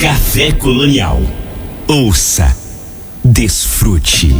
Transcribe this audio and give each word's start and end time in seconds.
Café 0.00 0.52
Colonial. 0.52 1.20
Ouça, 1.88 2.56
desfrute. 3.24 4.32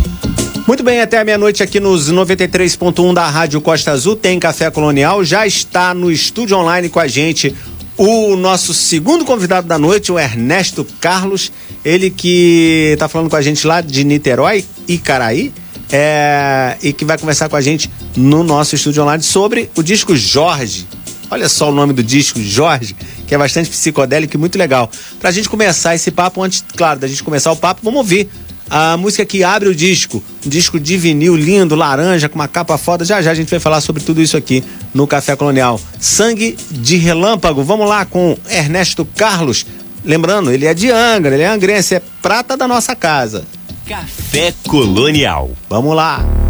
Muito 0.68 0.84
bem, 0.84 1.00
até 1.00 1.18
a 1.18 1.24
meia-noite 1.24 1.64
aqui 1.64 1.80
nos 1.80 2.12
93.1 2.12 3.12
da 3.12 3.28
Rádio 3.28 3.60
Costa 3.60 3.90
Azul 3.90 4.14
tem 4.14 4.38
Café 4.38 4.70
Colonial. 4.70 5.24
Já 5.24 5.48
está 5.48 5.92
no 5.92 6.12
estúdio 6.12 6.56
online 6.56 6.88
com 6.88 7.00
a 7.00 7.08
gente 7.08 7.52
o 7.96 8.36
nosso 8.36 8.72
segundo 8.72 9.24
convidado 9.24 9.66
da 9.66 9.80
noite, 9.80 10.12
o 10.12 10.18
Ernesto 10.18 10.86
Carlos. 11.00 11.50
Ele 11.84 12.08
que 12.08 12.90
está 12.92 13.08
falando 13.08 13.28
com 13.28 13.34
a 13.34 13.42
gente 13.42 13.66
lá 13.66 13.80
de 13.80 14.04
Niterói 14.04 14.64
e 14.86 14.96
Caraí. 14.96 15.52
É, 15.90 16.76
e 16.82 16.92
que 16.92 17.04
vai 17.04 17.18
conversar 17.18 17.48
com 17.48 17.56
a 17.56 17.60
gente 17.60 17.90
no 18.14 18.44
nosso 18.44 18.76
estúdio 18.76 19.02
online 19.02 19.24
sobre 19.24 19.68
o 19.74 19.82
disco 19.82 20.14
Jorge. 20.14 20.86
Olha 21.30 21.48
só 21.48 21.70
o 21.70 21.72
nome 21.72 21.92
do 21.92 22.02
disco, 22.02 22.40
Jorge, 22.40 22.96
que 23.26 23.34
é 23.34 23.38
bastante 23.38 23.68
psicodélico 23.68 24.36
e 24.36 24.38
muito 24.38 24.58
legal. 24.58 24.90
Pra 25.20 25.30
gente 25.30 25.48
começar 25.48 25.94
esse 25.94 26.10
papo, 26.10 26.42
antes, 26.42 26.64
claro, 26.76 26.98
da 26.98 27.06
gente 27.06 27.22
começar 27.22 27.52
o 27.52 27.56
papo, 27.56 27.80
vamos 27.84 27.98
ouvir 27.98 28.28
a 28.70 28.96
música 28.96 29.24
que 29.24 29.42
abre 29.42 29.68
o 29.68 29.74
disco. 29.74 30.22
Um 30.44 30.48
disco 30.48 30.78
de 30.78 30.96
vinil 30.96 31.36
lindo, 31.36 31.74
laranja, 31.74 32.28
com 32.28 32.36
uma 32.36 32.48
capa 32.48 32.76
foda. 32.78 33.04
Já 33.04 33.20
já 33.20 33.30
a 33.30 33.34
gente 33.34 33.50
vai 33.50 33.60
falar 33.60 33.80
sobre 33.80 34.02
tudo 34.02 34.22
isso 34.22 34.36
aqui 34.36 34.62
no 34.94 35.06
Café 35.06 35.36
Colonial. 35.36 35.80
Sangue 35.98 36.56
de 36.70 36.96
Relâmpago. 36.96 37.62
Vamos 37.62 37.88
lá 37.88 38.04
com 38.04 38.36
Ernesto 38.48 39.04
Carlos. 39.04 39.66
Lembrando, 40.04 40.50
ele 40.50 40.66
é 40.66 40.72
de 40.72 40.90
Angra, 40.90 41.34
ele 41.34 41.42
é 41.42 41.48
angrense, 41.48 41.94
é 41.94 42.02
prata 42.22 42.56
da 42.56 42.68
nossa 42.68 42.94
casa. 42.94 43.44
Café 43.86 44.54
Colonial. 44.66 45.50
Vamos 45.68 45.94
lá. 45.94 46.47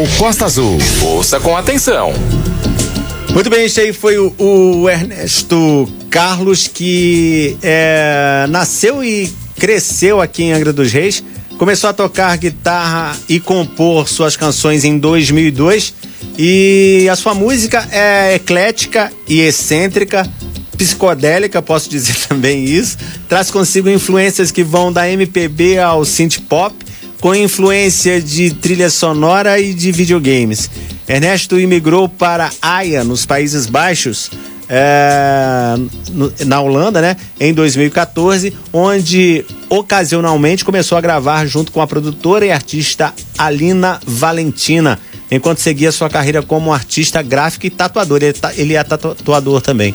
Colonial 0.00 0.06
Costa 0.16 0.44
Azul. 0.46 0.78
Ouça 1.02 1.38
com 1.40 1.56
atenção. 1.56 2.12
Muito 3.34 3.50
bem, 3.50 3.66
esse 3.66 3.80
aí 3.80 3.92
foi 3.92 4.18
o, 4.18 4.34
o 4.38 4.88
Ernesto 4.88 5.90
Carlos, 6.08 6.66
que 6.66 7.56
é, 7.62 8.46
nasceu 8.48 9.04
e 9.04 9.30
cresceu 9.56 10.20
aqui 10.20 10.44
em 10.44 10.52
Angra 10.52 10.72
dos 10.72 10.90
Reis. 10.90 11.22
Começou 11.58 11.90
a 11.90 11.92
tocar 11.92 12.36
guitarra 12.38 13.16
e 13.28 13.38
compor 13.38 14.08
suas 14.08 14.36
canções 14.36 14.84
em 14.84 14.98
2002. 14.98 15.92
E 16.38 17.06
a 17.10 17.16
sua 17.16 17.34
música 17.34 17.86
é 17.92 18.36
eclética 18.36 19.12
e 19.28 19.40
excêntrica, 19.40 20.26
psicodélica, 20.78 21.60
posso 21.60 21.90
dizer 21.90 22.16
também 22.26 22.64
isso. 22.64 22.96
Traz 23.28 23.50
consigo 23.50 23.90
influências 23.90 24.50
que 24.50 24.64
vão 24.64 24.90
da 24.90 25.10
MPB 25.10 25.78
ao 25.78 26.04
synth 26.04 26.38
pop 26.48 26.89
com 27.20 27.34
influência 27.34 28.20
de 28.20 28.50
trilha 28.54 28.88
sonora 28.88 29.60
e 29.60 29.74
de 29.74 29.92
videogames. 29.92 30.70
Ernesto 31.06 31.60
imigrou 31.60 32.08
para 32.08 32.50
Haia, 32.62 33.04
nos 33.04 33.26
Países 33.26 33.66
Baixos, 33.66 34.30
é, 34.68 35.74
na 36.46 36.60
Holanda, 36.60 37.00
né, 37.02 37.16
em 37.38 37.52
2014, 37.52 38.56
onde 38.72 39.44
ocasionalmente 39.68 40.64
começou 40.64 40.96
a 40.96 41.00
gravar 41.00 41.44
junto 41.46 41.72
com 41.72 41.82
a 41.82 41.86
produtora 41.86 42.46
e 42.46 42.52
artista 42.52 43.12
Alina 43.36 44.00
Valentina, 44.06 44.98
enquanto 45.30 45.58
seguia 45.58 45.92
sua 45.92 46.10
carreira 46.10 46.42
como 46.42 46.72
artista 46.72 47.22
gráfico 47.22 47.66
e 47.66 47.70
tatuador. 47.70 48.20
Ele, 48.22 48.34
ele 48.56 48.74
é 48.74 48.82
tatuador 48.82 49.60
também. 49.60 49.94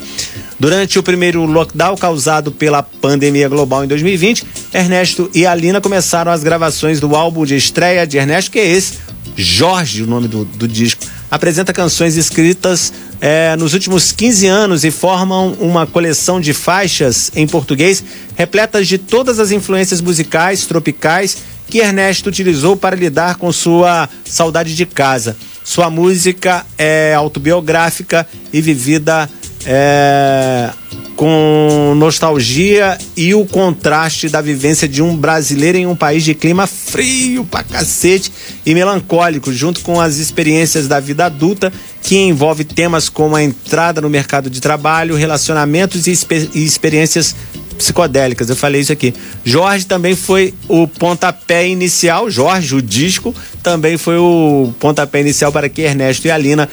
Durante 0.59 0.97
o 0.97 1.03
primeiro 1.03 1.43
lockdown 1.45 1.97
causado 1.97 2.51
pela 2.51 2.81
pandemia 2.81 3.49
global 3.49 3.83
em 3.83 3.87
2020, 3.87 4.45
Ernesto 4.73 5.29
e 5.33 5.45
Alina 5.45 5.81
começaram 5.81 6.31
as 6.31 6.43
gravações 6.43 6.99
do 6.99 7.15
álbum 7.15 7.45
de 7.45 7.55
estreia 7.55 8.07
de 8.07 8.17
Ernesto, 8.17 8.51
que 8.51 8.59
é 8.59 8.65
esse, 8.65 8.93
Jorge, 9.35 10.03
o 10.03 10.07
nome 10.07 10.27
do, 10.27 10.45
do 10.45 10.67
disco. 10.67 11.03
Apresenta 11.29 11.73
canções 11.73 12.15
escritas 12.15 12.93
é, 13.19 13.55
nos 13.57 13.73
últimos 13.73 14.11
15 14.11 14.47
anos 14.47 14.83
e 14.85 14.91
formam 14.91 15.53
uma 15.59 15.85
coleção 15.85 16.39
de 16.39 16.53
faixas 16.53 17.31
em 17.35 17.45
português 17.45 18.03
repletas 18.35 18.87
de 18.87 18.97
todas 18.97 19.39
as 19.39 19.51
influências 19.51 19.99
musicais 19.99 20.65
tropicais 20.65 21.37
que 21.69 21.79
Ernesto 21.79 22.29
utilizou 22.29 22.75
para 22.75 22.95
lidar 22.95 23.35
com 23.35 23.51
sua 23.51 24.09
saudade 24.23 24.75
de 24.75 24.85
casa. 24.85 25.35
Sua 25.63 25.89
música 25.89 26.65
é 26.77 27.13
autobiográfica 27.15 28.27
e 28.53 28.61
vivida 28.61 29.29
é, 29.65 30.69
com 31.15 31.93
nostalgia 31.97 32.97
e 33.15 33.33
o 33.33 33.45
contraste 33.45 34.29
da 34.29 34.41
vivência 34.41 34.87
de 34.87 35.01
um 35.01 35.15
brasileiro 35.15 35.77
em 35.77 35.87
um 35.87 35.95
país 35.95 36.23
de 36.23 36.35
clima 36.35 36.67
frio 36.67 37.45
pra 37.45 37.63
cacete 37.63 38.31
e 38.65 38.73
melancólico, 38.73 39.51
junto 39.51 39.81
com 39.81 39.99
as 39.99 40.17
experiências 40.17 40.87
da 40.87 40.99
vida 40.99 41.25
adulta, 41.25 41.71
que 42.01 42.17
envolve 42.17 42.63
temas 42.63 43.09
como 43.09 43.35
a 43.35 43.43
entrada 43.43 44.01
no 44.01 44.09
mercado 44.09 44.49
de 44.49 44.61
trabalho, 44.61 45.15
relacionamentos 45.15 46.05
e, 46.05 46.13
e 46.53 46.63
experiências 46.63 47.35
psicodélicas. 47.77 48.49
Eu 48.49 48.55
falei 48.55 48.81
isso 48.81 48.91
aqui. 48.91 49.13
Jorge 49.43 49.85
também 49.85 50.15
foi 50.15 50.53
o 50.67 50.87
pontapé 50.87 51.67
inicial, 51.67 52.29
Jorge, 52.29 52.75
o 52.75 52.81
disco, 52.81 53.33
também 53.61 53.97
foi 53.97 54.17
o 54.17 54.73
pontapé 54.79 55.21
inicial 55.21 55.51
para 55.51 55.69
que 55.69 55.81
Ernesto 55.81 56.27
e 56.27 56.31
Alina 56.31 56.69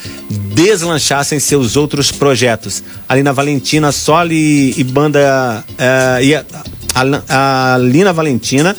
deslanchassem 0.55 1.39
seus 1.39 1.77
outros 1.77 2.11
projetos. 2.13 2.83
Alina 3.09 3.33
Valentina, 3.33 3.93
Soli 3.93 4.75
e 4.77 4.85
banda. 4.85 5.65
Uh, 5.71 6.23
e 6.23 6.35
a, 6.35 6.45
a, 6.95 7.75
a 7.75 7.79
Lina 7.79 8.13
Valentina 8.13 8.77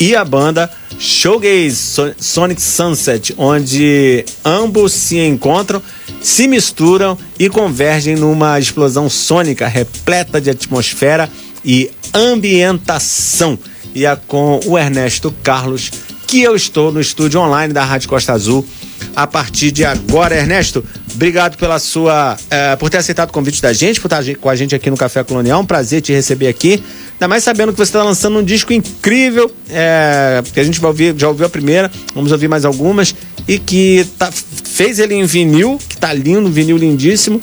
e 0.00 0.16
a 0.16 0.24
banda 0.24 0.70
Showgaze 0.98 2.14
Sonic 2.18 2.60
Sunset, 2.60 3.34
onde 3.36 4.24
ambos 4.44 4.92
se 4.92 5.18
encontram, 5.18 5.82
se 6.22 6.46
misturam 6.46 7.18
e 7.38 7.48
convergem 7.48 8.16
numa 8.16 8.58
explosão 8.58 9.10
sônica 9.10 9.66
repleta 9.66 10.40
de 10.40 10.50
atmosfera 10.50 11.28
e 11.64 11.90
ambientação. 12.12 13.58
E 13.94 14.06
é 14.06 14.16
com 14.26 14.60
o 14.66 14.78
Ernesto 14.78 15.34
Carlos 15.42 15.90
que 16.26 16.42
eu 16.42 16.56
estou 16.56 16.90
no 16.90 17.00
estúdio 17.00 17.40
online 17.40 17.72
da 17.72 17.84
Rádio 17.84 18.08
Costa 18.08 18.32
Azul 18.32 18.66
a 19.14 19.26
partir 19.26 19.70
de 19.70 19.84
agora. 19.84 20.36
Ernesto, 20.36 20.84
obrigado 21.14 21.56
pela 21.56 21.78
sua. 21.78 22.36
Eh, 22.50 22.76
por 22.76 22.90
ter 22.90 22.98
aceitado 22.98 23.30
o 23.30 23.32
convite 23.32 23.60
da 23.62 23.72
gente, 23.72 24.00
por 24.00 24.06
estar 24.06 24.22
com 24.36 24.48
a 24.48 24.56
gente 24.56 24.74
aqui 24.74 24.90
no 24.90 24.96
Café 24.96 25.22
Colonial. 25.22 25.60
Um 25.60 25.66
prazer 25.66 26.00
te 26.00 26.12
receber 26.12 26.48
aqui. 26.48 26.82
Ainda 27.12 27.28
mais 27.28 27.44
sabendo 27.44 27.72
que 27.72 27.78
você 27.78 27.90
está 27.90 28.02
lançando 28.02 28.38
um 28.38 28.44
disco 28.44 28.72
incrível, 28.72 29.50
é, 29.70 30.42
que 30.52 30.58
a 30.58 30.64
gente 30.64 30.80
vai 30.80 30.90
ouvir, 30.90 31.14
já 31.16 31.28
ouviu 31.28 31.46
a 31.46 31.48
primeira, 31.48 31.90
vamos 32.14 32.32
ouvir 32.32 32.48
mais 32.48 32.64
algumas, 32.64 33.14
e 33.46 33.58
que 33.58 34.04
tá, 34.18 34.30
fez 34.32 34.98
ele 34.98 35.14
em 35.14 35.24
vinil, 35.24 35.78
que 35.88 35.96
tá 35.96 36.12
lindo, 36.12 36.50
vinil 36.50 36.76
lindíssimo, 36.76 37.40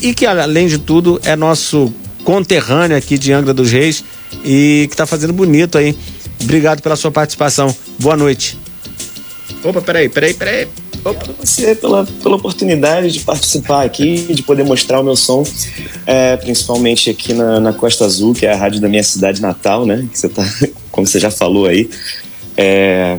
e 0.00 0.14
que 0.14 0.24
além 0.24 0.68
de 0.68 0.78
tudo 0.78 1.20
é 1.24 1.34
nosso 1.34 1.92
conterrâneo 2.24 2.96
aqui 2.96 3.18
de 3.18 3.32
Angra 3.32 3.54
dos 3.54 3.72
Reis 3.72 4.04
e 4.44 4.86
que 4.88 4.94
está 4.94 5.06
fazendo 5.06 5.32
bonito 5.32 5.78
aí. 5.78 5.96
Obrigado 6.42 6.82
pela 6.82 6.94
sua 6.94 7.10
participação. 7.10 7.74
Boa 7.98 8.16
noite. 8.16 8.58
Opa, 9.64 9.80
peraí, 9.80 10.08
peraí, 10.08 10.34
peraí. 10.34 10.68
Opa. 11.04 11.34
Você 11.40 11.74
pela, 11.74 12.06
pela 12.22 12.36
oportunidade 12.36 13.12
de 13.12 13.20
participar 13.20 13.84
aqui, 13.84 14.32
de 14.32 14.42
poder 14.42 14.64
mostrar 14.64 15.00
o 15.00 15.04
meu 15.04 15.16
som, 15.16 15.44
é, 16.06 16.36
principalmente 16.36 17.10
aqui 17.10 17.32
na, 17.32 17.60
na, 17.60 17.72
Costa 17.72 18.04
Azul, 18.04 18.34
que 18.34 18.46
é 18.46 18.52
a 18.52 18.56
rádio 18.56 18.80
da 18.80 18.88
minha 18.88 19.02
cidade 19.02 19.40
natal, 19.40 19.86
né? 19.86 20.06
Que 20.10 20.18
você 20.18 20.28
tá, 20.28 20.44
como 20.90 21.06
você 21.06 21.18
já 21.18 21.30
falou 21.30 21.66
aí. 21.66 21.88
É, 22.56 23.18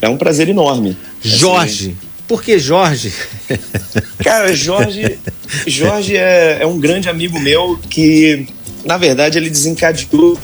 é 0.00 0.08
um 0.08 0.16
prazer 0.16 0.48
enorme. 0.48 0.96
Jorge. 1.22 1.96
Assim, 1.98 2.08
por 2.26 2.42
que 2.42 2.58
Jorge? 2.58 3.12
Cara, 4.22 4.54
Jorge, 4.54 5.18
Jorge 5.66 6.16
é, 6.16 6.58
é 6.60 6.66
um 6.66 6.78
grande 6.78 7.08
amigo 7.08 7.38
meu 7.40 7.78
que, 7.88 8.46
na 8.84 8.96
verdade, 8.96 9.38
ele 9.38 9.50
desencadeou 9.50 10.38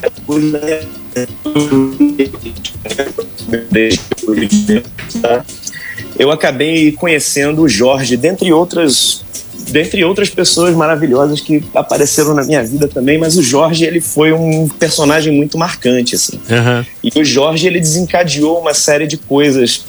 eu 6.19 6.31
acabei 6.31 6.93
conhecendo 6.93 7.63
o 7.63 7.69
Jorge, 7.69 8.17
dentre 8.17 8.53
outras 8.53 9.25
dentre 9.71 10.05
outras 10.05 10.29
pessoas 10.29 10.75
maravilhosas 10.75 11.41
que 11.41 11.65
apareceram 11.75 12.35
na 12.35 12.45
minha 12.45 12.63
vida 12.63 12.87
também, 12.87 13.17
mas 13.17 13.37
o 13.37 13.43
Jorge 13.43 13.85
ele 13.85 14.01
foi 14.01 14.33
um 14.33 14.69
personagem 14.69 15.35
muito 15.35 15.57
marcante 15.57 16.15
assim. 16.15 16.39
Uhum. 16.51 16.85
E 17.03 17.21
o 17.21 17.25
Jorge 17.25 17.67
ele 17.67 17.81
desencadeou 17.81 18.61
uma 18.61 18.75
série 18.75 19.07
de 19.07 19.17
coisas 19.17 19.85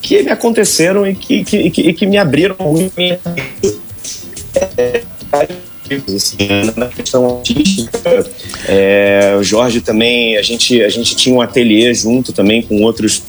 que 0.00 0.22
me 0.22 0.30
aconteceram 0.30 1.06
e 1.06 1.14
que, 1.14 1.44
que, 1.44 1.70
que, 1.70 1.92
que 1.92 2.06
me 2.06 2.18
abriram 2.18 2.56
muito 2.60 2.92
minha 2.96 3.20
assim, 6.14 6.36
na 6.76 6.88
questão 6.88 7.38
artística. 7.38 8.26
É, 8.66 9.36
o 9.38 9.42
Jorge 9.42 9.80
também, 9.80 10.36
a 10.36 10.42
gente, 10.42 10.82
a 10.82 10.88
gente 10.88 11.14
tinha 11.14 11.34
um 11.34 11.40
ateliê 11.40 11.92
junto 11.94 12.32
também 12.32 12.62
com 12.62 12.82
outros 12.82 13.22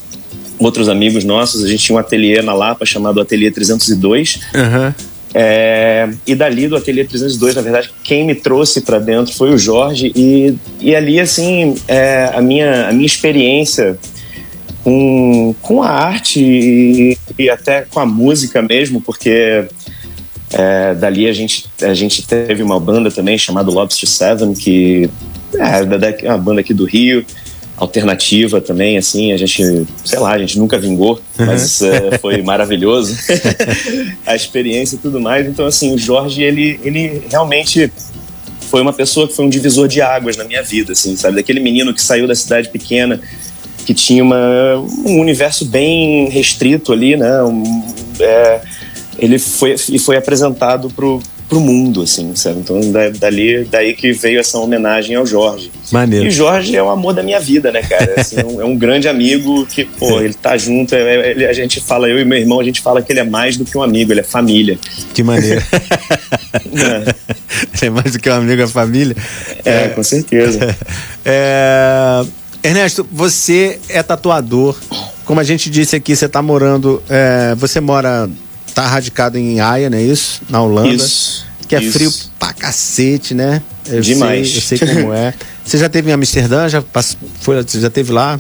outros 0.64 0.90
amigos 0.90 1.24
nossos. 1.24 1.64
A 1.64 1.68
gente 1.68 1.84
tinha 1.84 1.96
um 1.96 2.00
ateliê 2.00 2.42
na 2.42 2.54
Lapa 2.54 2.86
chamado 2.86 3.20
Ateliê 3.20 3.52
302. 3.52 4.40
Uhum. 4.54 4.94
É, 5.36 6.10
e 6.28 6.36
dali 6.36 6.68
do 6.68 6.76
Ateliê 6.76 7.04
302, 7.04 7.56
na 7.56 7.62
verdade, 7.62 7.90
quem 8.04 8.24
me 8.24 8.36
trouxe 8.36 8.82
para 8.82 9.00
dentro 9.00 9.34
foi 9.34 9.52
o 9.52 9.58
Jorge. 9.58 10.12
E, 10.16 10.56
e 10.80 10.96
ali, 10.96 11.20
assim, 11.20 11.76
é, 11.88 12.32
a, 12.34 12.42
minha, 12.42 12.90
a 12.90 12.94
minha 12.94 13.06
experiência 13.06 13.98
com, 14.84 15.56
com 15.62 15.82
a 15.82 15.90
arte 15.90 16.40
e, 16.40 17.18
e 17.40 17.50
até 17.50 17.82
com 17.82 18.00
a 18.00 18.06
música 18.06 18.62
mesmo, 18.62 19.02
porque 19.02 19.66
é, 20.52 20.94
dali 20.94 21.28
a 21.28 21.34
gente, 21.34 21.66
a 21.82 21.94
gente 21.94 22.28
teve 22.28 22.62
uma 22.62 22.80
banda 22.80 23.10
também 23.10 23.38
chamada 23.38 23.72
Lobster 23.72 24.08
Seven, 24.08 24.54
que 24.54 25.10
é, 25.56 26.26
é 26.26 26.30
uma 26.30 26.38
banda 26.38 26.62
aqui 26.62 26.74
do 26.74 26.86
Rio 26.86 27.26
alternativa 27.76 28.62
também, 28.62 28.98
assim, 28.98 29.32
a 29.32 29.38
gente, 29.38 29.86
sei 30.06 30.20
lá, 30.20 30.34
a 30.34 30.38
gente 30.38 30.60
nunca 30.60 30.78
vingou, 30.78 31.20
uhum. 31.40 31.46
mas 31.46 31.82
uh, 31.82 32.20
foi 32.22 32.42
maravilhoso 32.42 33.16
a 34.26 34.36
experiência 34.36 34.96
e 34.96 35.00
tudo 35.00 35.20
mais. 35.20 35.48
Então, 35.48 35.66
assim, 35.66 35.94
o 35.94 35.98
Jorge, 35.98 36.42
ele, 36.42 36.80
ele 36.84 37.24
realmente 37.30 37.92
foi 38.70 38.82
uma 38.82 38.94
pessoa 38.94 39.28
que 39.28 39.36
foi 39.36 39.46
um 39.46 39.50
divisor 39.50 39.88
de 39.88 40.02
águas 40.02 40.38
na 40.38 40.44
minha 40.44 40.64
vida, 40.64 40.94
assim, 40.94 41.16
sabe? 41.16 41.36
Daquele 41.36 41.60
menino 41.60 41.94
que 41.94 42.02
saiu 42.02 42.28
da 42.28 42.36
cidade 42.36 42.70
pequena, 42.70 43.20
que 43.86 43.94
tinha 43.94 44.24
uma, 44.24 44.78
um 45.06 45.20
universo 45.20 45.66
bem 45.66 46.30
restrito 46.30 46.94
ali, 46.94 47.16
né? 47.16 47.44
Um, 47.44 47.84
é, 48.20 48.62
ele 49.18 49.38
foi, 49.38 49.78
foi 49.78 50.18
apresentado 50.18 50.90
pro, 50.90 51.22
pro 51.48 51.60
mundo, 51.60 52.02
assim, 52.02 52.36
sabe? 52.36 52.60
Então, 52.60 52.80
dali, 53.20 53.66
daí 53.66 53.94
que 53.94 54.12
veio 54.12 54.40
essa 54.40 54.58
homenagem 54.58 55.16
ao 55.16 55.26
Jorge. 55.26 55.72
Maneiro. 55.92 56.26
E 56.26 56.30
o 56.30 56.32
Jorge 56.32 56.76
é 56.76 56.82
o 56.82 56.90
amor 56.90 57.14
da 57.14 57.22
minha 57.22 57.40
vida, 57.40 57.72
né, 57.72 57.82
cara? 57.82 58.14
Assim, 58.20 58.40
é, 58.40 58.46
um, 58.46 58.62
é 58.62 58.66
um 58.66 58.76
grande 58.76 59.08
amigo 59.08 59.66
que, 59.66 59.86
pô, 59.86 60.20
ele 60.22 60.34
tá 60.34 60.58
junto, 60.58 60.96
é, 60.96 61.32
ele, 61.32 61.46
a 61.46 61.54
gente 61.54 61.80
fala, 61.80 62.10
eu 62.10 62.20
e 62.20 62.26
meu 62.26 62.38
irmão, 62.38 62.60
a 62.60 62.64
gente 62.64 62.82
fala 62.82 63.02
que 63.02 63.12
ele 63.12 63.20
é 63.20 63.24
mais 63.24 63.58
do 63.58 63.66
que 63.66 63.78
um 63.78 63.84
amigo, 63.84 64.12
ele 64.12 64.22
é 64.22 64.24
família. 64.24 64.80
Que 65.14 65.22
maneiro. 65.22 65.62
é. 67.82 67.86
é 67.86 67.90
mais 67.90 68.12
do 68.12 68.20
que 68.20 68.30
um 68.30 68.34
amigo, 68.34 68.62
é 68.62 68.68
família? 68.68 69.16
É, 69.64 69.86
é 69.86 69.88
com 69.90 70.04
certeza. 70.04 70.76
É... 71.26 72.26
Ernesto, 72.62 73.08
você 73.10 73.80
é 73.88 74.04
tatuador. 74.04 74.78
Como 75.26 75.40
a 75.40 75.44
gente 75.44 75.70
disse 75.70 75.96
aqui, 75.96 76.16
você 76.16 76.28
tá 76.28 76.42
morando. 76.42 77.02
É, 77.10 77.56
você 77.56 77.80
mora 77.80 78.30
tá 78.74 78.88
radicado 78.88 79.38
em 79.38 79.60
Haia, 79.60 79.90
não 79.90 79.98
é 79.98 80.02
isso? 80.02 80.42
Na 80.50 80.62
Holanda. 80.62 80.90
Isso. 80.90 81.46
Que 81.68 81.76
é 81.76 81.82
isso. 81.82 81.94
frio 81.94 82.12
pra 82.40 82.54
cacete, 82.54 83.34
né? 83.34 83.62
Eu 83.88 84.02
Demais. 84.02 84.50
Sei, 84.50 84.58
eu 84.58 84.62
sei 84.62 84.96
como 84.96 85.14
é. 85.14 85.34
Você 85.64 85.78
já 85.78 85.88
teve 85.88 86.10
em 86.10 86.14
Amsterdã? 86.14 86.68
Já, 86.68 86.84
foi, 87.40 87.64
você 87.64 87.80
já 87.80 87.90
teve 87.90 88.12
lá? 88.12 88.38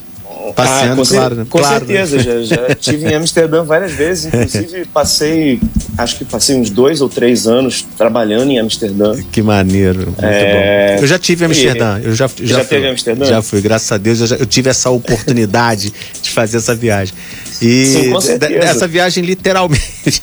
Passeando, 0.53 1.01
ah, 1.01 1.05
com 1.05 1.11
claro. 1.11 1.35
Com 1.45 1.59
claro, 1.59 1.85
certeza, 1.85 2.17
né? 2.17 2.23
já, 2.23 2.41
já 2.41 2.75
tive 2.75 3.09
em 3.09 3.15
Amsterdã 3.15 3.63
várias 3.63 3.93
vezes. 3.93 4.25
Inclusive, 4.25 4.85
passei, 4.85 5.59
acho 5.97 6.17
que 6.17 6.25
passei 6.25 6.55
uns 6.55 6.69
dois 6.69 7.01
ou 7.01 7.09
três 7.09 7.47
anos 7.47 7.85
trabalhando 7.97 8.51
em 8.51 8.59
Amsterdã. 8.59 9.15
Que 9.31 9.41
maneiro. 9.41 10.07
Muito 10.07 10.23
é... 10.23 10.95
bom. 10.97 11.03
Eu 11.03 11.07
já 11.07 11.17
tive 11.17 11.43
em 11.43 11.47
Amsterdã. 11.47 11.99
Eu 12.03 12.13
já, 12.13 12.27
já, 12.27 12.57
já 12.57 12.65
teve 12.65 12.87
em 12.87 12.91
Amsterdã? 12.91 13.25
Já 13.25 13.41
fui, 13.41 13.61
graças 13.61 13.91
a 13.91 13.97
Deus. 13.97 14.19
Eu, 14.19 14.27
já, 14.27 14.35
eu 14.35 14.45
tive 14.45 14.69
essa 14.69 14.89
oportunidade 14.89 15.93
de 16.21 16.29
fazer 16.29 16.57
essa 16.57 16.75
viagem. 16.75 17.15
E 17.62 17.86
Sim, 17.86 18.12
com 18.12 18.22
certeza. 18.22 18.55
essa 18.65 18.88
viagem 18.88 19.24
literalmente. 19.24 20.22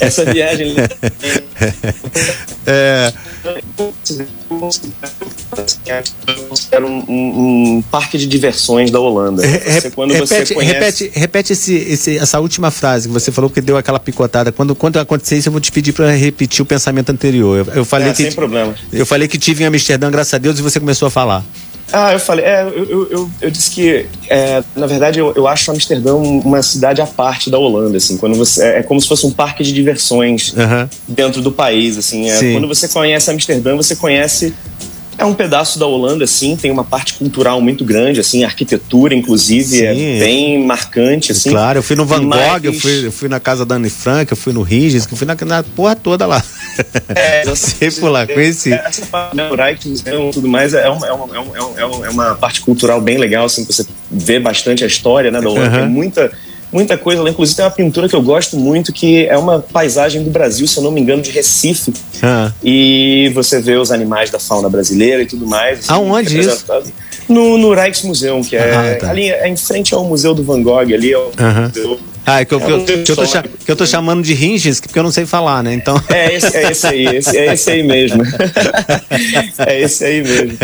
Essa 0.00 0.24
viagem 0.24 0.74
é... 2.66 3.12
era 6.70 6.86
um, 6.86 7.04
um, 7.08 7.76
um, 7.76 7.82
parque 7.90 8.18
de 8.18 8.26
diversões 8.26 8.90
da 8.90 9.00
Holanda. 9.00 9.42
Você, 9.42 9.90
quando 9.90 10.12
repete, 10.12 10.46
você 10.48 10.54
conhece... 10.54 10.74
repete, 10.74 11.18
repete 11.18 11.52
esse, 11.52 11.74
esse, 11.74 12.18
essa 12.18 12.40
última 12.40 12.70
frase 12.70 13.08
que 13.08 13.12
você 13.12 13.32
falou 13.32 13.48
que 13.48 13.60
deu 13.60 13.76
aquela 13.76 13.98
picotada. 13.98 14.52
Quando, 14.52 14.74
quando 14.74 14.98
acontecer 14.98 15.36
isso, 15.38 15.48
eu 15.48 15.52
vou 15.52 15.60
te 15.60 15.72
pedir 15.72 15.92
para 15.92 16.10
repetir 16.10 16.62
o 16.62 16.66
pensamento 16.66 17.10
anterior. 17.10 17.66
Eu, 17.66 17.74
eu 17.74 17.84
falei 17.84 18.08
é, 18.08 18.12
que 18.12 18.22
sem 18.22 18.32
problema. 18.32 18.74
Eu 18.92 19.06
falei 19.06 19.28
que 19.28 19.38
tive 19.38 19.64
em 19.64 19.66
Amsterdã, 19.66 20.10
graças 20.10 20.34
a 20.34 20.38
Deus, 20.38 20.58
e 20.58 20.62
você 20.62 20.78
começou 20.78 21.08
a 21.08 21.10
falar. 21.10 21.44
Ah, 21.92 22.12
eu 22.12 22.20
falei, 22.20 22.44
é, 22.44 22.62
eu, 22.62 23.08
eu, 23.10 23.30
eu 23.40 23.50
disse 23.50 23.70
que, 23.70 24.06
é, 24.28 24.62
na 24.76 24.86
verdade, 24.86 25.18
eu, 25.18 25.32
eu 25.34 25.46
acho 25.46 25.70
Amsterdã 25.70 26.14
uma 26.14 26.62
cidade 26.62 27.00
à 27.00 27.06
parte 27.06 27.50
da 27.50 27.58
Holanda, 27.58 27.96
assim, 27.96 28.16
quando 28.16 28.36
você, 28.36 28.62
é, 28.62 28.78
é 28.78 28.82
como 28.82 29.00
se 29.00 29.08
fosse 29.08 29.26
um 29.26 29.30
parque 29.30 29.64
de 29.64 29.72
diversões 29.72 30.52
uhum. 30.52 30.88
dentro 31.08 31.42
do 31.42 31.50
país, 31.50 31.98
assim, 31.98 32.30
é, 32.30 32.52
quando 32.52 32.68
você 32.68 32.88
conhece 32.88 33.30
Amsterdã, 33.30 33.76
você 33.76 33.96
conhece 33.96 34.54
é 35.20 35.24
um 35.26 35.34
pedaço 35.34 35.78
da 35.78 35.86
Holanda, 35.86 36.24
assim, 36.24 36.56
tem 36.56 36.70
uma 36.70 36.82
parte 36.82 37.12
cultural 37.12 37.60
muito 37.60 37.84
grande, 37.84 38.18
assim, 38.18 38.42
a 38.42 38.46
arquitetura, 38.46 39.14
inclusive, 39.14 39.84
é 39.84 39.94
Sim. 39.94 40.16
é 40.16 40.18
bem 40.18 40.64
marcante, 40.64 41.30
assim. 41.30 41.50
Claro, 41.50 41.78
eu 41.78 41.82
fui 41.82 41.94
no 41.94 42.06
Van 42.06 42.24
Gogh, 42.24 42.64
eu, 42.64 42.72
fui, 42.72 43.06
eu 43.06 43.12
fui 43.12 43.28
na 43.28 43.38
casa 43.38 43.66
da 43.66 43.74
Anne 43.74 43.90
Frank, 43.90 44.32
eu 44.32 44.36
fui 44.36 44.54
no 44.54 44.62
Regis, 44.62 45.06
eu 45.10 45.16
fui 45.18 45.26
na, 45.26 45.36
na 45.44 45.62
porra 45.62 45.94
toda 45.94 46.26
lá. 46.26 46.42
É, 47.14 47.42
eu 47.46 47.54
sei 47.54 47.90
por 47.90 48.08
lá, 48.08 48.26
conheci. 48.26 48.72
Essa 48.72 49.04
parte, 49.04 49.36
né, 49.36 49.50
o 49.50 49.54
Rijksmuseum 49.54 50.30
e 50.30 50.32
tudo 50.32 50.48
mais, 50.48 50.72
é 50.72 50.88
uma, 50.88 51.06
é, 51.06 51.12
uma, 51.12 51.36
é, 51.36 51.84
uma, 51.84 52.06
é 52.06 52.08
uma 52.08 52.34
parte 52.36 52.62
cultural 52.62 52.98
bem 52.98 53.18
legal, 53.18 53.44
assim, 53.44 53.62
você 53.66 53.86
vê 54.10 54.40
bastante 54.40 54.84
a 54.84 54.86
história, 54.86 55.30
né, 55.30 55.38
da 55.38 55.50
Holanda, 55.50 55.76
uhum. 55.76 55.82
tem 55.82 55.88
muita 55.90 56.32
muita 56.72 56.96
coisa 56.96 57.22
lá. 57.22 57.30
Inclusive 57.30 57.56
tem 57.56 57.64
uma 57.64 57.70
pintura 57.70 58.08
que 58.08 58.14
eu 58.14 58.22
gosto 58.22 58.56
muito, 58.56 58.92
que 58.92 59.26
é 59.26 59.36
uma 59.36 59.60
paisagem 59.60 60.22
do 60.22 60.30
Brasil, 60.30 60.66
se 60.66 60.76
eu 60.78 60.82
não 60.82 60.90
me 60.90 61.00
engano, 61.00 61.22
de 61.22 61.30
Recife. 61.30 61.92
Ah. 62.22 62.52
E 62.62 63.30
você 63.34 63.60
vê 63.60 63.76
os 63.76 63.90
animais 63.90 64.30
da 64.30 64.38
fauna 64.38 64.68
brasileira 64.68 65.22
e 65.22 65.26
tudo 65.26 65.46
mais. 65.46 65.80
Assim, 65.80 65.92
Aonde 65.92 66.38
isso? 66.38 66.64
No, 67.28 67.56
no 67.56 67.72
Rijksmuseum, 67.72 68.42
que 68.42 68.56
é 68.56 68.74
ah, 68.74 68.96
tá. 68.98 69.10
ali 69.10 69.30
é 69.30 69.48
em 69.48 69.56
frente 69.56 69.94
ao 69.94 70.04
Museu 70.04 70.34
do 70.34 70.42
Van 70.42 70.62
Gogh, 70.62 70.92
ali 70.92 71.12
é 71.12 71.18
o 71.18 71.30
museu 71.68 72.00
ah, 72.26 72.40
é 72.40 72.44
que 72.44 72.52
eu, 72.54 72.60
eu, 72.60 72.84
que 72.84 73.10
eu, 73.10 73.16
tô, 73.16 73.24
que 73.64 73.70
eu 73.70 73.76
tô 73.76 73.86
chamando 73.86 74.22
de 74.22 74.34
Ringes, 74.34 74.80
porque 74.80 74.98
eu 74.98 75.02
não 75.02 75.10
sei 75.10 75.26
falar, 75.26 75.62
né? 75.62 75.72
Então... 75.74 76.00
É 76.08 76.34
esse, 76.34 76.56
é 76.56 76.70
esse 76.70 76.86
aí, 76.86 77.06
esse, 77.06 77.36
é 77.36 77.52
esse 77.52 77.70
aí 77.70 77.82
mesmo. 77.82 78.22
é 79.66 79.80
esse 79.80 80.04
aí 80.04 80.22
mesmo. 80.22 80.58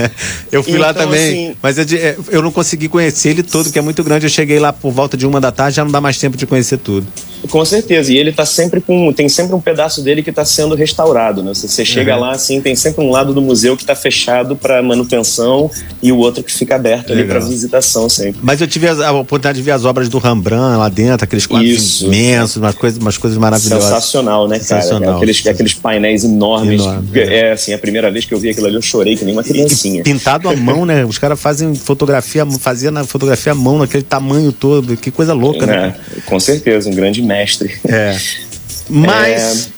Eu 0.52 0.62
fui 0.62 0.74
então, 0.74 0.86
lá 0.86 0.94
também, 0.94 1.48
assim, 1.48 1.56
mas 1.62 1.78
eu, 1.78 1.84
é, 1.98 2.16
eu 2.28 2.42
não 2.42 2.52
consegui 2.52 2.88
conhecer 2.88 3.30
ele 3.30 3.42
todo, 3.42 3.72
que 3.72 3.78
é 3.78 3.82
muito 3.82 4.04
grande. 4.04 4.26
Eu 4.26 4.30
cheguei 4.30 4.58
lá 4.58 4.72
por 4.72 4.92
volta 4.92 5.16
de 5.16 5.26
uma 5.26 5.40
da 5.40 5.50
tarde, 5.50 5.76
já 5.76 5.84
não 5.84 5.90
dá 5.90 6.00
mais 6.00 6.18
tempo 6.18 6.36
de 6.36 6.46
conhecer 6.46 6.78
tudo. 6.78 7.06
Com 7.50 7.64
certeza, 7.64 8.12
e 8.12 8.16
ele 8.16 8.32
tá 8.32 8.44
sempre 8.44 8.80
com. 8.80 9.12
Tem 9.12 9.28
sempre 9.28 9.54
um 9.54 9.60
pedaço 9.60 10.02
dele 10.02 10.22
que 10.22 10.30
está 10.30 10.44
sendo 10.44 10.74
restaurado, 10.74 11.42
né? 11.42 11.54
Você, 11.54 11.68
você 11.68 11.84
chega 11.84 12.14
uhum. 12.14 12.20
lá, 12.20 12.32
assim, 12.32 12.60
tem 12.60 12.74
sempre 12.74 13.04
um 13.04 13.10
lado 13.10 13.32
do 13.32 13.40
museu 13.40 13.76
que 13.76 13.82
está 13.82 13.94
fechado 13.94 14.56
para 14.56 14.82
manutenção 14.82 15.70
e 16.02 16.12
o 16.12 16.18
outro 16.18 16.42
que 16.42 16.52
fica 16.52 16.76
aberto 16.76 17.10
Legal. 17.10 17.24
ali 17.24 17.28
para 17.28 17.40
visitação 17.40 18.08
sempre. 18.08 18.40
Mas 18.42 18.60
eu 18.60 18.66
tive 18.66 18.88
a, 18.88 19.12
oportunidade 19.12 19.58
de 19.58 19.62
ver 19.62 19.72
as 19.72 19.84
obras 19.84 20.08
do 20.08 20.18
Rembrandt 20.18 20.76
lá 20.78 20.88
dentro, 20.88 21.24
aqueles 21.24 21.46
quadros 21.46 21.70
Isso. 21.70 22.06
imensos, 22.06 22.56
umas 22.56 22.74
coisas, 22.74 22.98
umas 22.98 23.16
coisas 23.16 23.38
maravilhosas. 23.38 23.84
Sensacional, 23.84 24.48
né, 24.48 24.58
cara? 24.58 24.82
Sensacional. 24.82 25.16
Aqueles, 25.16 25.46
aqueles 25.46 25.74
painéis 25.74 26.24
enormes. 26.24 26.82
Enorme, 26.82 27.08
é. 27.14 27.40
é, 27.40 27.52
assim, 27.52 27.72
a 27.72 27.78
primeira 27.78 28.10
vez 28.10 28.24
que 28.24 28.34
eu 28.34 28.38
vi 28.38 28.50
aquilo 28.50 28.66
ali, 28.66 28.76
eu 28.76 28.82
chorei 28.82 29.16
que 29.16 29.24
nem 29.24 29.34
uma 29.34 29.44
criancinha. 29.44 30.00
E, 30.00 30.04
pintado 30.04 30.48
à 30.48 30.56
mão, 30.56 30.84
né? 30.84 31.04
Os 31.04 31.18
caras 31.18 31.40
fazem 31.40 31.74
fotografia, 31.74 32.46
fazia 32.58 32.90
na 32.90 33.04
fotografia 33.04 33.52
à 33.52 33.54
mão, 33.54 33.78
naquele 33.78 34.02
tamanho 34.02 34.52
todo. 34.52 34.96
Que 34.96 35.10
coisa 35.10 35.32
louca, 35.32 35.64
é, 35.64 35.66
né? 35.66 35.94
Com 36.26 36.40
certeza, 36.40 36.88
um 36.88 36.94
grande 36.94 37.22
mestre. 37.22 37.35
É. 37.88 38.18
Mas 38.88 39.70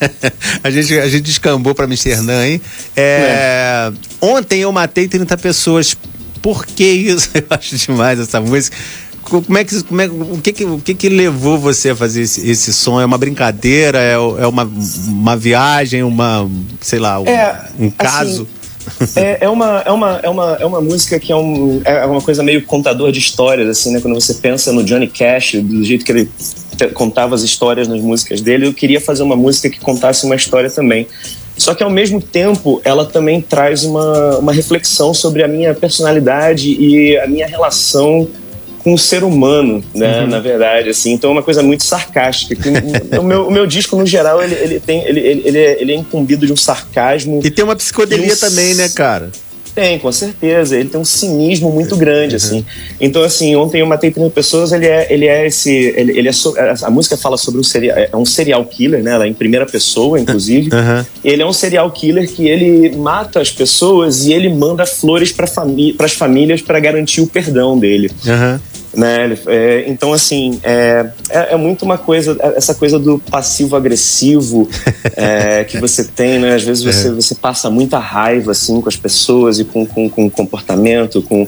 é... 0.00 0.30
a, 0.62 0.70
gente, 0.70 0.98
a 0.98 1.08
gente 1.08 1.22
descambou 1.22 1.74
para 1.74 1.86
Amsterdã, 1.86 2.46
hein? 2.46 2.60
É... 2.94 3.02
É. 3.02 3.92
Ontem 4.20 4.60
eu 4.60 4.72
matei 4.72 5.08
30 5.08 5.36
pessoas. 5.38 5.96
Por 6.42 6.66
que 6.66 6.84
isso? 6.84 7.30
Eu 7.34 7.44
acho 7.50 7.76
demais 7.76 8.20
essa 8.20 8.40
música. 8.40 8.76
Como 9.22 9.58
é 9.58 9.64
que, 9.64 9.82
como 9.82 10.00
é, 10.00 10.06
o, 10.06 10.40
que, 10.42 10.52
que, 10.52 10.64
o 10.64 10.78
que, 10.78 10.94
que 10.94 11.08
levou 11.10 11.58
você 11.58 11.90
a 11.90 11.96
fazer 11.96 12.22
esse, 12.22 12.48
esse 12.48 12.72
som? 12.72 12.98
É 12.98 13.04
uma 13.04 13.18
brincadeira? 13.18 13.98
É, 13.98 14.12
é 14.14 14.46
uma, 14.46 14.70
uma 15.06 15.36
viagem? 15.36 16.02
Uma, 16.02 16.48
sei 16.80 16.98
lá, 16.98 17.20
um, 17.20 17.26
é, 17.26 17.68
um 17.78 17.90
caso? 17.90 18.48
Assim, 18.98 19.20
é, 19.20 19.38
é, 19.42 19.48
uma, 19.48 19.82
é, 19.84 19.90
uma, 19.90 20.20
é, 20.22 20.28
uma, 20.30 20.56
é 20.60 20.64
uma 20.64 20.80
música 20.80 21.20
que 21.20 21.30
é, 21.30 21.36
um, 21.36 21.82
é 21.84 22.06
uma 22.06 22.22
coisa 22.22 22.42
meio 22.42 22.64
contador 22.64 23.12
de 23.12 23.18
histórias, 23.18 23.68
assim, 23.68 23.92
né? 23.92 24.00
Quando 24.00 24.14
você 24.14 24.32
pensa 24.34 24.72
no 24.72 24.82
Johnny 24.82 25.08
Cash, 25.08 25.56
do 25.56 25.84
jeito 25.84 26.06
que 26.06 26.12
ele 26.12 26.30
contava 26.94 27.34
as 27.34 27.42
histórias 27.42 27.88
nas 27.88 28.00
músicas 28.00 28.40
dele, 28.40 28.66
eu 28.66 28.74
queria 28.74 29.00
fazer 29.00 29.22
uma 29.22 29.36
música 29.36 29.68
que 29.68 29.80
contasse 29.80 30.24
uma 30.24 30.34
história 30.34 30.70
também. 30.70 31.06
Só 31.56 31.74
que 31.74 31.82
ao 31.82 31.90
mesmo 31.90 32.22
tempo, 32.22 32.80
ela 32.84 33.04
também 33.04 33.40
traz 33.40 33.82
uma, 33.84 34.38
uma 34.38 34.52
reflexão 34.52 35.12
sobre 35.12 35.42
a 35.42 35.48
minha 35.48 35.74
personalidade 35.74 36.70
e 36.70 37.18
a 37.18 37.26
minha 37.26 37.48
relação 37.48 38.28
com 38.78 38.94
o 38.94 38.98
ser 38.98 39.24
humano, 39.24 39.82
né? 39.92 40.20
Uhum. 40.20 40.28
Na 40.28 40.38
verdade, 40.38 40.88
assim. 40.88 41.12
Então 41.12 41.30
é 41.30 41.32
uma 41.34 41.42
coisa 41.42 41.62
muito 41.62 41.82
sarcástica. 41.84 42.56
o, 43.18 43.22
meu, 43.22 43.48
o 43.48 43.50
meu 43.50 43.66
disco, 43.66 43.96
no 43.96 44.06
geral, 44.06 44.42
ele, 44.42 44.54
ele 44.54 44.80
tem. 44.80 45.04
Ele, 45.04 45.20
ele, 45.20 45.42
ele, 45.44 45.58
é, 45.58 45.82
ele 45.82 45.92
é 45.92 45.96
incumbido 45.96 46.46
de 46.46 46.52
um 46.52 46.56
sarcasmo. 46.56 47.40
E 47.44 47.50
tem 47.50 47.64
uma 47.64 47.76
psicodelia 47.76 48.34
um... 48.34 48.36
também, 48.36 48.74
né, 48.74 48.88
cara? 48.88 49.30
Tem, 49.78 49.96
com 49.96 50.10
certeza. 50.10 50.76
Ele 50.76 50.88
tem 50.88 51.00
um 51.00 51.04
cinismo 51.04 51.70
muito 51.70 51.96
grande, 51.96 52.34
uhum. 52.34 52.36
assim. 52.36 52.66
Então, 53.00 53.22
assim, 53.22 53.54
ontem 53.54 53.80
eu 53.80 53.86
matei 53.86 54.10
30 54.10 54.28
pessoas, 54.30 54.72
ele 54.72 54.86
é, 54.86 55.06
ele 55.08 55.24
é 55.28 55.46
esse. 55.46 55.70
Ele, 55.70 56.18
ele 56.18 56.28
é 56.28 56.32
so, 56.32 56.52
a 56.82 56.90
música 56.90 57.16
fala 57.16 57.36
sobre 57.36 57.60
um 57.60 57.62
serial, 57.62 57.96
é 57.96 58.16
um 58.16 58.24
serial 58.24 58.64
killer, 58.64 59.04
né? 59.04 59.12
Ela 59.12 59.26
é 59.26 59.28
em 59.28 59.34
primeira 59.34 59.64
pessoa, 59.64 60.18
inclusive. 60.20 60.68
Uhum. 60.74 61.04
Ele 61.22 61.42
é 61.42 61.46
um 61.46 61.52
serial 61.52 61.88
killer 61.92 62.28
que 62.28 62.48
ele 62.48 62.96
mata 62.96 63.40
as 63.40 63.52
pessoas 63.52 64.26
e 64.26 64.32
ele 64.32 64.48
manda 64.48 64.84
flores 64.84 65.30
para 65.30 65.46
famí 65.46 65.94
as 66.00 66.12
famílias 66.12 66.60
para 66.60 66.80
garantir 66.80 67.20
o 67.20 67.28
perdão 67.28 67.78
dele. 67.78 68.10
Uhum. 68.26 68.58
Né? 68.94 69.38
É, 69.46 69.84
então, 69.86 70.12
assim, 70.12 70.58
é, 70.62 71.10
é, 71.30 71.52
é, 71.52 71.56
muito 71.56 71.84
uma 71.84 71.98
coisa, 71.98 72.36
essa 72.56 72.74
coisa 72.74 72.98
do 72.98 73.18
passivo-agressivo 73.18 74.68
é, 75.14 75.64
que 75.68 75.78
você 75.78 76.04
tem, 76.04 76.38
né? 76.38 76.54
Às 76.54 76.62
vezes 76.62 76.82
você, 76.82 77.08
é. 77.08 77.10
você 77.10 77.34
passa 77.34 77.68
muita 77.70 77.98
raiva, 77.98 78.52
assim, 78.52 78.80
com 78.80 78.88
as 78.88 78.96
pessoas 78.96 79.58
e 79.58 79.64
com, 79.64 79.86
com, 79.86 80.08
com 80.08 80.26
o 80.26 80.30
comportamento, 80.30 81.22
com 81.22 81.46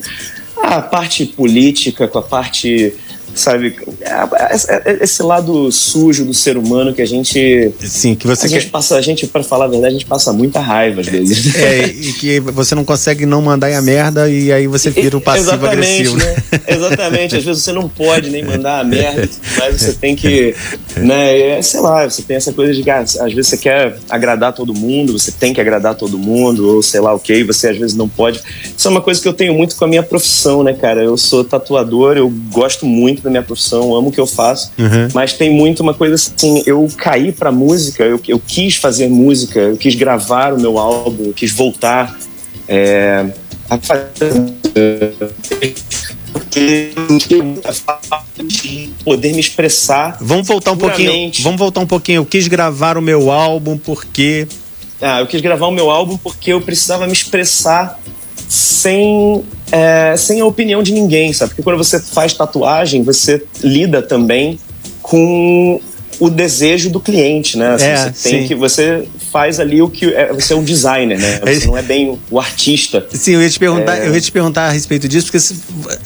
a 0.63 0.83
parte 0.83 1.25
política, 1.25 2.07
com 2.07 2.19
a 2.19 2.23
parte 2.23 2.95
sabe? 3.35 3.77
É, 4.01 4.11
é, 4.11 4.83
é, 4.93 5.05
esse 5.05 5.23
lado 5.23 5.71
sujo 5.71 6.25
do 6.25 6.35
ser 6.35 6.57
humano 6.57 6.93
que 6.93 7.03
a 7.03 7.07
gente. 7.07 7.73
Sim, 7.81 8.15
que 8.15 8.27
você. 8.27 8.47
A 8.47 8.49
quer... 8.49 8.61
gente 8.61 8.71
passa, 8.71 8.97
a 8.97 9.01
gente, 9.01 9.27
para 9.27 9.43
falar 9.43 9.67
a 9.67 9.69
verdade, 9.69 9.95
a 9.95 9.99
gente 9.99 10.07
passa 10.07 10.33
muita 10.33 10.61
raiva 10.61 11.01
às 11.01 11.07
vezes. 11.07 11.55
É, 11.55 11.87
e 11.87 12.13
que 12.19 12.41
você 12.41 12.75
não 12.75 12.85
consegue 12.85 13.27
não 13.27 13.43
mandar 13.43 13.73
a 13.75 13.83
merda 13.83 14.29
e 14.29 14.53
aí 14.53 14.67
você 14.67 14.91
vira 14.91 15.17
o 15.17 15.21
passivo 15.21 15.67
agressivo. 15.67 16.17
Né? 16.17 16.37
Exatamente, 16.67 17.37
às 17.37 17.45
vezes 17.45 17.63
você 17.63 17.73
não 17.73 17.89
pode 17.89 18.31
nem 18.31 18.45
mandar 18.45 18.81
a 18.81 18.85
merda, 18.85 19.29
mas 19.59 19.81
você 19.81 19.93
tem 19.93 20.17
que. 20.17 20.55
Né, 20.97 21.63
sei 21.63 21.81
lá, 21.81 22.09
você 22.09 22.23
tem 22.23 22.37
essa 22.37 22.53
coisa 22.53 22.73
de 22.73 22.83
que 22.83 22.91
ah, 22.91 23.01
às 23.01 23.33
vezes 23.33 23.49
você 23.49 23.57
quer 23.57 23.99
agradar 24.09 24.53
todo 24.53 24.75
mundo, 24.75 25.19
você 25.19 25.33
tem 25.33 25.53
que 25.53 25.61
agradar 25.61 25.95
todo 25.95 26.19
mundo, 26.19 26.77
ou 26.77 26.83
sei 26.83 27.01
lá 27.01 27.13
o 27.13 27.17
okay, 27.17 27.39
que, 27.39 27.45
você 27.45 27.69
às 27.69 27.79
vezes 27.79 27.97
não 27.97 28.09
pode. 28.09 28.41
Isso 28.77 28.89
é 28.89 28.91
uma 28.91 29.01
coisa 29.01 29.21
que 29.21 29.29
eu 29.29 29.33
tenho 29.33 29.55
muito 29.55 29.77
com 29.77 29.85
a 29.85 29.89
minha 29.89 30.03
profissão, 30.03 30.63
né, 30.63 30.73
cara? 30.73 31.03
Eu 31.03 31.17
sou 31.17 31.45
tatuador, 31.45 32.17
eu 32.17 32.29
gosto 32.51 32.87
muito 32.87 33.20
muito 33.21 33.25
da 33.25 33.31
minha 33.31 33.43
profissão, 33.43 33.95
amo 33.95 34.09
o 34.09 34.13
que 34.13 34.21
eu 34.21 34.27
faço, 34.27 34.73
uhum. 34.79 35.09
mas 35.15 35.35
tem 35.35 35.51
muito 35.51 35.81
uma 35.81 35.95
coisa 35.95 36.15
assim, 36.15 36.63
eu 36.67 36.89
caí 36.97 37.31
pra 37.31 37.53
música, 37.53 38.03
eu, 38.03 38.21
eu 38.27 38.41
quis 38.45 38.77
fazer 38.77 39.09
música, 39.09 39.61
eu 39.61 39.77
quis 39.77 39.95
gravar 39.95 40.55
o 40.55 40.61
meu 40.61 40.79
álbum, 40.79 41.27
eu 41.27 41.33
quis 41.33 41.53
voltar 41.53 42.19
é, 42.67 43.27
a 43.69 43.79
fazer 43.79 44.55
porque 46.33 46.93
poder 49.05 49.33
me 49.33 49.41
expressar. 49.41 50.17
Vamos 50.21 50.47
voltar 50.47 50.73
um 50.73 50.77
pouquinho. 50.77 51.33
Vamos 51.41 51.59
voltar 51.59 51.81
um 51.81 51.87
pouquinho. 51.87 52.19
Eu 52.19 52.27
quis 52.27 52.47
gravar 52.47 52.97
o 52.97 53.03
meu 53.03 53.31
álbum 53.31 53.77
porque. 53.77 54.47
Ah, 55.01 55.21
eu 55.21 55.27
quis 55.27 55.41
gravar 55.41 55.67
o 55.67 55.73
meu 55.73 55.91
álbum 55.91 56.17
porque 56.17 56.53
eu 56.53 56.61
precisava 56.61 57.07
me 57.07 57.13
expressar 57.13 57.99
sem, 58.51 59.45
é, 59.71 60.17
sem 60.17 60.41
a 60.41 60.45
opinião 60.45 60.83
de 60.83 60.93
ninguém, 60.93 61.33
sabe? 61.33 61.51
Porque 61.51 61.63
quando 61.63 61.79
você 61.79 62.01
faz 62.01 62.35
tatuagem, 62.35 63.05
você 63.05 63.41
lida 63.63 64.03
também 64.03 64.59
com 65.01 65.81
o 66.21 66.29
desejo 66.29 66.91
do 66.91 67.01
cliente, 67.01 67.57
né? 67.57 67.71
Assim, 67.71 67.87
é, 67.87 67.97
você 67.97 68.31
tem 68.31 68.43
sim. 68.43 68.49
que 68.49 68.55
você 68.55 69.09
faz 69.33 69.59
ali 69.59 69.81
o 69.81 69.89
que 69.89 70.05
é, 70.15 70.31
você 70.35 70.53
é 70.53 70.57
um 70.57 70.63
designer, 70.63 71.19
né? 71.19 71.41
Você 71.41 71.67
não 71.67 71.79
é 71.79 71.83
bem 71.83 72.19
o 72.31 72.39
artista. 72.39 73.07
Sim, 73.11 73.33
eu 73.33 73.43
ia 73.43 73.49
te 73.49 73.59
perguntar, 73.59 73.97
é... 73.97 74.07
eu 74.07 74.15
ia 74.15 74.21
te 74.21 74.31
perguntar 74.31 74.67
a 74.67 74.71
respeito 74.71 75.09
disso, 75.09 75.29
porque 75.29 75.41
se, 75.41 75.57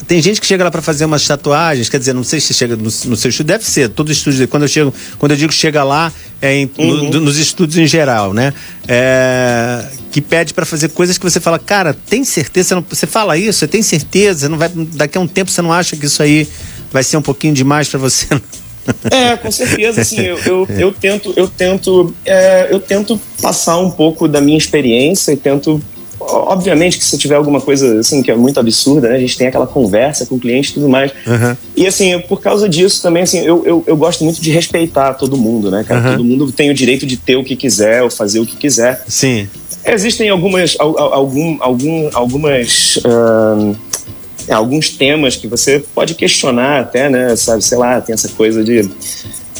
tem 0.07 0.21
gente 0.21 0.39
que 0.39 0.47
chega 0.47 0.63
lá 0.63 0.71
para 0.71 0.81
fazer 0.81 1.03
umas 1.03 1.27
tatuagens, 1.27 1.89
quer 1.89 1.99
dizer, 1.99 2.13
não 2.13 2.23
sei 2.23 2.39
se 2.39 2.53
chega 2.53 2.77
no, 2.77 2.83
no, 2.83 2.91
seu 2.91 3.11
estúdio, 3.11 3.43
deve 3.43 3.65
ser, 3.65 3.89
todo 3.89 4.09
estúdio, 4.09 4.47
quando 4.47 4.63
eu 4.63 4.69
chego, 4.69 4.93
quando 5.19 5.33
eu 5.33 5.37
digo 5.37 5.51
chega 5.51 5.83
lá, 5.83 6.13
é 6.41 6.55
em, 6.55 6.71
uhum. 6.77 7.09
no, 7.09 7.19
nos 7.19 7.37
estúdios 7.37 7.77
em 7.77 7.85
geral, 7.87 8.33
né? 8.33 8.53
É, 8.87 9.83
que 10.11 10.21
pede 10.21 10.53
para 10.53 10.65
fazer 10.65 10.89
coisas 10.89 11.17
que 11.17 11.23
você 11.25 11.41
fala, 11.41 11.59
cara, 11.59 11.93
tem 11.93 12.23
certeza? 12.23 12.69
Você, 12.69 12.75
não, 12.75 12.85
você 12.87 13.05
fala 13.05 13.37
isso, 13.37 13.59
você 13.59 13.67
tem 13.67 13.81
certeza? 13.81 14.47
Não 14.47 14.57
vai, 14.57 14.69
daqui 14.69 15.17
a 15.17 15.21
um 15.21 15.27
tempo 15.27 15.51
você 15.51 15.61
não 15.61 15.73
acha 15.73 15.97
que 15.97 16.05
isso 16.05 16.23
aí 16.23 16.47
vai 16.89 17.03
ser 17.03 17.17
um 17.17 17.21
pouquinho 17.21 17.53
demais 17.53 17.89
para 17.89 17.99
você? 17.99 18.27
É, 19.09 19.35
com 19.37 19.51
certeza, 19.51 20.01
assim, 20.01 20.21
eu, 20.21 20.39
eu, 20.45 20.67
eu 20.77 20.91
tento, 20.91 21.33
eu 21.35 21.47
tento, 21.47 22.13
é, 22.25 22.67
eu 22.71 22.79
tento 22.79 23.19
passar 23.41 23.77
um 23.79 23.89
pouco 23.89 24.27
da 24.27 24.41
minha 24.41 24.57
experiência 24.57 25.31
e 25.31 25.37
tento 25.37 25.81
obviamente 26.19 26.97
que 26.97 27.05
se 27.05 27.17
tiver 27.17 27.35
alguma 27.35 27.61
coisa 27.61 27.99
assim 27.99 28.21
que 28.21 28.31
é 28.31 28.35
muito 28.35 28.59
absurda, 28.59 29.09
né, 29.09 29.15
a 29.15 29.19
gente 29.19 29.37
tem 29.37 29.47
aquela 29.47 29.67
conversa 29.67 30.25
com 30.25 30.35
o 30.35 30.39
cliente 30.39 30.71
e 30.71 30.73
tudo 30.73 30.89
mais. 30.89 31.11
Uhum. 31.25 31.55
E 31.75 31.85
assim, 31.85 32.19
por 32.21 32.41
causa 32.41 32.67
disso 32.67 33.01
também, 33.01 33.23
assim, 33.23 33.39
eu, 33.39 33.63
eu, 33.65 33.83
eu, 33.85 33.97
gosto 33.97 34.23
muito 34.23 34.41
de 34.41 34.49
respeitar 34.51 35.13
todo 35.13 35.37
mundo, 35.37 35.69
né, 35.69 35.83
cara? 35.83 36.01
Uhum. 36.01 36.11
Todo 36.17 36.23
mundo 36.23 36.51
tem 36.51 36.69
o 36.69 36.73
direito 36.73 37.05
de 37.05 37.17
ter 37.17 37.35
o 37.35 37.43
que 37.43 37.55
quiser 37.55 38.01
ou 38.01 38.09
fazer 38.09 38.39
o 38.39 38.45
que 38.45 38.55
quiser. 38.55 39.03
Sim. 39.07 39.47
Existem 39.85 40.29
algumas, 40.29 40.75
algum, 40.79 41.57
algum, 41.59 42.09
algumas 42.11 42.95
uh, 42.97 43.01
é, 43.11 43.75
alguns 44.53 44.89
temas 44.89 45.35
que 45.35 45.47
você 45.47 45.83
pode 45.93 46.13
questionar 46.15 46.81
até, 46.81 47.09
né? 47.09 47.35
Sabe, 47.35 47.63
sei 47.63 47.77
lá, 47.77 47.99
tem 48.01 48.13
essa 48.13 48.29
coisa 48.29 48.63
de 48.63 48.89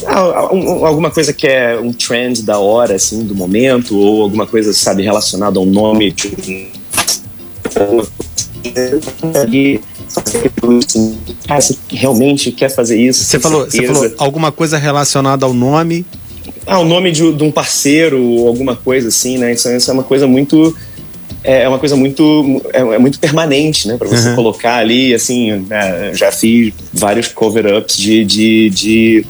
ah, 0.05 0.49
alguma 0.49 1.09
coisa 1.09 1.31
que 1.31 1.47
é 1.47 1.79
um 1.79 1.93
trend 1.93 2.43
da 2.43 2.59
hora, 2.59 2.95
assim, 2.95 3.23
do 3.23 3.33
momento, 3.33 3.97
ou 3.97 4.21
alguma 4.21 4.45
coisa, 4.45 4.73
sabe, 4.73 5.03
relacionada 5.03 5.57
ao 5.57 5.65
nome 5.65 6.11
de 6.11 6.27
um. 6.27 6.67
Ah, 11.47 11.61
você 11.61 11.77
realmente 11.89 12.51
quer 12.51 12.69
fazer 12.69 12.99
isso? 12.99 13.23
Você 13.23 13.39
falou, 13.39 13.65
você 13.65 13.85
falou 13.87 14.11
alguma 14.17 14.51
coisa 14.51 14.77
relacionada 14.77 15.45
ao 15.45 15.53
nome? 15.53 16.05
Ah, 16.65 16.79
o 16.79 16.85
nome 16.85 17.11
de, 17.11 17.31
de 17.33 17.43
um 17.43 17.51
parceiro, 17.51 18.47
alguma 18.47 18.75
coisa 18.75 19.09
assim, 19.09 19.37
né? 19.37 19.53
Isso, 19.53 19.69
isso 19.69 19.89
é 19.89 19.93
uma 19.93 20.03
coisa 20.03 20.27
muito 20.27 20.75
é, 21.45 21.63
é 21.63 21.69
uma 21.69 21.79
coisa 21.79 21.95
muito 21.95 22.61
é, 22.73 22.79
é 22.79 22.97
muito 22.97 23.19
permanente, 23.19 23.87
né? 23.87 23.97
Para 23.97 24.07
você 24.07 24.29
uhum. 24.29 24.35
colocar 24.35 24.77
ali, 24.77 25.13
assim, 25.13 25.51
né? 25.67 26.11
já 26.13 26.31
fiz 26.31 26.73
vários 26.91 27.27
cover-ups 27.27 27.95
de, 27.95 28.25
de, 28.25 28.69
de 28.71 29.25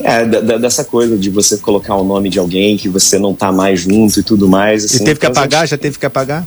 é, 0.00 0.24
da, 0.24 0.58
dessa 0.58 0.84
coisa 0.84 1.16
de 1.16 1.30
você 1.30 1.56
colocar 1.56 1.96
o 1.96 2.04
nome 2.04 2.28
de 2.28 2.38
alguém 2.38 2.76
que 2.76 2.88
você 2.88 3.18
não 3.18 3.34
tá 3.34 3.50
mais 3.50 3.80
junto 3.80 4.20
e 4.20 4.22
tudo 4.22 4.46
mais. 4.46 4.84
Assim, 4.84 4.96
e 4.96 5.04
teve 5.04 5.18
que 5.18 5.26
então, 5.26 5.42
apagar? 5.42 5.66
Já 5.66 5.78
teve 5.78 5.98
que 5.98 6.06
apagar? 6.06 6.46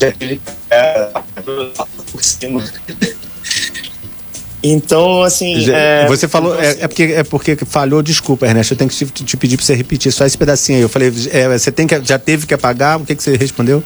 Já 0.00 0.12
teve 0.12 0.36
que 0.36 0.42
é, 0.70 1.10
por 2.12 2.22
cima. 2.22 2.62
Então, 4.62 5.22
assim. 5.22 5.70
É, 5.70 6.06
você 6.06 6.26
falou. 6.26 6.54
Então, 6.54 6.68
assim, 6.68 6.80
é, 6.80 6.84
é, 6.84 6.88
porque, 6.88 7.02
é 7.02 7.22
porque 7.24 7.56
falhou, 7.66 8.02
desculpa, 8.02 8.46
Ernesto. 8.46 8.74
Eu 8.74 8.78
tenho 8.78 8.90
que 8.90 8.96
te, 8.96 9.24
te 9.24 9.36
pedir 9.36 9.56
para 9.56 9.64
você 9.64 9.74
repetir 9.74 10.12
só 10.12 10.26
esse 10.26 10.36
pedacinho 10.36 10.78
aí. 10.78 10.82
Eu 10.82 10.88
falei, 10.88 11.12
é, 11.30 11.48
você 11.58 11.70
tem 11.70 11.86
que, 11.86 12.00
já 12.02 12.18
teve 12.18 12.46
que 12.46 12.54
apagar? 12.54 13.00
O 13.00 13.04
que, 13.04 13.14
que 13.14 13.22
você 13.22 13.36
respondeu? 13.36 13.82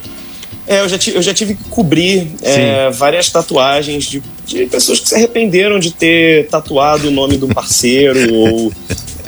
É, 0.67 0.81
eu 0.81 0.89
já, 0.89 0.99
eu 1.13 1.23
já 1.23 1.35
tive 1.35 1.55
que 1.55 1.65
cobrir 1.65 2.33
é, 2.43 2.91
várias 2.91 3.29
tatuagens 3.29 4.05
de, 4.05 4.23
de 4.47 4.67
pessoas 4.67 5.01
que 5.01 5.09
se 5.09 5.15
arrependeram 5.15 5.79
de 5.79 5.93
ter 5.93 6.47
tatuado 6.49 7.09
o 7.09 7.11
nome 7.11 7.37
do 7.37 7.49
parceiro 7.49 8.21
ou 8.35 8.73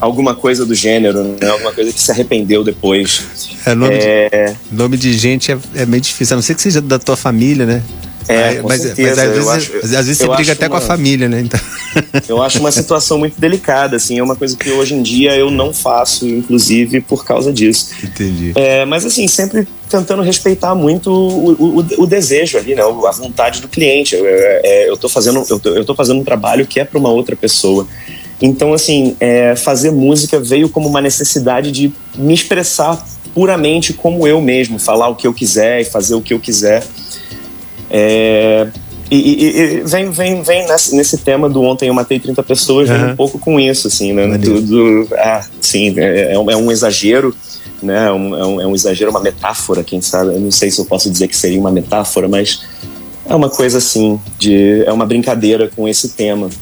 alguma 0.01 0.35
coisa 0.35 0.67
do 0.67 0.75
gênero, 0.75 1.23
né? 1.23 1.49
Alguma 1.49 1.73
coisa 1.73 1.93
que 1.93 2.01
se 2.01 2.11
arrependeu 2.11 2.63
depois. 2.63 3.23
É, 3.65 3.75
nome, 3.75 3.95
é... 3.95 4.57
De, 4.71 4.77
nome 4.77 4.97
de 4.97 5.13
gente 5.15 5.53
é, 5.53 5.59
é 5.75 5.87
meio 5.87 6.01
difícil, 6.01 6.35
a 6.35 6.37
não 6.37 6.43
ser 6.43 6.55
que 6.55 6.63
seja 6.63 6.81
da 6.81 6.99
tua 6.99 7.17
família, 7.17 7.67
né? 7.67 7.83
É, 8.29 8.63
mas, 8.63 8.85
mas, 8.85 9.19
às 9.19 9.31
vezes, 9.31 9.49
acho, 9.49 9.77
às 9.77 9.91
vezes 9.91 10.19
você 10.19 10.29
briga 10.29 10.53
até 10.53 10.67
uma, 10.67 10.71
com 10.71 10.77
a 10.77 10.81
família, 10.81 11.29
né? 11.29 11.41
Então. 11.41 11.61
Eu 12.29 12.43
acho 12.43 12.59
uma 12.59 12.73
situação 12.73 13.19
muito 13.19 13.39
delicada, 13.39 13.97
assim, 13.97 14.19
é 14.19 14.23
uma 14.23 14.37
coisa 14.37 14.57
que 14.57 14.71
hoje 14.71 14.95
em 14.95 15.03
dia 15.03 15.37
eu 15.37 15.51
não 15.51 15.73
faço, 15.73 16.27
inclusive, 16.27 17.01
por 17.01 17.25
causa 17.25 17.53
disso. 17.53 17.91
Entendi. 18.03 18.53
É, 18.55 18.85
mas 18.85 19.05
assim, 19.05 19.27
sempre 19.29 19.67
tentando 19.89 20.23
respeitar 20.23 20.75
muito 20.75 21.11
o, 21.11 21.53
o, 21.53 21.87
o, 21.99 22.07
desejo 22.07 22.57
ali, 22.57 22.75
né? 22.75 22.83
A 22.83 23.13
vontade 23.13 23.61
do 23.61 23.69
cliente. 23.69 24.15
Eu, 24.15 24.25
é, 24.27 24.89
eu, 24.89 24.97
tô 24.97 25.09
fazendo, 25.09 25.45
eu, 25.49 25.61
tô, 25.61 25.69
eu 25.71 25.85
tô 25.85 25.95
fazendo 25.95 26.21
um 26.21 26.25
trabalho 26.25 26.67
que 26.67 26.81
é 26.81 26.85
para 26.85 26.99
uma 26.99 27.11
outra 27.11 27.37
pessoa. 27.37 27.87
Então, 28.41 28.73
assim, 28.73 29.17
é, 29.21 29.55
fazer 29.55 29.93
música 29.93 30.41
veio 30.41 30.69
como 30.69 30.89
uma 30.89 31.01
necessidade 31.01 31.71
de 31.71 31.93
me 32.17 32.35
expressar 32.35 33.07
puramente 33.33 33.93
como 33.93 34.27
eu 34.27 34.41
mesmo, 34.41 34.79
falar 34.79 35.09
o 35.09 35.15
que 35.15 35.27
eu 35.27 35.33
quiser 35.33 35.81
e 35.81 35.85
fazer 35.85 36.15
o 36.15 36.21
que 36.21 36.35
eu 36.35 36.41
quiser. 36.41 36.85
É, 37.95 38.69
e, 39.11 39.17
e, 39.17 39.61
e, 39.61 39.81
vem, 39.83 40.11
vem, 40.11 40.43
vem 40.43 40.67
nesse, 40.67 40.97
nesse, 40.97 41.19
tema 41.19 41.47
do 41.47 41.61
ontem 41.61 41.91
eu 41.91 41.95
matei 41.95 42.19
30 42.19 42.43
pessoas, 42.43 42.89
uhum. 42.89 42.97
vem 42.97 43.13
um 43.13 43.17
pouco 43.17 43.39
com 43.39 43.61
isso, 43.61 43.87
assim, 43.87 44.15
né? 44.15 44.39
Do, 44.39 44.63
do, 44.63 45.09
ah, 45.19 45.45
sim, 45.61 45.93
é, 45.99 46.33
é, 46.33 46.39
um, 46.39 46.51
é 46.51 46.57
um 46.57 46.73
exagero, 46.73 47.37
né? 47.83 48.07
É 48.07 48.11
um, 48.11 48.35
é, 48.35 48.47
um, 48.47 48.61
é 48.63 48.67
um 48.67 48.75
exagero, 48.75 49.11
uma 49.11 49.21
metáfora, 49.21 49.85
quem 49.85 50.01
sabe? 50.01 50.33
Eu 50.33 50.41
não 50.41 50.51
sei 50.51 50.71
se 50.71 50.81
eu 50.81 50.87
posso 50.87 51.11
dizer 51.11 51.29
que 51.29 51.37
seria 51.37 51.61
uma 51.61 51.71
metáfora, 51.71 52.27
mas 52.27 52.63
é 53.27 53.35
uma 53.35 53.51
coisa 53.51 53.77
assim, 53.77 54.19
de, 54.39 54.83
é 54.87 54.93
uma 54.93 55.05
brincadeira 55.05 55.71
com 55.77 55.87
esse 55.87 56.09
tema. 56.09 56.49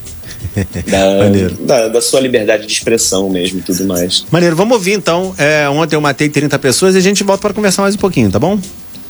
Da, 0.86 1.28
da, 1.60 1.88
da, 1.88 2.00
sua 2.00 2.18
liberdade 2.18 2.66
de 2.66 2.72
expressão 2.72 3.30
mesmo 3.30 3.60
e 3.60 3.62
tudo 3.62 3.84
mais. 3.84 4.24
Maneiro, 4.32 4.56
vamos 4.56 4.74
ouvir 4.74 4.94
então. 4.94 5.32
É, 5.38 5.68
ontem 5.68 5.94
eu 5.94 6.00
matei 6.00 6.28
30 6.28 6.58
pessoas 6.58 6.94
e 6.96 6.98
a 6.98 7.00
gente 7.00 7.22
volta 7.22 7.42
para 7.42 7.54
conversar 7.54 7.82
mais 7.82 7.94
um 7.94 7.98
pouquinho, 7.98 8.30
tá 8.30 8.38
bom? 8.38 8.58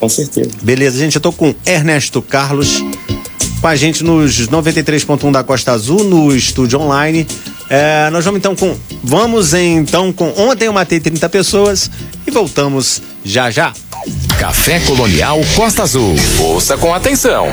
Com 0.01 0.09
certeza. 0.09 0.51
Beleza, 0.63 0.99
gente, 0.99 1.17
eu 1.17 1.21
tô 1.21 1.31
com 1.31 1.55
Ernesto 1.65 2.21
Carlos 2.23 2.83
com 3.61 3.67
a 3.67 3.77
gente 3.77 4.03
nos 4.03 4.49
93.1 4.49 5.31
da 5.31 5.45
Costa 5.45 5.73
Azul, 5.73 6.03
no 6.03 6.35
estúdio 6.35 6.81
online. 6.81 7.27
É, 7.69 8.09
nós 8.11 8.25
vamos 8.25 8.39
então 8.39 8.57
com. 8.57 8.75
Vamos 9.05 9.53
então 9.55 10.13
com. 10.13 10.33
Ontem 10.37 10.65
eu 10.65 10.73
matei 10.73 10.99
30 10.99 11.29
pessoas 11.29 11.91
e 12.27 12.31
voltamos 12.31 13.03
já 13.25 13.51
já. 13.51 13.73
Café 14.39 14.81
Colonial 14.81 15.39
Costa 15.55 15.83
Azul. 15.83 16.17
Ouça 16.41 16.77
com 16.79 16.95
atenção. 16.95 17.47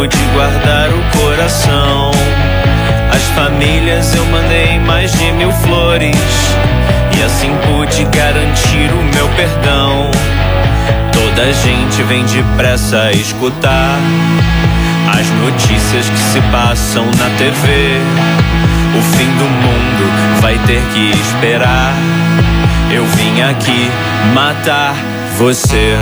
Pude 0.00 0.16
guardar 0.32 0.88
o 0.88 1.18
coração. 1.18 2.10
As 3.12 3.22
famílias 3.34 4.14
eu 4.14 4.24
mandei 4.24 4.78
mais 4.78 5.12
de 5.12 5.30
mil 5.32 5.52
flores. 5.52 6.16
E 7.18 7.22
assim 7.22 7.50
pude 7.66 8.04
garantir 8.04 8.90
o 8.94 9.14
meu 9.14 9.28
perdão. 9.36 10.10
Toda 11.12 11.52
gente 11.52 12.02
vem 12.04 12.24
depressa 12.24 13.12
escutar 13.12 13.98
as 15.18 15.28
notícias 15.42 16.08
que 16.08 16.18
se 16.18 16.40
passam 16.50 17.04
na 17.04 17.28
TV. 17.36 18.00
O 18.98 19.02
fim 19.18 19.28
do 19.36 19.44
mundo 19.44 20.40
vai 20.40 20.58
ter 20.60 20.80
que 20.94 21.10
esperar. 21.10 21.92
Eu 22.90 23.04
vim 23.04 23.42
aqui 23.42 23.90
matar 24.32 24.94
você. 25.36 25.98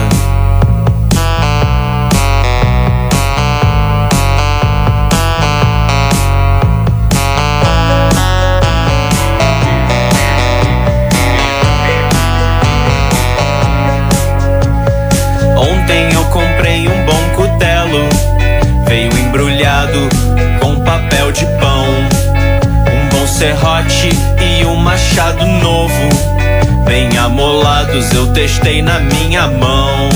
Papel 21.29 21.33
de 21.33 21.47
pão, 21.59 21.87
um 21.87 23.09
bom 23.11 23.27
serrote 23.27 24.09
e 24.41 24.65
um 24.65 24.77
machado 24.77 25.45
novo. 25.47 25.95
Bem 26.85 27.17
amolados 27.19 28.11
eu 28.13 28.29
testei 28.33 28.83
na 28.83 28.99
minha 29.01 29.47
mão. 29.47 30.09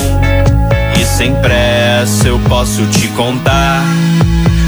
E 0.98 1.04
sem 1.04 1.34
pressa 1.36 2.28
eu 2.28 2.38
posso 2.48 2.86
te 2.86 3.08
contar 3.08 3.82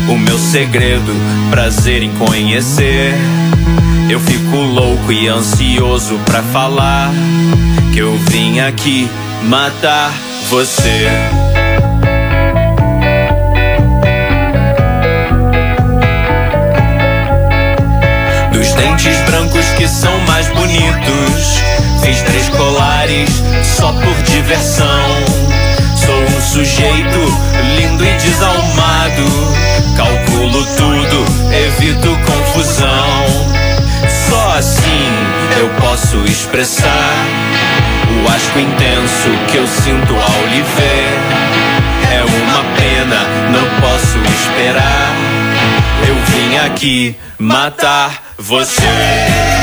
o 0.08 0.18
meu 0.18 0.38
segredo, 0.38 1.12
prazer 1.50 2.02
em 2.02 2.10
conhecer. 2.14 3.14
Eu 4.10 4.20
fico 4.20 4.56
louco 4.56 5.12
e 5.12 5.28
ansioso 5.28 6.18
pra 6.26 6.42
falar 6.42 7.10
que 7.92 8.00
eu 8.00 8.16
vim 8.28 8.60
aqui 8.60 9.08
matar 9.42 10.12
você. 10.50 11.43
Dentes 18.74 19.20
brancos 19.22 19.66
que 19.76 19.88
são 19.88 20.18
mais 20.20 20.48
bonitos. 20.48 21.62
Fiz 22.02 22.22
três 22.22 22.48
colares 22.50 23.30
só 23.62 23.92
por 23.92 24.22
diversão. 24.22 25.08
Sou 25.96 26.22
um 26.22 26.40
sujeito 26.40 27.18
lindo 27.76 28.04
e 28.04 28.12
desalmado. 28.18 29.24
Calculo 29.96 30.64
tudo, 30.76 31.24
evito 31.52 32.08
confusão. 32.26 33.24
Só 34.28 34.58
assim 34.58 35.10
eu 35.58 35.68
posso 35.80 36.18
expressar 36.24 37.14
o 38.22 38.28
asco 38.28 38.58
intenso 38.58 39.30
que 39.50 39.56
eu 39.56 39.66
sinto 39.66 40.14
ao 40.14 40.46
lhe 40.48 40.62
ver. 40.62 41.18
É 42.12 42.22
uma 42.22 42.64
pena, 42.76 43.22
não 43.50 43.80
posso 43.80 44.18
esperar. 44.18 45.14
Eu 46.06 46.14
vim 46.26 46.56
aqui 46.58 47.16
matar 47.38 48.23
você. 48.38 49.53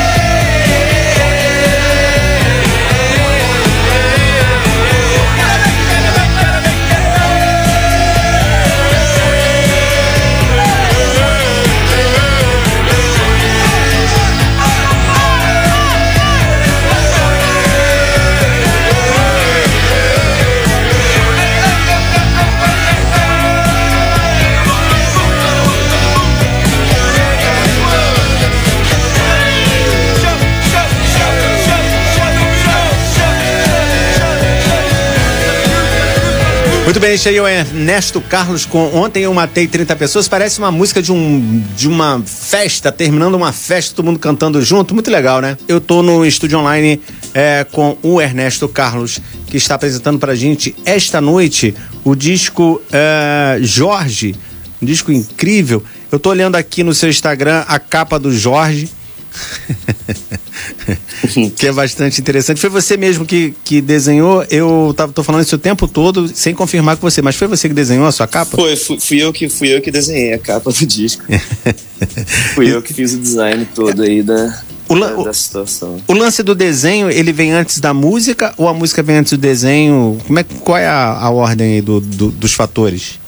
Muito 36.84 36.98
bem, 36.98 37.14
esse 37.14 37.28
aí 37.28 37.36
é 37.36 37.42
o 37.42 37.46
Ernesto 37.46 38.20
Carlos 38.20 38.66
com 38.66 38.92
Ontem 38.96 39.22
Eu 39.22 39.32
Matei 39.32 39.68
30 39.68 39.94
Pessoas. 39.94 40.26
Parece 40.26 40.58
uma 40.58 40.70
música 40.72 41.00
de, 41.00 41.12
um, 41.12 41.62
de 41.76 41.86
uma 41.86 42.20
festa, 42.26 42.90
terminando 42.90 43.36
uma 43.36 43.52
festa, 43.52 43.94
todo 43.94 44.04
mundo 44.04 44.18
cantando 44.18 44.60
junto. 44.60 44.92
Muito 44.92 45.08
legal, 45.08 45.40
né? 45.40 45.56
Eu 45.68 45.80
tô 45.80 46.02
no 46.02 46.26
estúdio 46.26 46.58
online 46.58 47.00
é, 47.32 47.64
com 47.70 47.96
o 48.02 48.20
Ernesto 48.20 48.68
Carlos, 48.68 49.20
que 49.46 49.56
está 49.56 49.76
apresentando 49.76 50.18
pra 50.18 50.34
gente 50.34 50.74
esta 50.84 51.20
noite 51.20 51.72
o 52.04 52.16
disco 52.16 52.82
é, 52.92 53.58
Jorge, 53.62 54.34
um 54.82 54.84
disco 54.84 55.12
incrível. 55.12 55.84
Eu 56.10 56.18
tô 56.18 56.30
olhando 56.30 56.56
aqui 56.56 56.82
no 56.82 56.92
seu 56.92 57.08
Instagram 57.08 57.64
a 57.68 57.78
capa 57.78 58.18
do 58.18 58.36
Jorge. 58.36 58.90
que 61.56 61.66
é 61.66 61.72
bastante 61.72 62.20
interessante. 62.20 62.60
Foi 62.60 62.70
você 62.70 62.96
mesmo 62.96 63.24
que, 63.24 63.54
que 63.64 63.80
desenhou? 63.80 64.44
Eu 64.50 64.92
tava, 64.96 65.12
tô 65.12 65.22
falando 65.22 65.42
isso 65.42 65.56
o 65.56 65.58
tempo 65.58 65.88
todo, 65.88 66.28
sem 66.28 66.54
confirmar 66.54 66.96
com 66.96 67.08
você, 67.08 67.22
mas 67.22 67.36
foi 67.36 67.48
você 67.48 67.68
que 67.68 67.74
desenhou 67.74 68.06
a 68.06 68.12
sua 68.12 68.26
capa? 68.26 68.56
Foi, 68.56 68.76
fui, 68.76 69.00
fui 69.00 69.22
eu, 69.22 69.32
que, 69.32 69.48
fui 69.48 69.74
eu 69.74 69.80
que 69.80 69.90
desenhei 69.90 70.34
a 70.34 70.38
capa 70.38 70.70
do 70.70 70.86
disco. 70.86 71.24
fui 72.54 72.72
eu 72.72 72.82
que 72.82 72.92
fiz 72.92 73.14
o 73.14 73.18
design 73.18 73.66
todo 73.74 74.02
aí 74.02 74.22
da, 74.22 74.62
o, 74.88 74.98
da, 74.98 75.14
da, 75.14 75.32
situação. 75.32 75.96
O 76.06 76.12
lance 76.12 76.42
do 76.42 76.54
desenho, 76.54 77.10
ele 77.10 77.32
vem 77.32 77.52
antes 77.52 77.80
da 77.80 77.94
música 77.94 78.52
ou 78.56 78.68
a 78.68 78.74
música 78.74 79.02
vem 79.02 79.16
antes 79.16 79.32
do 79.32 79.38
desenho? 79.38 80.18
Como 80.26 80.38
é, 80.38 80.44
qual 80.44 80.78
é 80.78 80.86
a, 80.86 81.18
a 81.18 81.30
ordem 81.30 81.74
aí 81.74 81.80
do, 81.80 82.00
do, 82.00 82.30
dos 82.30 82.52
fatores? 82.52 83.18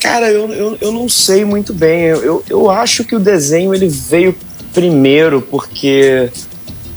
Cara, 0.00 0.30
eu, 0.30 0.52
eu, 0.52 0.78
eu 0.80 0.92
não 0.92 1.08
sei 1.08 1.44
muito 1.44 1.72
bem. 1.72 2.02
Eu, 2.02 2.22
eu, 2.22 2.44
eu 2.48 2.70
acho 2.70 3.04
que 3.04 3.14
o 3.14 3.18
desenho 3.18 3.74
ele 3.74 3.88
veio 3.88 4.36
primeiro 4.76 5.40
porque 5.40 6.30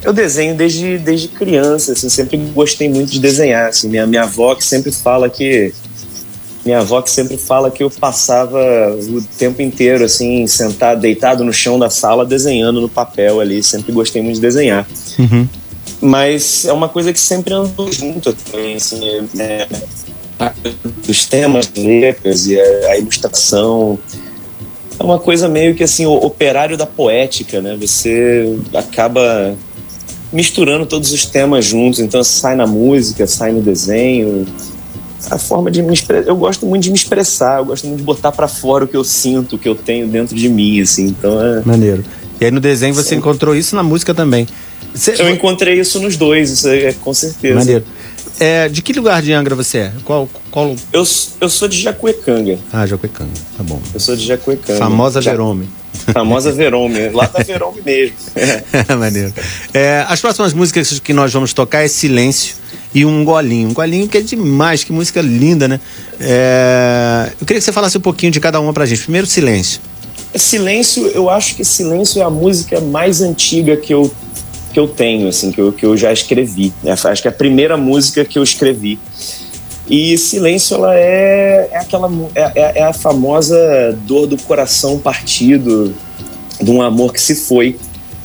eu 0.04 0.12
desenho 0.12 0.54
desde, 0.54 0.98
desde 0.98 1.30
criança, 1.30 1.94
assim, 1.94 2.10
sempre 2.10 2.36
gostei 2.54 2.90
muito 2.90 3.10
de 3.10 3.20
desenhar. 3.20 3.70
Assim, 3.70 3.88
minha, 3.88 4.06
minha 4.06 4.24
avó 4.24 4.54
que 4.54 4.66
sempre 4.66 4.92
fala 4.92 5.30
que. 5.30 5.74
Minha 6.66 6.80
avó 6.80 7.02
que 7.02 7.10
sempre 7.10 7.38
fala 7.38 7.72
que 7.72 7.82
eu 7.82 7.90
passava 7.90 8.60
o 8.94 9.22
tempo 9.38 9.62
inteiro, 9.62 10.04
assim, 10.04 10.46
sentado, 10.46 11.00
deitado 11.00 11.44
no 11.46 11.54
chão 11.54 11.80
da 11.80 11.90
sala, 11.90 12.26
desenhando 12.26 12.82
no 12.82 12.90
papel 12.90 13.40
ali. 13.40 13.64
Sempre 13.64 13.94
gostei 13.94 14.22
muito 14.22 14.36
de 14.36 14.42
desenhar. 14.42 14.86
Uhum. 15.18 15.48
Mas 16.02 16.66
é 16.66 16.74
uma 16.74 16.90
coisa 16.90 17.14
que 17.14 17.20
sempre 17.20 17.54
andou 17.54 17.90
junto 17.92 18.34
também, 18.34 18.76
assim, 18.76 19.00
é, 19.40 19.68
os 21.08 21.26
temas, 21.26 21.72
letras 21.76 22.46
e 22.48 22.60
a, 22.60 22.92
a 22.92 22.98
ilustração 22.98 23.98
é 25.00 25.04
uma 25.04 25.18
coisa 25.18 25.48
meio 25.48 25.74
que 25.74 25.84
assim, 25.84 26.06
o 26.06 26.14
operário 26.14 26.78
da 26.78 26.86
poética, 26.86 27.62
né? 27.62 27.78
Você 27.80 28.58
acaba 28.74 29.56
misturando 30.32 30.86
todos 30.86 31.12
os 31.12 31.26
temas 31.26 31.66
juntos, 31.66 32.00
então 32.00 32.24
sai 32.24 32.56
na 32.56 32.68
música, 32.68 33.26
sai 33.26 33.52
no 33.52 33.62
desenho. 33.62 34.46
A 35.32 35.38
forma 35.38 35.72
de 35.72 35.82
me 35.82 35.94
expressar, 35.94 36.28
eu 36.28 36.36
gosto 36.36 36.66
muito 36.66 36.84
de 36.84 36.92
me 36.92 36.98
expressar, 36.98 37.60
eu 37.60 37.66
gosto 37.66 37.88
muito 37.88 38.00
de 38.00 38.06
botar 38.06 38.32
para 38.32 38.48
fora 38.48 38.86
o 38.86 38.88
que 38.88 38.96
eu 38.96 39.04
sinto, 39.04 39.56
o 39.56 39.60
que 39.60 39.68
eu 39.68 39.76
tenho 39.76 40.08
dentro 40.08 40.36
de 40.36 40.50
mim, 40.50 40.82
assim. 40.82 41.08
Então 41.08 41.42
é 41.42 41.62
maneiro. 41.66 42.04
E 42.40 42.46
aí 42.46 42.52
no 42.52 42.60
desenho 42.60 42.94
você 42.94 43.10
Sim. 43.10 43.16
encontrou 43.16 43.56
isso 43.56 43.76
na 43.76 43.84
música 43.84 44.14
também. 44.14 44.48
Você... 44.94 45.22
Eu 45.22 45.30
encontrei 45.30 45.80
isso 45.80 46.00
nos 46.00 46.18
dois, 46.18 46.50
isso 46.50 46.68
é 46.68 46.94
com 46.94 47.14
certeza. 47.14 47.56
Maneiro. 47.56 47.86
É, 48.40 48.70
de 48.70 48.82
que 48.82 48.94
lugar 48.94 49.22
de 49.22 49.34
Angra 49.34 49.54
você 49.54 49.78
é? 49.80 49.92
Qual, 50.06 50.30
qual... 50.50 50.76
Eu, 50.94 51.06
eu 51.42 51.50
sou 51.50 51.68
de 51.68 51.80
Jacuecanga. 51.82 52.58
Ah, 52.72 52.86
Jacuecanga, 52.86 53.32
tá 53.58 53.64
bom. 53.64 53.82
Eu 53.94 54.00
sou 54.00 54.16
de 54.16 54.26
Jacuecanga. 54.26 54.80
Famosa 54.80 55.22
ja... 55.22 55.32
Verome. 55.32 55.70
Famosa 56.14 56.52
Verome, 56.54 57.10
lá 57.10 57.26
da 57.28 57.44
Verome 57.44 57.82
mesmo. 57.86 58.16
É. 58.36 58.96
Maneiro. 58.96 59.34
É, 59.74 60.06
as 60.08 60.22
próximas 60.22 60.54
músicas 60.54 61.00
que 61.00 61.14
nós 61.14 61.34
vamos 61.34 61.52
tocar 61.54 61.84
é 61.84 61.88
Silêncio 61.88 62.56
e 62.94 63.06
Um 63.06 63.26
Golinho. 63.26 63.70
Um 63.70 63.74
Golinho 63.74 64.08
que 64.08 64.18
é 64.18 64.22
demais, 64.22 64.84
que 64.84 64.94
música 64.94 65.22
linda, 65.22 65.68
né? 65.68 65.80
É, 66.20 67.32
eu 67.40 67.46
queria 67.46 67.60
que 67.60 67.66
você 67.66 67.74
falasse 67.74 67.98
um 67.98 68.02
pouquinho 68.02 68.32
de 68.32 68.40
cada 68.40 68.60
uma 68.60 68.72
pra 68.72 68.86
gente. 68.86 69.02
Primeiro, 69.02 69.28
Silêncio. 69.28 69.82
Silêncio, 70.36 71.08
eu 71.08 71.30
acho 71.30 71.56
que 71.56 71.66
Silêncio 71.66 72.22
é 72.22 72.24
a 72.24 72.30
música 72.30 72.80
mais 72.80 73.22
antiga 73.22 73.76
que 73.76 73.94
eu 73.94 74.12
que 74.72 74.80
eu 74.80 74.88
tenho, 74.88 75.28
assim, 75.28 75.52
que 75.52 75.60
eu, 75.60 75.72
que 75.72 75.86
eu 75.86 75.98
já 75.98 76.12
escrevi. 76.12 76.74
Né? 76.84 76.92
Acho 76.92 77.22
que 77.22 77.28
é 77.28 77.32
a 77.32 77.34
primeira 77.34 77.76
música 77.78 78.24
que 78.24 78.38
eu 78.38 78.44
escrevi. 78.44 79.00
E 79.90 80.18
Silêncio, 80.18 80.76
ela 80.76 80.96
é, 80.96 81.70
é 81.72 81.78
aquela 81.78 82.12
é, 82.36 82.42
é, 82.42 82.80
é, 82.80 82.84
a 82.84 82.94
famosa 82.94 83.58
dor 84.06 84.28
do 84.28 84.38
coração 84.38 85.00
partido, 85.00 85.96
de 86.62 86.70
um 86.70 86.82
amor 86.82 87.12
que 87.12 87.20
se 87.20 87.36
foi. 87.36 87.76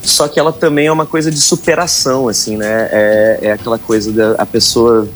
Só 0.03 0.27
que 0.27 0.39
ela 0.39 0.53
também 0.53 0.85
é 0.85 0.91
uma 0.91 1.07
coisa 1.07 1.31
de 1.31 1.41
superação, 1.41 2.27
assim, 2.27 2.55
né? 2.57 2.87
É, 2.91 3.39
é 3.41 3.51
aquela 3.51 3.79
coisa 3.79 4.11
da 4.11 4.33
a 4.33 4.45
pessoa 4.45 5.09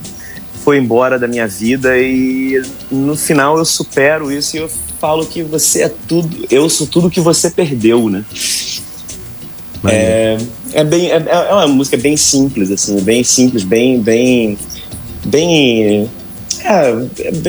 foi 0.64 0.78
embora 0.78 1.20
da 1.20 1.28
minha 1.28 1.48
vida 1.48 1.98
e 1.98 2.62
no 2.92 3.16
final 3.16 3.58
eu 3.58 3.66
supero 3.66 4.32
isso 4.32 4.58
e 4.58 4.60
eu 4.60 4.70
falo 5.00 5.26
que 5.26 5.42
você 5.42 5.84
é 5.84 5.90
tudo, 6.08 6.46
eu 6.52 6.70
sou 6.70 6.86
tudo 6.86 7.10
que 7.10 7.22
você 7.22 7.50
perdeu, 7.50 8.10
né? 8.10 8.26
É, 9.86 10.38
é, 10.74 10.84
bem, 10.84 11.12
é, 11.12 11.24
é 11.28 11.54
uma 11.54 11.68
música 11.68 11.96
bem 11.98 12.18
simples, 12.18 12.70
assim, 12.70 13.00
bem 13.02 13.24
simples, 13.24 13.64
bem, 13.64 14.00
bem, 14.00 14.58
bem 15.26 16.10
é, 16.64 16.94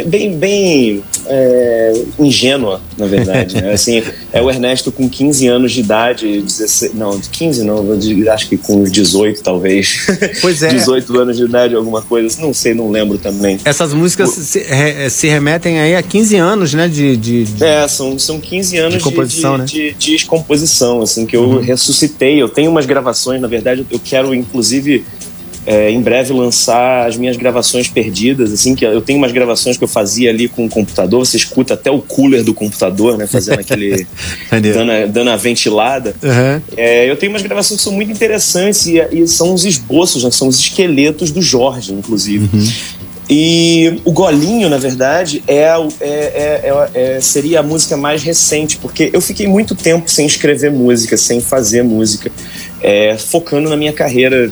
bem, 0.06 0.36
bem 0.36 1.02
é, 1.30 1.92
ingênua, 2.18 2.80
na 2.98 3.06
verdade. 3.06 3.62
Né? 3.62 3.72
Assim, 3.72 4.02
é 4.32 4.42
o 4.42 4.50
Ernesto 4.50 4.90
com 4.90 5.08
15 5.08 5.46
anos 5.46 5.72
de 5.72 5.80
idade, 5.80 6.42
16, 6.42 6.94
não, 6.94 7.18
15 7.20 7.64
não, 7.64 7.86
acho 8.32 8.48
que 8.48 8.56
com 8.56 8.82
18 8.82 9.42
talvez. 9.42 10.06
Pois 10.40 10.62
é. 10.62 10.68
18 10.80 11.18
anos 11.18 11.36
de 11.36 11.44
idade, 11.44 11.74
alguma 11.74 12.02
coisa, 12.02 12.40
não 12.40 12.52
sei, 12.52 12.74
não 12.74 12.90
lembro 12.90 13.16
também. 13.16 13.58
Essas 13.64 13.94
músicas 13.94 14.36
o, 14.36 14.42
se, 14.42 14.64
se, 15.10 15.28
remetem 15.28 15.78
aí 15.78 15.94
a 15.94 16.02
15 16.02 16.36
anos, 16.36 16.74
né? 16.74 16.88
De, 16.88 17.16
de, 17.16 17.44
de 17.44 17.64
é, 17.64 17.86
são, 17.86 18.18
são 18.18 18.40
15 18.40 18.76
anos 18.78 18.94
de 18.94 19.04
composição, 19.04 19.54
de, 19.54 19.58
né? 19.58 19.66
de, 19.66 19.94
de, 19.94 20.16
de 20.16 20.26
composição, 20.26 21.02
assim, 21.02 21.24
que 21.24 21.36
eu 21.36 21.44
uhum. 21.44 21.60
ressuscitei. 21.60 22.42
Eu 22.42 22.48
tenho 22.48 22.70
umas 22.70 22.86
gravações, 22.86 23.40
na 23.40 23.48
verdade, 23.48 23.86
eu 23.90 24.00
quero 24.02 24.34
inclusive 24.34 25.04
é, 25.66 25.90
em 25.90 26.00
breve 26.00 26.32
lançar 26.32 27.06
as 27.06 27.16
minhas 27.16 27.36
gravações 27.36 27.88
perdidas, 27.88 28.52
assim, 28.52 28.74
que 28.74 28.84
eu 28.84 29.00
tenho 29.00 29.18
umas 29.18 29.32
gravações 29.32 29.76
que 29.76 29.84
eu 29.84 29.88
fazia 29.88 30.30
ali 30.30 30.48
com 30.48 30.64
o 30.64 30.68
computador, 30.68 31.24
você 31.24 31.36
escuta 31.36 31.74
até 31.74 31.90
o 31.90 32.00
cooler 32.00 32.42
do 32.42 32.54
computador, 32.54 33.18
né, 33.18 33.26
fazendo 33.26 33.60
aquele, 33.60 34.06
dando, 34.50 34.90
a, 34.90 35.06
dando 35.06 35.30
a 35.30 35.36
ventilada. 35.36 36.14
Uhum. 36.22 36.62
É, 36.76 37.10
eu 37.10 37.16
tenho 37.16 37.32
umas 37.32 37.42
gravações 37.42 37.78
que 37.78 37.84
são 37.84 37.92
muito 37.92 38.10
interessantes 38.10 38.86
e, 38.86 38.98
e 39.12 39.28
são 39.28 39.52
os 39.52 39.64
esboços, 39.64 40.24
né, 40.24 40.30
são 40.30 40.48
os 40.48 40.58
esqueletos 40.58 41.30
do 41.30 41.42
Jorge, 41.42 41.92
inclusive. 41.92 42.48
Uhum. 42.52 42.66
E 43.32 44.00
o 44.04 44.10
Golinho, 44.10 44.68
na 44.68 44.76
verdade, 44.76 45.40
é, 45.46 45.66
é, 46.00 46.00
é, 46.00 46.90
é, 46.94 47.20
seria 47.20 47.60
a 47.60 47.62
música 47.62 47.96
mais 47.96 48.24
recente, 48.24 48.76
porque 48.78 49.08
eu 49.12 49.20
fiquei 49.20 49.46
muito 49.46 49.76
tempo 49.76 50.10
sem 50.10 50.26
escrever 50.26 50.72
música, 50.72 51.16
sem 51.16 51.40
fazer 51.40 51.84
música, 51.84 52.28
é, 52.82 53.16
focando 53.16 53.70
na 53.70 53.76
minha 53.76 53.92
carreira 53.92 54.50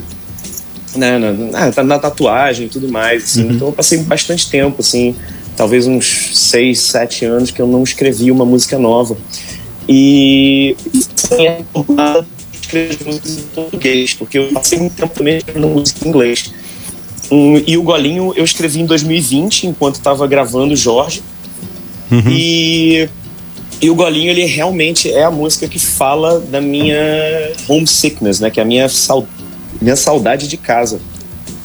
né, 0.97 1.19
na, 1.19 1.71
na, 1.71 1.83
na 1.83 1.99
tatuagem 1.99 2.67
e 2.67 2.69
tudo 2.69 2.89
mais, 2.89 3.25
assim. 3.25 3.45
Uhum. 3.45 3.53
Então 3.53 3.69
eu 3.69 3.73
passei 3.73 3.99
bastante 3.99 4.49
tempo, 4.51 4.81
assim, 4.81 5.15
talvez 5.57 5.87
uns 5.87 6.31
seis, 6.35 6.81
sete 6.81 7.25
anos 7.25 7.51
que 7.51 7.61
eu 7.61 7.67
não 7.67 7.83
escrevi 7.83 8.31
uma 8.31 8.45
música 8.45 8.79
nova. 8.79 9.17
E 9.89 10.77
assim, 10.95 11.47
é 11.47 11.63
escrever 12.53 12.99
músicas 13.07 13.39
em 13.39 13.43
português, 13.55 14.15
porque 14.15 14.39
eu 14.39 14.49
passei 14.53 14.79
muito 14.79 14.95
tempo 14.95 15.15
também 15.15 15.39
escrevendo 15.39 15.69
música 15.69 16.05
em 16.05 16.09
inglês. 16.09 16.53
Um, 17.31 17.63
e 17.67 17.77
o 17.77 17.83
Golinho 17.83 18.33
eu 18.37 18.45
escrevi 18.45 18.81
em 18.81 18.87
2020, 18.87 19.67
enquanto 19.67 19.97
estava 19.97 20.27
gravando 20.27 20.77
Jorge. 20.77 21.23
Uhum. 22.11 22.23
E, 22.31 23.09
e 23.81 23.91
o 23.91 23.95
Golinho, 23.95 24.31
ele 24.31 24.45
realmente 24.45 25.11
é 25.11 25.25
a 25.25 25.31
música 25.31 25.69
que 25.69 25.79
fala 25.79 26.41
da 26.41 26.61
minha 26.61 26.97
homesickness, 27.69 28.41
né? 28.41 28.51
Que 28.51 28.61
é 28.61 28.63
a 28.63 28.67
minha 28.67 28.89
saudade 28.89 29.38
minha 29.81 29.97
saudade 29.97 30.49
de 30.49 30.57
casa. 30.57 31.01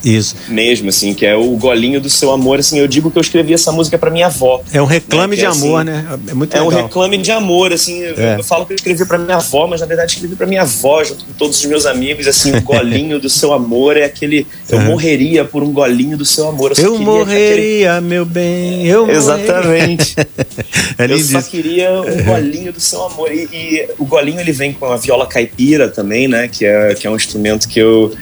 Isso. 0.04 0.36
Mesmo, 0.50 0.90
assim, 0.90 1.14
que 1.14 1.26
é 1.26 1.36
o 1.36 1.52
golinho 1.52 2.02
do 2.02 2.10
seu 2.10 2.32
amor. 2.32 2.60
Assim, 2.60 2.78
eu 2.78 2.88
digo 2.88 3.10
que 3.10 3.18
eu 3.18 3.22
escrevi 3.22 3.54
essa 3.54 3.72
música 3.72 3.98
para 3.98 4.12
minha 4.12 4.26
avó. 4.26 4.62
É 4.74 4.82
um 4.82 4.86
reclame 4.86 5.36
né? 5.36 5.42
de 5.42 5.46
é, 5.46 5.48
amor, 5.48 5.82
assim, 5.82 5.92
né? 5.92 6.20
É 6.28 6.34
muito 6.34 6.54
legal. 6.54 6.72
É 6.72 6.76
um 6.76 6.82
reclame 6.84 7.18
de 7.18 7.32
amor, 7.32 7.72
assim. 7.72 8.04
É. 8.04 8.36
Eu, 8.38 8.44
falo 8.44 8.66
que 8.66 8.74
eu 8.74 8.76
escrevi 8.76 9.06
para 9.06 9.18
minha 9.18 9.38
avó, 9.38 9.66
mas 9.68 9.80
na 9.80 9.88
verdade 9.88 10.14
escrevi 10.14 10.36
para 10.36 10.46
minha 10.46 10.64
avó, 10.64 11.04
junto 11.04 11.24
com 11.24 11.34
todos 11.34 11.58
os 11.58 11.66
meus 11.66 11.86
amigos. 11.86 12.28
Assim, 12.28 12.54
o 12.54 12.62
golinho 12.62 13.20
do 13.20 13.30
seu 13.30 13.54
amor 13.54 13.96
é 13.96 14.04
aquele. 14.04 14.46
Eu 14.68 14.80
uhum. 14.80 14.86
morreria 14.86 15.46
por 15.46 15.64
um 15.64 15.72
golinho 15.72 16.18
do 16.18 16.26
seu 16.26 16.50
amor. 16.50 16.74
Eu, 16.78 16.96
eu 16.96 17.00
morreria, 17.00 17.94
aquele... 17.94 18.08
meu 18.08 18.26
bem. 18.26 18.86
Eu 18.86 19.10
Exatamente. 19.10 20.16
é 20.98 21.06
eu 21.10 21.20
só 21.20 21.42
queria 21.42 21.92
um 22.02 22.24
golinho 22.24 22.74
do 22.74 22.80
seu 22.80 23.04
amor. 23.04 23.32
E, 23.32 23.48
e 23.54 23.88
o 23.98 24.06
golinho 24.06 24.40
ele 24.40 24.52
vem 24.52 24.74
com 24.74 24.86
a 24.86 24.98
viola 24.98 25.26
caipira 25.26 25.88
também, 25.88 26.28
né? 26.28 26.50
Que 26.50 26.66
é, 26.66 26.94
que 26.94 27.08
é 27.08 27.10
um 27.10 27.16
instrumento 27.16 27.70
que 27.70 27.80
eu 27.80 28.14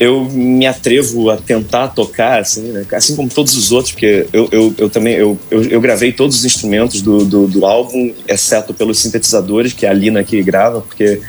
eu 0.00 0.24
me 0.24 0.66
atrevo 0.66 1.28
a 1.28 1.36
tentar 1.36 1.88
tocar, 1.88 2.40
assim, 2.40 2.72
né? 2.72 2.86
assim 2.92 3.14
como 3.14 3.28
todos 3.28 3.54
os 3.54 3.70
outros, 3.70 3.92
porque 3.92 4.26
eu, 4.32 4.48
eu, 4.50 4.74
eu 4.78 4.88
também 4.88 5.14
eu, 5.14 5.38
eu, 5.50 5.62
eu, 5.64 5.78
gravei 5.78 6.10
todos 6.10 6.38
os 6.38 6.44
instrumentos 6.46 7.02
do, 7.02 7.22
do, 7.22 7.46
do, 7.46 7.66
álbum, 7.66 8.14
exceto 8.26 8.72
pelos 8.72 8.98
sintetizadores, 8.98 9.74
que 9.74 9.84
é 9.84 9.90
a 9.90 9.92
Lina 9.92 10.24
que 10.24 10.42
grava, 10.42 10.80
porque 10.80 11.20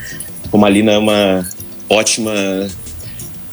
como 0.50 0.64
a 0.64 0.70
Lina 0.70 0.92
é 0.92 0.98
uma 0.98 1.46
ótima. 1.88 2.32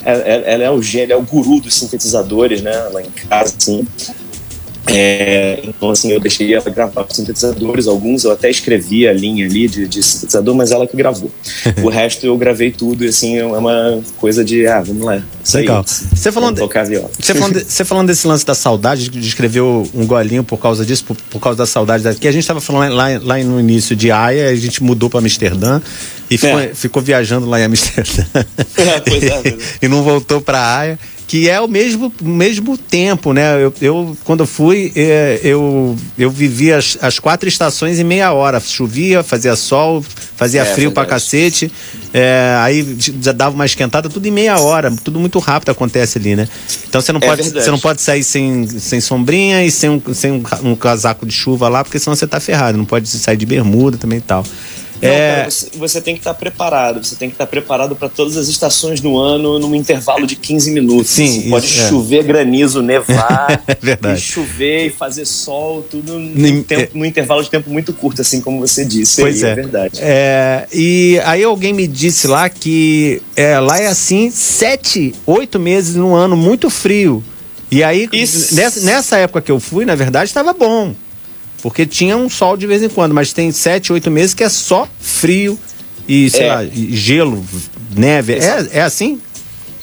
É, 0.06 0.12
é, 0.14 0.54
ela 0.54 0.64
é 0.64 0.72
o 0.72 0.82
gênio, 0.82 1.14
é 1.14 1.18
o 1.18 1.22
guru 1.22 1.60
dos 1.60 1.76
sintetizadores, 1.76 2.62
né? 2.62 2.72
Lá 2.94 3.02
em 3.02 3.12
casa, 3.12 3.54
assim. 3.58 3.86
É, 4.88 5.60
então, 5.64 5.92
assim, 5.92 6.12
eu 6.12 6.20
deixei 6.20 6.54
ela 6.54 6.70
gravar 6.70 7.06
os 7.08 7.16
sintetizadores, 7.16 7.88
alguns 7.88 8.24
eu 8.24 8.32
até 8.32 8.50
escrevi 8.50 9.08
a 9.08 9.14
linha 9.14 9.46
ali 9.46 9.68
de, 9.68 9.88
de 9.88 10.02
sintetizador, 10.02 10.56
mas 10.56 10.72
ela 10.72 10.88
que 10.88 10.96
gravou. 10.96 11.32
o 11.84 11.90
resto 11.90 12.26
eu 12.26 12.38
gravei 12.38 12.72
tudo 12.72 13.04
e, 13.06 13.10
assim, 13.10 13.38
é 13.38 13.46
uma 13.46 14.02
coisa 14.18 14.44
de, 14.44 14.66
ah, 14.68 14.82
vamos 14.82 15.06
lá. 15.06 15.22
Isso 15.44 15.58
Legal. 15.58 15.80
Aí, 15.80 16.18
você 16.18 16.32
falando, 16.32 16.56
de, 16.56 16.62
você, 17.20 17.34
falando 17.34 17.60
você 17.60 17.86
falando 17.86 18.08
desse 18.08 18.28
lance 18.28 18.46
da 18.46 18.56
saudade, 18.56 19.10
de 19.10 19.28
escrever 19.28 19.62
um 19.62 20.06
golinho 20.06 20.44
por 20.44 20.58
causa 20.58 20.86
disso, 20.86 21.04
por, 21.06 21.18
por 21.30 21.40
causa 21.40 21.58
da 21.58 21.66
saudade 21.66 22.04
daqui, 22.04 22.28
a 22.28 22.32
gente 22.32 22.42
estava 22.42 22.62
falando 22.62 22.94
lá, 22.94 23.08
lá 23.22 23.38
no 23.40 23.60
início 23.60 23.96
de 23.96 24.12
Haia, 24.12 24.50
a 24.50 24.56
gente 24.56 24.82
mudou 24.84 25.10
para 25.10 25.20
Amsterdã 25.20 25.82
e 26.30 26.38
ficou, 26.38 26.60
é. 26.60 26.68
ficou, 26.74 27.02
viajando 27.02 27.48
lá 27.48 27.60
em 27.60 27.64
Amsterdã. 27.64 28.24
É, 28.34 29.00
pois 29.00 29.24
é, 29.24 29.42
pois 29.42 29.54
é. 29.54 29.58
e 29.82 29.88
não 29.88 30.04
voltou 30.04 30.42
para 30.42 30.78
Haia 30.78 31.00
que 31.30 31.48
é 31.48 31.62
o 31.62 31.68
mesmo, 31.68 32.12
mesmo 32.20 32.76
tempo, 32.76 33.34
né? 33.34 33.64
Eu, 33.64 33.72
eu 33.80 34.18
quando 34.24 34.48
fui, 34.48 34.92
é, 34.96 35.40
eu, 35.44 35.96
eu 36.18 36.32
vivi 36.32 36.74
as, 36.74 36.98
as 37.00 37.20
quatro 37.20 37.48
estações 37.48 38.00
em 38.00 38.04
meia 38.04 38.34
hora. 38.34 38.60
Chovia, 38.60 39.22
fazia 39.22 39.56
sol, 39.56 40.04
fazia 40.36 40.62
é, 40.62 40.66
frio 40.66 40.90
verdade. 40.90 40.94
pra 40.96 41.06
cacete. 41.06 41.72
É, 42.12 42.58
aí 42.62 42.98
já 43.22 43.32
dava 43.32 43.54
uma 43.54 43.66
esquentada, 43.68 44.10
tudo 44.10 44.26
em 44.26 44.32
meia 44.32 44.58
hora. 44.58 44.92
Tudo 45.04 45.20
muito 45.20 45.38
rápido 45.38 45.70
acontece 45.70 46.18
ali, 46.18 46.36
né? 46.36 46.50
Então 46.88 47.00
você 47.00 47.14
não, 47.14 47.20
é 47.22 47.28
pode, 47.28 47.44
você 47.52 47.70
não 47.70 47.80
pode 47.80 48.02
sair 48.02 48.24
sem, 48.24 48.68
sem 48.68 49.00
sombrinha 49.00 49.64
e 49.64 49.70
sem, 49.70 49.88
um, 49.88 50.02
sem 50.12 50.32
um, 50.32 50.42
um 50.64 50.76
casaco 50.76 51.28
de 51.28 51.32
chuva 51.32 51.70
lá, 51.70 51.84
porque 51.84 52.00
senão 52.00 52.16
você 52.16 52.26
tá 52.26 52.40
ferrado. 52.40 52.76
Não 52.76 52.86
pode 52.86 53.08
sair 53.08 53.38
de 53.38 53.46
bermuda 53.46 54.00
também 54.00 54.18
e 54.18 54.24
tal. 54.24 54.44
Não, 55.02 55.10
é... 55.10 55.36
cara, 55.36 55.52
você, 55.52 55.68
você, 55.76 56.02
tem 56.02 56.14
que 56.14 56.20
estar 56.20 56.34
tá 56.34 56.40
preparado. 56.40 57.04
Você 57.04 57.16
tem 57.16 57.30
que 57.30 57.36
estar 57.36 57.46
tá 57.46 57.50
preparado 57.50 57.96
para 57.96 58.10
todas 58.10 58.38
as 58.38 58.48
estações 58.48 59.00
do 59.00 59.18
ano 59.18 59.60
num 59.60 59.74
intervalo 59.76 60.28
de 60.28 60.36
15 60.36 60.72
minutos. 60.72 61.10
Sim, 61.10 61.40
isso, 61.40 61.50
pode 61.50 61.66
é. 61.66 61.90
chover, 61.90 62.24
granizo, 62.24 62.82
nevar, 62.82 63.64
é 63.68 63.78
verdade. 63.80 64.20
e 64.20 64.22
chover 64.22 64.88
e 64.88 64.90
fazer 64.90 65.26
sol, 65.26 65.82
tudo 65.84 66.20
num, 66.20 66.64
tempo, 66.64 66.98
num, 66.98 67.06
intervalo 67.06 67.44
de 67.44 67.50
tempo 67.50 67.70
muito 67.70 67.94
curto, 67.94 68.22
assim 68.22 68.42
como 68.42 68.60
você 68.60 68.84
disse. 68.84 69.22
Pois 69.22 69.44
aí, 69.44 69.50
é. 69.50 69.52
é 69.52 69.56
verdade. 69.56 70.00
É, 70.02 70.68
e 70.74 71.20
aí 71.24 71.44
alguém 71.44 71.74
me 71.74 71.88
disse 71.88 72.28
lá 72.28 72.50
que 72.50 73.22
é, 73.36 73.60
lá 73.60 73.80
é 73.80 73.88
assim 73.88 74.30
sete, 74.30 75.14
oito 75.26 75.60
meses 75.60 75.96
no 75.96 76.14
ano, 76.14 76.36
muito 76.36 76.70
frio. 76.70 77.24
E 77.72 77.84
aí, 77.84 78.10
nessa, 78.52 78.82
nessa 78.82 79.18
época 79.18 79.42
que 79.42 79.52
eu 79.52 79.60
fui, 79.60 79.86
na 79.86 79.94
verdade, 79.94 80.26
estava 80.26 80.54
bom. 80.54 80.96
Porque 81.62 81.86
tinha 81.86 82.16
um 82.16 82.30
sol 82.30 82.56
de 82.56 82.66
vez 82.66 82.82
em 82.82 82.90
quando, 82.90 83.14
mas 83.14 83.34
tem 83.34 83.52
sete, 83.52 83.92
oito 83.92 84.10
meses 84.10 84.34
que 84.34 84.44
é 84.44 84.50
só 84.50 84.88
frio 85.00 85.58
e, 86.08 86.30
sei 86.30 86.46
é. 86.46 86.54
lá, 86.54 86.66
gelo, 86.66 87.44
neve. 87.96 88.34
É, 88.34 88.80
é 88.80 88.82
assim? 88.82 89.22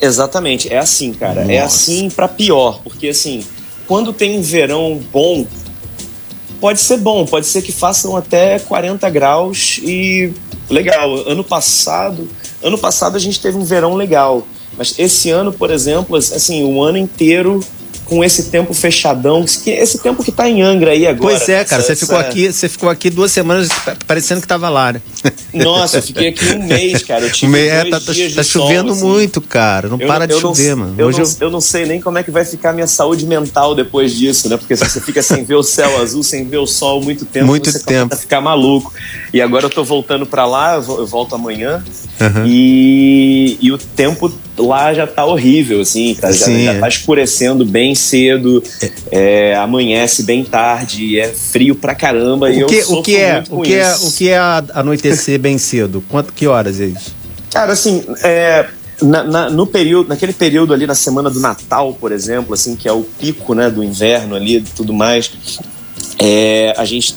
Exatamente, 0.01 0.73
é 0.73 0.79
assim, 0.79 1.13
cara. 1.13 1.41
É 1.41 1.45
Nossa. 1.45 1.53
É 1.53 1.59
assim 1.61 2.11
para 2.11 2.29
pior, 2.29 2.81
porque 2.83 3.09
assim, 3.09 3.45
quando 3.87 4.13
tem 4.13 4.39
um 4.39 4.43
verão 4.43 5.01
bom, 5.13 5.47
pode 6.61 6.81
ser 6.81 6.99
bom, 6.99 7.25
pode 7.25 7.47
ser 7.47 7.63
que 7.63 7.73
façam 7.73 8.17
até 8.17 8.59
40 8.59 9.09
graus 9.11 9.81
e 9.83 10.33
legal. 10.69 11.15
Ano 11.29 11.45
passado, 11.45 12.29
ano 12.63 12.79
passado 12.79 13.17
a 13.17 13.21
gente 13.21 13.41
teve 13.41 13.57
um 13.57 13.65
verão 13.65 13.95
legal, 13.95 14.47
mas 14.77 14.95
esse 14.99 15.31
ano, 15.31 15.53
por 15.53 15.71
exemplo, 15.71 16.17
assim, 16.17 16.65
o 16.65 16.83
ano 16.83 16.99
inteiro 16.99 17.61
com 18.07 18.23
esse 18.23 18.45
tempo 18.45 18.73
fechadão, 18.73 19.45
que 19.45 19.71
esse 19.71 19.99
tempo 19.99 20.23
que 20.23 20.31
tá 20.31 20.49
em 20.49 20.63
Angra 20.63 20.93
aí 20.93 21.07
agora. 21.07 21.37
Pois 21.37 21.49
é, 21.49 21.65
cara, 21.65 21.83
essa, 21.83 21.95
você 21.95 21.97
ficou 21.97 22.19
essa... 22.19 22.29
aqui, 22.29 22.53
você 22.53 22.69
ficou 22.69 22.89
aqui 22.89 23.11
duas 23.11 23.33
semanas 23.33 23.69
parecendo 24.07 24.41
que 24.41 24.47
tava 24.47 24.69
lá, 24.69 24.93
né? 24.93 25.03
Nossa, 25.53 25.99
eu 25.99 26.03
fiquei 26.03 26.29
aqui 26.29 26.45
um 26.55 26.63
mês, 26.63 27.03
cara. 27.03 27.25
Eu 27.25 27.33
tive 27.33 27.67
é, 27.67 27.85
tá, 27.85 28.01
tá, 28.01 28.07
tá 28.07 28.43
chovendo 28.45 28.95
sol, 28.95 28.97
assim. 28.97 29.07
muito, 29.07 29.41
cara. 29.41 29.89
Não 29.89 30.01
eu, 30.01 30.07
para 30.07 30.27
de 30.27 30.39
chover, 30.39 30.77
mano. 30.77 30.95
Eu 30.97 31.09
Hoje 31.09 31.19
não, 31.19 31.27
eu... 31.27 31.37
eu 31.41 31.51
não 31.51 31.61
sei 31.61 31.85
nem 31.85 32.01
como 32.01 32.17
é 32.17 32.23
que 32.23 32.31
vai 32.31 32.45
ficar 32.45 32.71
a 32.71 32.73
minha 32.73 32.87
saúde 32.87 33.27
mental 33.27 33.75
depois 33.75 34.15
disso, 34.15 34.49
né? 34.49 34.57
Porque 34.57 34.77
se 34.77 34.89
você 34.89 35.01
fica 35.01 35.23
sem 35.23 35.45
ver 35.45 35.57
o 35.57 35.63
céu 35.63 36.01
azul, 36.01 36.23
sem 36.23 36.47
ver 36.47 36.59
o 36.59 36.67
sol 36.67 37.03
muito 37.03 37.25
tempo, 37.25 37.47
muito 37.47 37.71
você 37.71 37.81
tempo. 37.81 38.15
a 38.15 38.17
ficar 38.17 38.41
maluco. 38.41 38.93
E 39.33 39.41
agora 39.41 39.67
eu 39.67 39.71
tô 39.71 39.83
voltando 39.83 40.25
para 40.25 40.47
lá, 40.47 40.77
eu 40.77 41.07
volto 41.07 41.35
amanhã. 41.35 41.83
Uhum. 42.21 42.45
E, 42.47 43.59
e 43.61 43.73
o 43.73 43.79
tempo 43.79 44.33
lá 44.59 44.95
já 44.95 45.07
tá 45.07 45.25
horrível, 45.25 45.81
assim, 45.81 46.15
tá, 46.15 46.31
já, 46.33 46.51
já 46.51 46.81
tá 46.81 46.89
escurecendo 46.89 47.65
bem 47.65 47.95
cedo, 47.95 48.63
é, 49.11 49.55
amanhece 49.57 50.23
bem 50.23 50.45
tarde, 50.45 51.19
é 51.19 51.29
frio 51.29 51.75
pra 51.75 51.95
caramba. 51.95 52.47
O 52.47 52.51
e 52.51 52.65
que, 52.65 52.77
eu 52.77 52.93
o 52.93 53.03
que 53.03 53.17
é 53.17 53.45
o 53.51 53.61
que 53.63 53.75
é 53.75 53.95
o 53.95 54.11
que 54.13 54.29
é 54.29 54.39
anoitecer 54.75 55.39
bem 55.39 55.59
cedo? 55.59 56.03
Quanto 56.09 56.33
que 56.33 56.47
horas 56.47 56.81
é 56.81 56.87
isso? 56.87 57.15
Cara, 57.51 57.73
assim, 57.73 58.05
é, 58.23 58.67
na, 59.03 59.23
na, 59.25 59.51
no 59.51 59.67
período, 59.67 60.09
naquele 60.09 60.33
período 60.33 60.73
ali 60.73 60.87
na 60.87 60.95
semana 60.95 61.31
do 61.31 61.41
Natal, 61.41 61.97
por 61.99 62.13
exemplo, 62.13 62.55
assim, 62.55 62.77
que 62.77 62.89
é 62.89 62.93
o 62.93 63.03
pico, 63.03 63.55
né, 63.55 63.71
do 63.71 63.83
inverno 63.83 64.35
ali, 64.35 64.57
e 64.57 64.61
tudo 64.61 64.93
mais, 64.93 65.31
é, 66.19 66.75
a 66.77 66.85
gente 66.85 67.15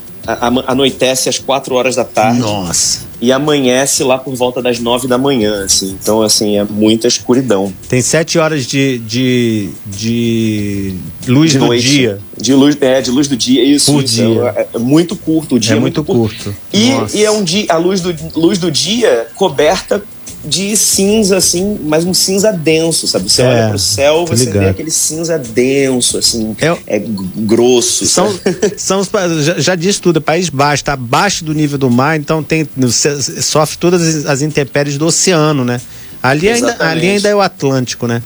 anoitece 0.67 1.29
às 1.29 1.38
4 1.38 1.73
horas 1.75 1.95
da 1.95 2.03
tarde. 2.03 2.39
Nossa. 2.39 3.08
E 3.21 3.32
amanhece 3.34 4.03
lá 4.03 4.17
por 4.17 4.34
volta 4.36 4.62
das 4.62 4.79
9 4.79 5.08
da 5.08 5.17
manhã, 5.17 5.65
assim. 5.65 5.97
Então, 6.01 6.21
assim, 6.21 6.58
é 6.58 6.63
muita 6.63 7.08
escuridão. 7.08 7.73
Tem 7.89 8.01
7 8.01 8.39
horas 8.39 8.65
de, 8.65 8.99
de, 8.99 9.69
de 9.86 10.95
luz 11.27 11.51
de 11.51 11.58
do 11.58 11.65
noite. 11.65 11.89
dia. 11.89 12.19
De 12.38 12.53
luz, 12.53 12.77
é, 12.79 13.01
de 13.01 13.12
luz 13.12 13.27
do 13.27 13.36
dia, 13.36 13.63
isso. 13.63 13.91
Por 13.91 14.03
isso. 14.03 14.15
dia. 14.15 14.53
É, 14.55 14.67
é, 14.73 14.79
muito 14.79 15.15
curto, 15.15 15.55
o 15.55 15.60
dia 15.60 15.73
é, 15.73 15.77
é 15.77 15.79
muito, 15.79 16.01
muito 16.01 16.19
curto. 16.19 16.43
curto. 16.43 16.58
E, 16.71 17.17
e, 17.17 17.25
é 17.25 17.32
um 17.32 17.43
dia, 17.43 17.65
a 17.69 17.77
luz 17.77 17.99
do, 17.99 18.15
luz 18.36 18.58
do 18.58 18.71
dia 18.71 19.27
coberta 19.36 20.01
de 20.43 20.75
cinza, 20.78 21.38
assim, 21.38 21.78
mas 21.84 22.06
um 22.06 22.13
cinza 22.13 22.52
denso, 22.52 23.08
sabe? 23.08 23.30
Você 23.30 23.41
é, 23.41 23.45
olha 23.45 23.69
pro 23.69 23.80
céu, 23.80 24.25
você 24.25 24.45
ligado. 24.45 24.63
vê 24.63 24.69
aquele 24.69 24.91
cinza 24.91 25.38
denso, 25.38 26.17
assim, 26.17 26.56
é, 26.62 26.95
é 26.95 27.04
grosso. 27.38 28.06
São, 28.06 28.34
são 28.78 28.99
os, 28.99 29.10
já, 29.43 29.60
já 29.60 29.75
disse 29.75 30.02
tudo, 30.02 30.17
é 30.17 30.21
país 30.21 30.49
baixo, 30.49 30.84
tá 30.84 30.93
abaixo 30.93 31.43
do 31.43 31.54
nível 31.54 31.78
do 31.78 31.89
mar, 31.89 32.17
então 32.17 32.41
tem, 32.41 32.67
sofre 33.41 33.78
todas 33.78 34.25
as 34.25 34.41
intempéries 34.41 34.97
do 34.97 35.06
oceano, 35.06 35.65
né? 35.65 35.82
Ali 36.21 36.49
ainda, 36.49 36.75
ali 36.80 37.10
ainda 37.10 37.30
é 37.30 37.36
o 37.36 37.41
Atlântico, 37.41 38.08
né? 38.08 38.21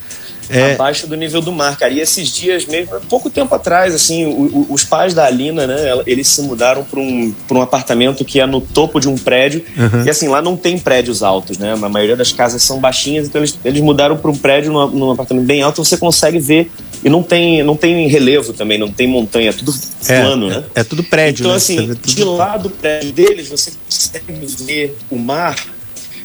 É... 0.49 0.73
abaixo 0.73 1.08
do 1.08 1.15
nível 1.15 1.41
do 1.41 1.51
mar, 1.51 1.77
cara. 1.77 1.93
E 1.93 1.99
esses 1.99 2.29
dias 2.29 2.65
mesmo, 2.65 2.99
pouco 3.10 3.29
tempo 3.29 3.53
atrás, 3.53 3.93
assim, 3.93 4.25
o, 4.25 4.29
o, 4.29 4.67
os 4.69 4.84
pais 4.84 5.13
da 5.13 5.25
Alina, 5.25 5.67
né, 5.67 5.75
eles 6.06 6.27
se 6.27 6.41
mudaram 6.41 6.84
para 6.84 6.99
um, 6.99 7.34
um 7.51 7.62
apartamento 7.62 8.23
que 8.25 8.39
é 8.39 8.45
no 8.45 8.62
topo 8.62 8.99
de 8.99 9.08
um 9.08 9.17
prédio. 9.17 9.63
Uhum. 9.77 10.06
E 10.06 10.10
assim, 10.10 10.27
lá 10.27 10.41
não 10.41 10.56
tem 10.56 10.77
prédios 10.77 11.23
altos, 11.23 11.58
né? 11.58 11.73
A 11.73 11.89
maioria 11.89 12.15
das 12.15 12.32
casas 12.32 12.63
são 12.63 12.79
baixinhas, 12.79 13.27
então 13.27 13.41
eles, 13.41 13.58
eles 13.63 13.82
mudaram 13.82 14.17
para 14.17 14.32
um 14.32 14.36
prédio 14.36 14.71
num, 14.71 14.88
num 14.89 15.12
apartamento 15.12 15.45
bem 15.45 15.62
alto, 15.62 15.84
você 15.84 15.97
consegue 15.97 16.39
ver 16.39 16.69
e 17.03 17.10
não 17.10 17.21
tem, 17.21 17.62
não 17.63 17.75
tem 17.75 18.08
relevo 18.08 18.53
também, 18.53 18.77
não 18.77 18.89
tem 18.89 19.08
montanha, 19.08 19.49
é 19.49 19.53
tudo 19.53 19.73
é, 20.08 20.21
plano, 20.21 20.49
é, 20.49 20.56
né? 20.56 20.63
É, 20.75 20.84
tudo 20.84 21.03
prédio, 21.03 21.41
Então, 21.41 21.51
né? 21.51 21.58
assim, 21.58 21.88
tudo... 21.88 21.99
de 22.01 22.23
lá 22.23 22.58
do 22.58 22.69
prédio 22.69 23.12
deles, 23.12 23.49
você 23.49 23.71
consegue 23.86 24.45
ver 24.63 24.97
o 25.12 25.17
mar 25.17 25.56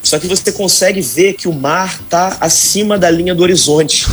só 0.09 0.19
que 0.19 0.27
você 0.27 0.51
consegue 0.51 1.03
ver 1.03 1.35
que 1.35 1.47
o 1.47 1.53
mar 1.53 2.01
está 2.03 2.39
acima 2.41 2.97
da 2.97 3.11
linha 3.11 3.35
do 3.35 3.43
horizonte. 3.43 4.07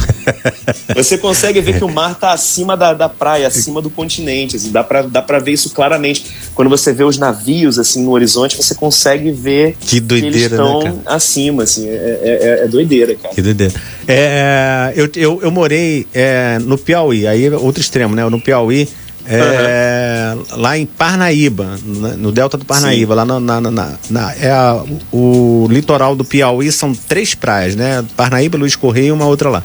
você 0.93 1.17
consegue 1.17 1.61
ver 1.61 1.77
que 1.77 1.85
o 1.85 1.87
mar 1.87 2.11
está 2.11 2.33
acima 2.33 2.75
da, 2.75 2.93
da 2.93 3.07
praia, 3.07 3.47
acima 3.47 3.81
do 3.81 3.89
continente. 3.89 4.57
Assim, 4.57 4.71
dá 4.71 4.83
para 4.83 5.03
dá 5.03 5.21
pra 5.21 5.39
ver 5.39 5.53
isso 5.53 5.69
claramente. 5.69 6.25
Quando 6.53 6.67
você 6.67 6.91
vê 6.91 7.05
os 7.05 7.17
navios 7.17 7.79
assim 7.79 8.03
no 8.03 8.11
horizonte, 8.11 8.57
você 8.57 8.75
consegue 8.75 9.31
ver 9.31 9.77
que, 9.79 10.01
doideira, 10.01 10.31
que 10.31 10.37
eles 10.37 10.51
estão 10.51 10.83
né, 10.83 11.01
acima. 11.05 11.63
Assim, 11.63 11.87
é, 11.87 11.93
é, 11.93 12.39
é, 12.41 12.65
é, 12.65 12.67
doideira, 12.67 13.15
cara. 13.15 13.33
Que 13.33 13.41
doideira. 13.41 13.73
É, 14.05 14.91
eu, 14.97 15.09
eu, 15.15 15.39
eu 15.43 15.51
morei 15.51 16.05
é, 16.13 16.59
no 16.59 16.77
Piauí, 16.77 17.25
aí 17.25 17.49
outro 17.51 17.79
extremo, 17.79 18.13
né? 18.13 18.27
No 18.27 18.41
Piauí. 18.41 18.89
É, 19.27 20.33
uhum. 20.35 20.61
Lá 20.61 20.77
em 20.77 20.85
Parnaíba, 20.85 21.79
no 21.83 22.31
delta 22.31 22.57
do 22.57 22.65
Parnaíba, 22.65 23.13
Sim. 23.13 23.17
lá 23.17 23.25
na, 23.25 23.39
na, 23.39 23.61
na, 23.61 23.93
na 24.09 24.33
é 24.33 24.51
a, 24.51 24.83
o 25.11 25.67
litoral 25.69 26.15
do 26.15 26.23
Piauí 26.23 26.71
são 26.71 26.93
três 26.93 27.33
praias, 27.33 27.75
né? 27.75 28.03
Parnaíba, 28.15 28.57
Luiz 28.57 28.75
Correia 28.75 29.07
e 29.07 29.11
uma 29.11 29.25
outra 29.25 29.49
lá. 29.49 29.63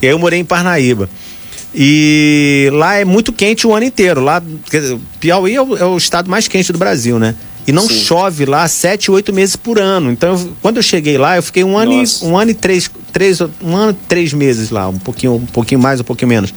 E 0.00 0.06
aí 0.06 0.12
eu 0.12 0.18
morei 0.18 0.40
em 0.40 0.44
Parnaíba. 0.44 1.08
E 1.74 2.70
lá 2.72 2.94
é 2.94 3.04
muito 3.04 3.32
quente 3.32 3.66
o 3.66 3.74
ano 3.74 3.84
inteiro. 3.84 4.20
Lá, 4.20 4.42
Piauí 5.18 5.54
é 5.54 5.60
o, 5.60 5.76
é 5.76 5.84
o 5.84 5.96
estado 5.96 6.30
mais 6.30 6.46
quente 6.46 6.72
do 6.72 6.78
Brasil, 6.78 7.18
né? 7.18 7.34
E 7.66 7.72
não 7.72 7.88
Sim. 7.88 7.94
chove 7.94 8.44
lá 8.44 8.68
sete, 8.68 9.10
oito 9.10 9.32
meses 9.32 9.56
por 9.56 9.78
ano. 9.78 10.10
Então, 10.12 10.34
eu, 10.34 10.52
quando 10.60 10.76
eu 10.76 10.82
cheguei 10.82 11.16
lá, 11.18 11.36
eu 11.36 11.42
fiquei 11.42 11.64
um 11.64 11.76
ano, 11.76 11.92
e, 11.92 12.04
um 12.24 12.38
ano 12.38 12.50
e 12.50 12.54
três, 12.54 12.90
três, 13.12 13.40
um 13.40 13.74
ano 13.74 13.92
e 13.92 14.06
três 14.06 14.32
meses 14.32 14.70
lá, 14.70 14.88
um 14.88 14.98
pouquinho, 14.98 15.34
um 15.36 15.46
pouquinho 15.46 15.80
mais, 15.80 15.98
um 15.98 16.04
pouquinho 16.04 16.28
menos. 16.28 16.52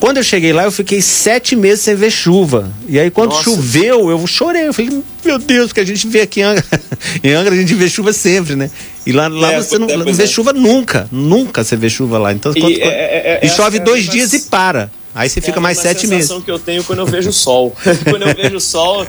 Quando 0.00 0.18
eu 0.18 0.22
cheguei 0.22 0.52
lá, 0.52 0.64
eu 0.64 0.70
fiquei 0.70 1.02
sete 1.02 1.56
meses 1.56 1.80
sem 1.80 1.94
ver 1.94 2.10
chuva. 2.10 2.70
E 2.88 2.98
aí, 2.98 3.10
quando 3.10 3.30
Nossa. 3.30 3.42
choveu, 3.42 4.10
eu 4.10 4.26
chorei. 4.26 4.68
Eu 4.68 4.72
falei, 4.72 5.02
meu 5.24 5.38
Deus, 5.38 5.72
que 5.72 5.80
a 5.80 5.84
gente 5.84 6.06
vê 6.06 6.20
aqui 6.20 6.40
em 6.40 6.44
Angra. 6.44 6.64
em 7.22 7.32
Angra 7.32 7.54
a 7.54 7.58
gente 7.58 7.74
vê 7.74 7.88
chuva 7.88 8.12
sempre, 8.12 8.54
né? 8.54 8.70
E 9.04 9.12
lá, 9.12 9.26
lá 9.26 9.54
é, 9.54 9.56
você 9.60 9.78
não, 9.78 9.88
é, 9.88 9.96
não 9.96 10.14
vê 10.14 10.22
é. 10.22 10.26
chuva 10.26 10.52
nunca. 10.52 11.08
Nunca 11.10 11.64
você 11.64 11.76
vê 11.76 11.90
chuva 11.90 12.16
lá. 12.18 12.32
Então, 12.32 12.52
e, 12.54 12.60
quando, 12.60 12.72
é, 12.72 12.86
é, 12.86 13.40
e 13.42 13.48
chove 13.48 13.80
dois 13.80 14.08
dias 14.08 14.32
e 14.32 14.42
para. 14.42 14.90
Aí 15.14 15.28
você 15.28 15.40
fica 15.40 15.60
mais 15.60 15.78
sete 15.78 16.06
meses. 16.06 16.30
É 16.30 16.36
a 16.36 16.40
que 16.40 16.50
eu 16.50 16.60
tenho 16.60 16.84
quando 16.84 17.00
eu 17.00 17.06
vejo 17.06 17.30
o 17.30 17.32
sol. 17.32 17.74
quando 18.08 18.22
eu 18.22 18.34
vejo 18.36 18.56
o 18.56 18.60
sol, 18.60 19.04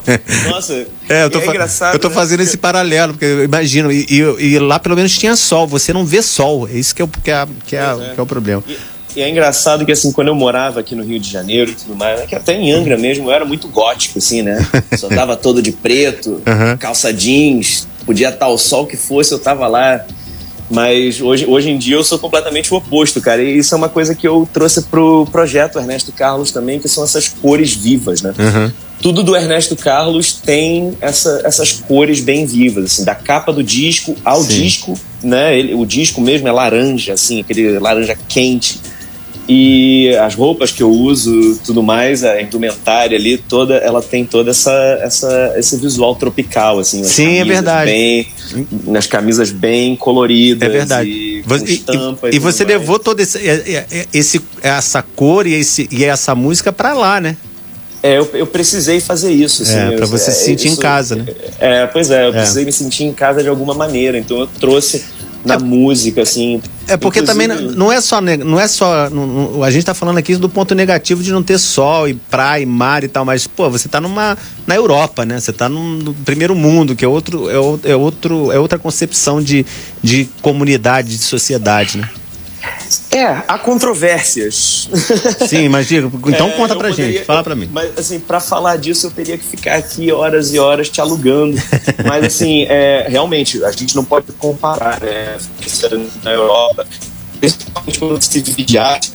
nossa, 0.49 0.88
é, 1.08 1.25
eu 1.25 1.30
tô, 1.30 1.39
é 1.39 1.45
engraçado. 1.45 1.93
Eu 1.93 1.99
tô 1.99 2.10
né? 2.10 2.15
fazendo 2.15 2.41
esse 2.41 2.58
paralelo, 2.58 3.13
porque 3.13 3.25
eu 3.25 3.43
imagino, 3.43 3.91
e, 3.91 4.08
e, 4.10 4.17
e, 4.54 4.60
lá 4.60 4.80
pelo 4.80 4.95
menos 4.95 5.15
tinha 5.15 5.36
sol, 5.36 5.67
você 5.67 5.93
não 5.93 6.04
vê 6.04 6.23
sol. 6.23 6.67
É 6.67 6.73
isso 6.73 6.95
que 6.95 7.04
é, 7.04 7.08
que 7.23 7.30
é, 7.30 7.47
que 7.67 7.75
é, 7.75 7.80
é. 7.80 8.13
Que 8.15 8.19
é 8.19 8.23
o 8.23 8.25
problema. 8.25 8.63
E, 8.67 8.75
E 9.15 9.22
é 9.22 9.30
engraçado 9.30 9.86
que, 9.86 9.91
assim, 9.91 10.12
quando 10.12 10.28
eu 10.28 10.36
morava 10.36 10.80
aqui 10.80 10.93
no 10.93 11.04
Rio 11.04 11.19
de 11.19 11.30
Janeiro 11.30 11.72
e 11.72 11.76
tudo 11.76 11.95
mais, 11.95 12.19
né, 12.19 12.28
que 12.28 12.36
até 12.36 12.54
em 12.54 12.72
Angra 12.72 12.98
mesmo, 12.98 13.28
eu 13.28 13.32
era 13.32 13.43
muito 13.43 13.67
gótico, 13.67 14.19
assim, 14.19 14.41
né? 14.41 14.65
Só 14.98 15.08
tava 15.08 15.36
todo 15.36 15.62
de 15.62 15.72
preto, 15.72 16.41
uhum. 16.45 16.78
calça 16.78 17.12
jeans, 17.12 17.88
podia 18.06 18.30
estar 18.30 18.48
o 18.48 18.58
sol 18.58 18.86
que 18.86 18.95
fosse, 18.95 19.32
eu 19.32 19.39
tava 19.39 19.67
lá. 19.67 20.06
Mas 20.69 21.19
hoje, 21.19 21.48
hoje 21.48 21.72
em 21.72 21.80
dia 21.80 21.95
eu 21.95 22.04
sou 22.04 22.19
completamente 22.19 22.72
o 22.72 22.78
oposto, 22.78 23.19
cara. 23.19 23.41
E 23.41 23.58
isso 23.58 23.74
é 23.74 23.78
uma 23.78 23.89
coisa 23.89 24.13
que 24.13 24.28
eu 24.28 24.48
trouxe 24.54 24.84
pro 24.84 25.26
projeto 25.32 25.80
Ernesto 25.80 26.12
Carlos 26.12 26.52
também, 26.52 26.80
que 26.80 26.88
são 26.88 27.04
essas 27.04 27.28
cores 27.28 27.74
vivas, 27.74 28.22
né? 28.22 28.32
Uhum. 28.38 28.72
Tudo 29.02 29.24
do 29.24 29.36
Ernesto 29.36 29.76
Carlos 29.76 30.34
tem 30.34 30.95
essa, 31.02 31.41
essas 31.43 31.72
cores 31.72 32.19
bem 32.19 32.45
vivas, 32.45 32.86
assim, 32.86 33.04
da 33.04 33.15
capa 33.15 33.52
do 33.52 33.63
disco 33.63 34.15
ao 34.24 34.43
Sim. 34.43 34.62
disco, 34.62 35.00
né? 35.24 35.58
Ele, 35.58 35.74
o 35.74 35.86
disco 35.86 36.22
mesmo 36.22 36.48
é 36.48 36.52
laranja, 36.52 37.13
assim, 37.13 37.39
aquele 37.39 37.80
laranja 37.80 38.15
quente 38.28 38.80
e 39.51 40.15
as 40.17 40.35
roupas 40.35 40.71
que 40.71 40.83
eu 40.83 40.91
uso, 40.91 41.59
tudo 41.65 41.81
mais, 41.81 42.23
a 42.23 42.39
indumentária 42.39 43.17
ali, 43.17 43.35
toda, 43.35 43.77
ela 43.77 43.99
tem 43.99 44.23
toda 44.23 44.51
essa, 44.51 44.71
essa 45.01 45.55
esse 45.57 45.75
visual 45.77 46.15
tropical, 46.15 46.77
assim. 46.77 47.03
Sim, 47.03 47.39
é 47.39 47.43
verdade. 47.45 47.89
Bem, 47.89 48.27
nas 48.85 49.07
camisas 49.07 49.49
bem 49.49 49.95
coloridas. 49.95 50.69
É 50.69 50.71
verdade. 50.71 51.09
E, 51.09 51.43
e, 51.67 52.35
e, 52.35 52.38
você 52.38 52.63
levou 52.63 52.99
toda 52.99 53.23
esse, 53.23 53.39
esse, 54.13 54.39
essa 54.62 55.01
cor 55.01 55.47
e, 55.47 55.55
esse, 55.55 55.89
e 55.91 56.05
essa 56.05 56.35
música 56.35 56.71
para 56.71 56.93
lá, 56.93 57.19
né? 57.19 57.35
É, 58.03 58.19
eu, 58.19 58.29
eu, 58.33 58.45
precisei 58.45 59.01
fazer 59.01 59.31
isso. 59.31 59.63
Assim, 59.63 59.77
é, 59.77 59.95
para 59.97 60.05
você 60.05 60.29
se 60.31 60.45
sentir 60.45 60.67
isso, 60.67 60.77
em 60.77 60.79
casa, 60.79 61.15
né? 61.15 61.25
É, 61.59 61.88
pois 61.88 62.12
é, 62.12 62.25
eu 62.25 62.29
é. 62.29 62.33
precisei 62.33 62.65
me 62.65 62.71
sentir 62.71 63.05
em 63.05 63.13
casa 63.13 63.41
de 63.41 63.49
alguma 63.49 63.73
maneira. 63.73 64.15
Então 64.15 64.39
eu 64.39 64.47
trouxe 64.47 65.03
na 65.43 65.56
é, 65.56 65.58
música, 65.58 66.21
assim. 66.21 66.62
É 66.88 66.97
porque 66.97 67.21
também 67.21 67.47
não 67.47 67.91
é 67.91 68.02
só, 68.02 68.19
não 68.21 68.60
é 68.60 68.67
só. 68.67 69.10
Não, 69.10 69.63
a 69.63 69.71
gente 69.71 69.86
tá 69.86 69.93
falando 69.93 70.17
aqui 70.17 70.36
do 70.36 70.49
ponto 70.49 70.75
negativo 70.75 71.23
de 71.23 71.32
não 71.32 71.41
ter 71.41 71.58
sol 71.58 72.08
e 72.08 72.13
praia 72.13 72.63
e 72.63 72.65
mar 72.65 73.04
e 73.04 73.08
tal, 73.08 73.23
mas, 73.23 73.47
pô, 73.47 73.69
você 73.69 73.88
tá 73.88 74.02
numa. 74.02 74.38
na 74.67 74.75
Europa, 74.75 75.25
né? 75.25 75.39
Você 75.39 75.54
tá 75.54 75.69
no, 75.69 75.97
no 75.97 76.13
primeiro 76.13 76.56
mundo, 76.56 76.95
que 76.95 77.06
é 77.06 77.08
outro, 77.08 77.49
é, 77.49 77.91
é, 77.91 77.95
outro, 77.95 78.52
é 78.52 78.60
outra 78.60 78.78
concepção 78.78 79.41
de, 79.41 79.65
de 80.04 80.28
comunidade, 80.41 81.17
de 81.17 81.23
sociedade, 81.23 81.97
né? 81.97 82.10
É, 83.12 83.26
há 83.48 83.58
controvérsias. 83.58 84.89
Sim, 85.48 85.69
mas 85.69 85.88
diga, 85.88 86.10
então 86.28 86.48
é, 86.48 86.52
conta 86.52 86.76
pra 86.76 86.89
poderia, 86.89 87.13
gente, 87.13 87.26
fala 87.26 87.43
pra 87.43 87.56
mim. 87.56 87.69
Mas 87.72 87.98
assim, 87.98 88.19
pra 88.19 88.39
falar 88.39 88.78
disso 88.78 89.08
eu 89.08 89.12
teria 89.12 89.38
que 89.38 89.43
ficar 89.43 89.76
aqui 89.76 90.12
horas 90.12 90.54
e 90.54 90.60
horas 90.60 90.89
te 90.89 91.02
alugando. 91.02 91.58
mas 92.08 92.26
assim, 92.26 92.63
é, 92.63 93.08
realmente, 93.10 93.63
a 93.63 93.72
gente 93.72 93.95
não 93.95 94.04
pode 94.04 94.32
comparar, 94.34 95.00
né? 95.02 95.38
Na 96.24 96.32
Europa, 96.32 96.86
principalmente 97.39 98.00
quando 98.00 98.22
se 98.22 98.41
divide 98.41 98.78
arte, 98.78 99.12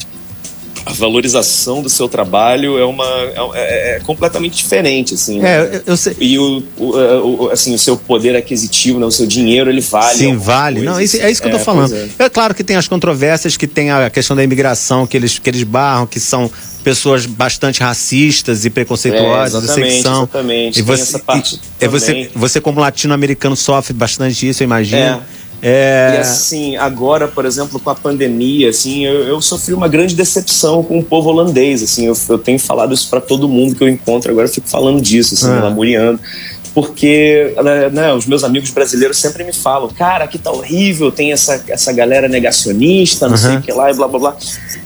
a 0.86 0.92
valorização 0.92 1.82
do 1.82 1.88
seu 1.88 2.08
trabalho 2.08 2.78
é 2.78 2.84
uma 2.84 3.04
é, 3.04 3.50
é, 3.54 3.96
é 3.96 4.00
completamente 4.00 4.56
diferente 4.56 5.14
assim 5.14 5.40
né? 5.40 5.76
é, 5.76 5.82
eu, 5.86 5.96
sei. 5.96 6.16
e 6.20 6.38
o, 6.38 6.62
o, 6.76 7.44
o, 7.44 7.50
assim 7.50 7.74
o 7.74 7.78
seu 7.78 7.96
poder 7.96 8.36
aquisitivo 8.36 8.98
né? 8.98 9.06
o 9.06 9.10
seu 9.10 9.26
dinheiro 9.26 9.70
ele 9.70 9.80
vale 9.80 10.18
sim 10.18 10.36
vale 10.36 10.76
coisa, 10.76 10.92
não 10.92 11.00
isso, 11.00 11.16
é 11.16 11.30
isso 11.30 11.40
que 11.40 11.48
eu 11.48 11.52
tô 11.52 11.58
é, 11.58 11.64
falando 11.64 11.94
é. 11.94 12.08
é. 12.18 12.28
claro 12.28 12.54
que 12.54 12.62
tem 12.62 12.76
as 12.76 12.86
controvérsias 12.86 13.56
que 13.56 13.66
tem 13.66 13.90
a 13.90 14.10
questão 14.10 14.36
da 14.36 14.44
imigração 14.44 15.06
que 15.06 15.16
eles 15.16 15.38
que 15.38 15.48
eles 15.48 15.62
barram 15.62 16.06
que 16.06 16.20
são 16.20 16.50
pessoas 16.84 17.24
bastante 17.24 17.82
racistas 17.82 18.66
e 18.66 18.70
preconceituosas, 18.70 19.54
é, 19.54 19.64
exatamente, 19.64 20.02
são. 20.02 20.22
Exatamente. 20.24 20.78
E 20.78 20.82
você, 20.82 21.22
e, 21.80 21.88
você, 21.88 22.30
você 22.34 22.60
como 22.60 22.78
latino-americano 22.78 23.56
sofre 23.56 23.94
bastante 23.94 24.46
isso, 24.46 24.62
eu 24.62 24.66
imagino. 24.66 25.22
É. 25.64 26.12
É... 26.12 26.16
E 26.16 26.18
assim, 26.18 26.76
agora, 26.76 27.26
por 27.26 27.46
exemplo, 27.46 27.80
com 27.80 27.88
a 27.88 27.94
pandemia, 27.94 28.68
assim, 28.68 29.06
eu, 29.06 29.26
eu 29.26 29.40
sofri 29.40 29.72
uma 29.72 29.88
grande 29.88 30.14
decepção 30.14 30.84
com 30.84 30.98
o 30.98 31.02
povo 31.02 31.30
holandês, 31.30 31.82
assim, 31.82 32.06
eu, 32.06 32.14
eu 32.28 32.38
tenho 32.38 32.58
falado 32.58 32.92
isso 32.92 33.08
para 33.08 33.20
todo 33.20 33.48
mundo 33.48 33.74
que 33.74 33.82
eu 33.82 33.88
encontro, 33.88 34.30
agora 34.30 34.46
eu 34.46 34.52
fico 34.52 34.68
falando 34.68 35.00
disso, 35.00 35.34
assim, 35.34 35.50
ah. 35.50 35.64
lamuriando 35.64 36.20
porque 36.74 37.54
né, 37.62 37.88
né, 37.88 38.12
os 38.12 38.26
meus 38.26 38.42
amigos 38.42 38.70
brasileiros 38.70 39.16
sempre 39.16 39.44
me 39.44 39.52
falam, 39.52 39.88
cara, 39.88 40.24
aqui 40.24 40.38
tá 40.38 40.50
horrível, 40.50 41.12
tem 41.12 41.30
essa, 41.30 41.62
essa 41.68 41.92
galera 41.92 42.28
negacionista, 42.28 43.26
não 43.26 43.34
uhum. 43.34 43.40
sei 43.40 43.56
o 43.56 43.62
que 43.62 43.72
lá 43.72 43.92
e 43.92 43.94
blá 43.94 44.08
blá 44.08 44.18
blá. 44.18 44.36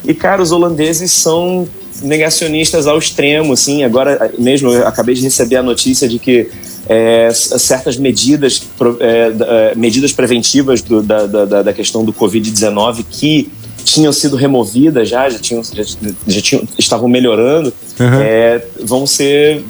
E, 0.05 0.13
cara, 0.13 0.43
os 0.43 0.53
holandeses 0.53 1.11
são 1.11 1.67
negacionistas 2.03 2.87
ao 2.87 2.99
extremo, 2.99 3.53
assim, 3.53 3.83
agora 3.83 4.31
mesmo 4.39 4.71
eu 4.71 4.87
acabei 4.87 5.15
de 5.15 5.23
receber 5.23 5.57
a 5.57 5.63
notícia 5.63 6.09
de 6.09 6.19
que 6.19 6.49
é, 6.89 7.31
certas 7.33 7.97
medidas, 7.97 8.63
é, 9.01 9.33
é, 9.71 9.75
medidas 9.75 10.13
preventivas 10.13 10.81
do, 10.81 11.03
da, 11.03 11.27
da, 11.27 11.63
da, 11.63 11.73
questão 11.73 12.05
do 12.05 12.13
Covid-19 12.13 13.05
que 13.11 13.51
tinham 13.85 14.13
sido 14.13 14.37
removidas 14.37 15.09
já, 15.09 15.29
já, 15.29 15.39
tinham, 15.39 15.63
já, 15.65 15.83
já 16.27 16.41
tinham, 16.41 16.67
estavam 16.79 17.09
melhorando, 17.09 17.73
uhum. 17.99 18.21
é, 18.21 18.63
vão 18.85 19.07
ser. 19.07 19.63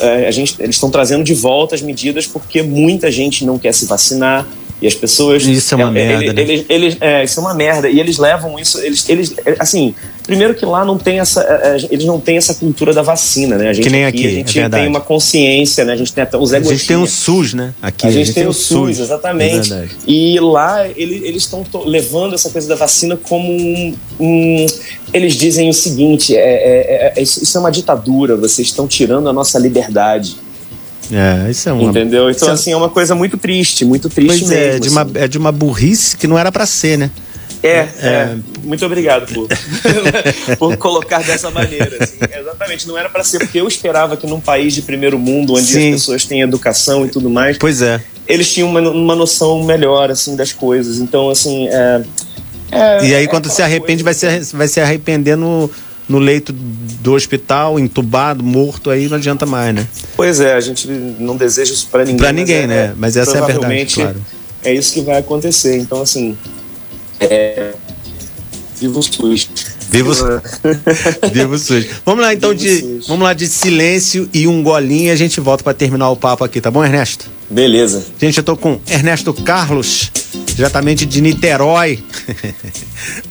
É, 0.00 0.26
a 0.26 0.30
gente, 0.30 0.56
eles 0.58 0.76
estão 0.76 0.90
trazendo 0.90 1.24
de 1.24 1.34
volta 1.34 1.74
as 1.74 1.82
medidas 1.82 2.26
porque 2.26 2.62
muita 2.62 3.10
gente 3.10 3.44
não 3.44 3.58
quer 3.58 3.72
se 3.72 3.86
vacinar, 3.86 4.46
e 4.80 4.86
as 4.86 4.94
pessoas. 4.94 5.44
Isso 5.44 5.74
é 5.74 5.76
uma 5.76 5.88
é, 5.88 5.90
merda. 5.90 6.40
Eles, 6.40 6.60
né? 6.60 6.66
eles, 6.68 6.96
é, 7.00 7.24
isso 7.24 7.40
é 7.40 7.42
uma 7.42 7.54
merda. 7.54 7.88
E 7.88 8.00
eles 8.00 8.18
levam 8.18 8.58
isso. 8.58 8.78
Eles, 8.80 9.08
eles, 9.08 9.34
assim, 9.58 9.94
primeiro 10.26 10.54
que 10.54 10.64
lá 10.66 10.84
não 10.84 10.98
tem 10.98 11.20
essa. 11.20 11.42
É, 11.42 11.76
é, 11.76 11.88
eles 11.90 12.04
não 12.04 12.20
têm 12.20 12.36
essa 12.36 12.54
cultura 12.54 12.92
da 12.92 13.02
vacina, 13.02 13.56
né? 13.56 13.68
A 13.68 13.72
gente 13.72 13.84
que 13.84 13.90
nem 13.90 14.04
aqui, 14.04 14.18
aqui 14.18 14.26
a 14.26 14.30
gente 14.30 14.60
é 14.60 14.68
tem 14.68 14.86
uma 14.86 15.00
consciência, 15.00 15.84
né? 15.84 15.92
A 15.92 15.96
gente 15.96 16.12
tem 16.12 16.22
até 16.22 16.36
os 16.36 16.52
A 16.52 16.60
gente 16.60 16.86
tem 16.86 16.96
o 16.96 17.06
SUS, 17.06 17.54
né? 17.54 17.74
Aqui, 17.80 18.06
a, 18.06 18.10
gente 18.10 18.22
a 18.22 18.24
gente 18.24 18.34
tem, 18.34 18.42
tem 18.42 18.50
o 18.50 18.52
SUS, 18.52 18.96
SUS. 18.96 19.00
exatamente. 19.00 19.72
É 19.72 19.86
e 20.06 20.38
lá 20.40 20.86
ele, 20.88 21.26
eles 21.26 21.44
estão 21.44 21.64
levando 21.86 22.34
essa 22.34 22.50
coisa 22.50 22.68
da 22.68 22.74
vacina 22.74 23.16
como 23.16 23.50
um. 23.50 23.94
um 24.18 24.66
eles 25.12 25.34
dizem 25.34 25.70
o 25.70 25.74
seguinte: 25.74 26.36
é, 26.36 27.12
é, 27.16 27.22
isso 27.22 27.56
é 27.56 27.60
uma 27.60 27.70
ditadura, 27.70 28.36
vocês 28.36 28.68
estão 28.68 28.86
tirando 28.86 29.28
a 29.28 29.32
nossa 29.32 29.58
liberdade. 29.58 30.43
É, 31.12 31.50
isso 31.50 31.68
é 31.68 31.72
uma. 31.72 31.90
Entendeu? 31.90 32.30
Então, 32.30 32.50
assim, 32.50 32.72
é 32.72 32.76
uma 32.76 32.88
coisa 32.88 33.14
muito 33.14 33.36
triste, 33.36 33.84
muito 33.84 34.08
triste 34.08 34.40
pois 34.40 34.50
mesmo. 34.50 34.54
É, 34.54 34.78
de, 34.78 34.88
assim. 34.88 34.96
uma, 34.96 35.10
é 35.14 35.28
de 35.28 35.38
uma 35.38 35.52
burrice 35.52 36.16
que 36.16 36.26
não 36.26 36.38
era 36.38 36.50
para 36.50 36.66
ser, 36.66 36.98
né? 36.98 37.10
É, 37.62 37.68
é, 37.68 37.88
é, 38.02 38.36
muito 38.62 38.84
obrigado 38.84 39.32
por, 39.32 39.48
por 40.58 40.76
colocar 40.76 41.22
dessa 41.22 41.50
maneira. 41.50 41.96
Assim. 41.98 42.18
Exatamente, 42.38 42.86
não 42.86 42.98
era 42.98 43.08
para 43.08 43.24
ser, 43.24 43.38
porque 43.38 43.58
eu 43.58 43.66
esperava 43.66 44.18
que 44.18 44.26
num 44.26 44.38
país 44.38 44.74
de 44.74 44.82
primeiro 44.82 45.18
mundo, 45.18 45.54
onde 45.54 45.64
Sim. 45.64 45.88
as 45.88 46.00
pessoas 46.00 46.24
têm 46.26 46.42
educação 46.42 47.06
e 47.06 47.08
tudo 47.08 47.30
mais, 47.30 47.56
pois 47.56 47.80
é. 47.80 48.02
eles 48.28 48.52
tinham 48.52 48.68
uma, 48.68 48.80
uma 48.80 49.16
noção 49.16 49.64
melhor 49.64 50.10
assim 50.10 50.36
das 50.36 50.52
coisas. 50.52 50.98
Então, 50.98 51.30
assim. 51.30 51.66
É, 51.68 52.02
é 52.70 53.06
e 53.06 53.14
aí, 53.14 53.26
quando 53.26 53.48
se 53.48 53.62
arrepende, 53.62 54.04
coisa... 54.04 54.28
vai, 54.28 54.42
se, 54.42 54.56
vai 54.56 54.68
se 54.68 54.80
arrepender 54.80 55.36
no, 56.08 56.18
leito 56.18 56.52
do 56.52 57.12
hospital, 57.12 57.78
entubado, 57.78 58.42
morto, 58.42 58.90
aí 58.90 59.08
não 59.08 59.16
adianta 59.16 59.46
mais, 59.46 59.74
né? 59.74 59.86
Pois 60.16 60.40
é, 60.40 60.54
a 60.54 60.60
gente 60.60 60.86
não 61.18 61.36
deseja 61.36 61.72
isso 61.72 61.88
para 61.90 62.04
ninguém. 62.04 62.18
Para 62.18 62.32
ninguém, 62.32 62.62
é, 62.62 62.66
né? 62.66 62.94
Mas 62.96 63.16
essa 63.16 63.38
é 63.38 63.40
a 63.40 63.46
verdade, 63.46 63.94
claro. 63.94 64.20
É 64.62 64.72
isso 64.72 64.94
que 64.94 65.02
vai 65.02 65.18
acontecer. 65.18 65.76
Então, 65.76 66.00
assim, 66.00 66.36
é... 67.20 67.74
viva 68.80 68.98
o 68.98 69.02
SUS. 69.02 69.48
Viva 69.90 70.10
o, 70.10 70.14
Viva 71.32 71.54
o 71.54 71.58
SUS. 71.58 71.86
Vamos 72.04 72.24
lá, 72.24 72.32
então, 72.32 72.54
de, 72.54 73.00
vamos 73.06 73.22
lá 73.22 73.32
de 73.32 73.46
silêncio 73.46 74.28
e 74.32 74.46
um 74.46 74.62
golinho 74.62 75.06
e 75.06 75.10
a 75.10 75.16
gente 75.16 75.40
volta 75.40 75.62
para 75.62 75.74
terminar 75.74 76.10
o 76.10 76.16
papo 76.16 76.42
aqui, 76.44 76.60
tá 76.60 76.70
bom, 76.70 76.84
Ernesto? 76.84 77.30
Beleza. 77.48 78.04
Gente, 78.18 78.38
eu 78.38 78.44
tô 78.44 78.56
com 78.56 78.80
Ernesto 78.88 79.32
Carlos, 79.32 80.10
diretamente 80.54 81.04
de 81.04 81.20
Niterói, 81.20 82.02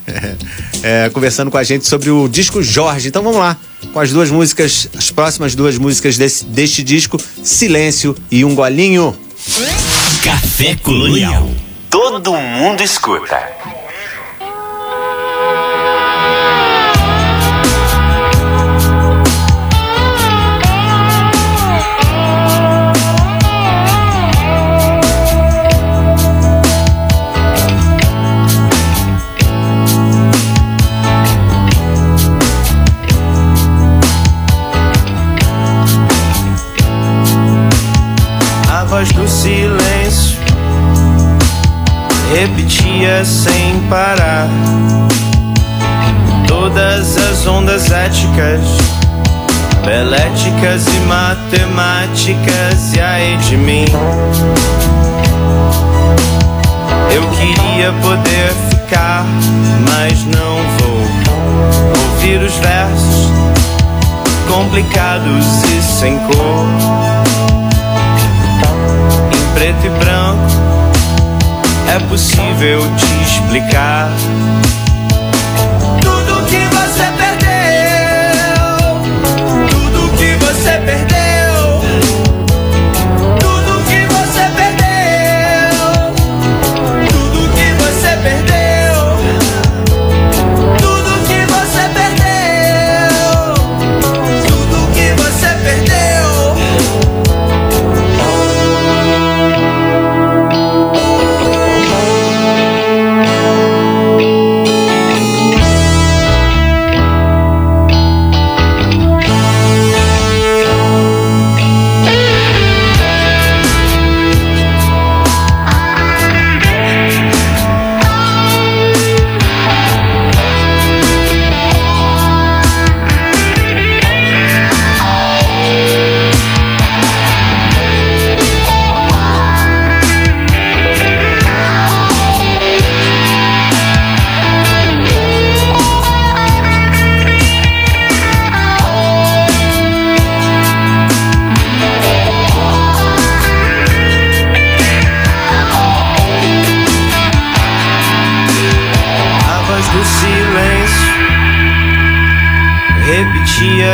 é, 0.83 1.09
conversando 1.09 1.49
com 1.49 1.57
a 1.57 1.63
gente 1.63 1.87
sobre 1.87 2.09
o 2.09 2.27
disco 2.27 2.61
Jorge. 2.61 3.07
Então 3.07 3.23
vamos 3.23 3.39
lá, 3.39 3.57
com 3.91 3.99
as 3.99 4.11
duas 4.11 4.29
músicas, 4.29 4.89
as 4.97 5.11
próximas 5.11 5.55
duas 5.55 5.77
músicas 5.77 6.17
desse, 6.17 6.45
deste 6.45 6.83
disco, 6.83 7.19
Silêncio 7.43 8.15
e 8.29 8.43
Um 8.43 8.55
Golinho. 8.55 9.15
Café 10.23 10.75
Colonial. 10.75 11.49
Todo 11.89 12.33
mundo 12.33 12.81
escuta. 12.81 13.37
Repetia 43.13 43.25
sem 43.25 43.79
parar 43.89 44.47
todas 46.47 47.15
as 47.17 47.45
ondas 47.45 47.91
éticas, 47.91 48.61
beléticas 49.85 50.87
e 50.87 50.99
matemáticas, 51.07 52.93
e 52.95 52.99
aí 52.99 53.37
de 53.37 53.57
mim. 53.57 53.85
Eu 57.13 57.29
queria 57.29 57.93
poder 58.01 58.49
ficar, 58.69 59.25
mas 59.91 60.23
não 60.25 60.57
vou. 60.79 60.93
ouvir 62.15 62.41
os 62.41 62.53
versos 62.55 63.29
complicados 64.47 65.45
e 65.65 65.81
sem 65.81 66.17
cor. 66.19 66.65
Em 69.31 69.53
preto 69.53 69.85
e 69.85 69.89
branco 69.99 70.82
é 71.93 71.99
possível 72.09 72.79
te 72.97 73.23
explicar 73.23 74.09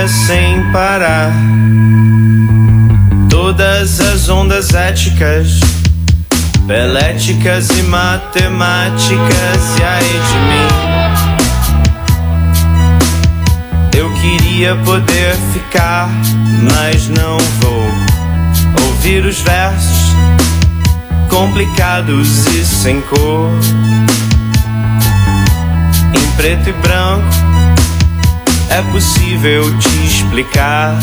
sem 0.08 0.72
parar. 0.72 1.32
Todas 3.30 4.00
as 4.00 4.30
ondas 4.30 4.74
éticas, 4.74 5.60
beléticas 6.66 7.70
e 7.78 7.84
matemáticas, 7.84 9.20
e 9.80 9.84
aí 9.84 10.22
de 10.30 10.40
mim. 10.50 10.68
Eu 13.98 14.14
queria 14.14 14.76
poder 14.78 15.36
ficar, 15.54 16.10
mas 16.74 17.08
não 17.10 17.38
vou 17.62 17.88
ouvir 18.88 19.26
os 19.26 19.40
versos 19.42 20.14
complicados 21.30 22.46
e 22.48 22.66
sem 22.66 23.02
cor. 23.02 23.50
Em 26.14 26.32
preto 26.38 26.70
e 26.70 26.74
branco 26.74 27.49
é 28.70 28.82
possível 28.92 29.64
te 29.78 30.06
explicar 30.06 30.98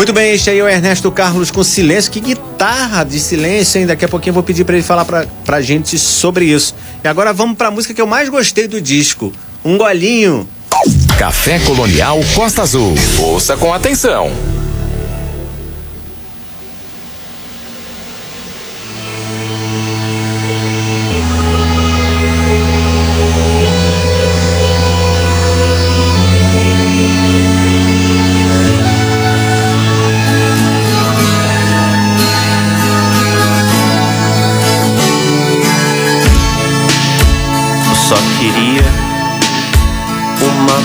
Muito 0.00 0.14
bem, 0.14 0.32
este 0.32 0.48
aí 0.48 0.58
é 0.58 0.64
o 0.64 0.66
Ernesto 0.66 1.12
Carlos 1.12 1.50
com 1.50 1.62
silêncio. 1.62 2.10
Que 2.10 2.20
guitarra 2.20 3.04
de 3.04 3.20
silêncio, 3.20 3.78
hein? 3.78 3.86
Daqui 3.86 4.02
a 4.02 4.08
pouquinho 4.08 4.30
eu 4.30 4.34
vou 4.34 4.42
pedir 4.42 4.64
para 4.64 4.74
ele 4.74 4.82
falar 4.82 5.04
pra, 5.04 5.26
pra 5.44 5.60
gente 5.60 5.98
sobre 5.98 6.46
isso. 6.46 6.74
E 7.04 7.06
agora 7.06 7.34
vamos 7.34 7.54
pra 7.54 7.70
música 7.70 7.92
que 7.92 8.00
eu 8.00 8.06
mais 8.06 8.30
gostei 8.30 8.66
do 8.66 8.80
disco: 8.80 9.30
Um 9.62 9.76
Golinho. 9.76 10.48
Café 11.18 11.58
Colonial 11.58 12.18
Costa 12.34 12.62
Azul. 12.62 12.94
Ouça 13.18 13.58
com 13.58 13.74
atenção. 13.74 14.32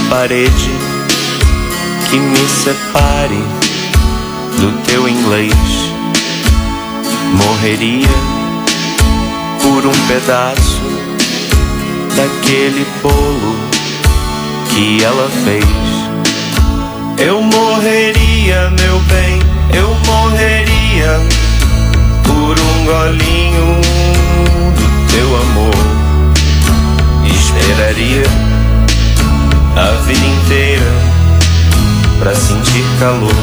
Parede 0.09 0.71
que 2.09 2.17
me 2.17 2.49
separe 2.49 3.43
do 4.59 4.71
teu 4.83 5.07
inglês. 5.07 5.53
Morreria 7.33 8.07
por 9.61 9.85
um 9.85 10.07
pedaço 10.07 10.81
daquele 12.15 12.85
bolo 13.01 13.55
que 14.73 15.03
ela 15.03 15.29
fez. 15.43 15.65
Eu 17.17 17.41
morreria, 17.41 18.69
meu 18.71 18.99
bem, 18.99 19.39
eu 19.73 19.95
morreria 20.05 21.19
por 22.23 22.59
um 22.59 22.85
golinho 22.85 23.81
do 24.75 25.13
teu 25.13 25.35
amor. 25.37 25.75
Esperaria 27.25 28.55
a 29.77 29.91
vida 30.03 30.25
inteira 30.25 30.91
pra 32.19 32.33
sentir 32.33 32.85
calor. 32.97 33.35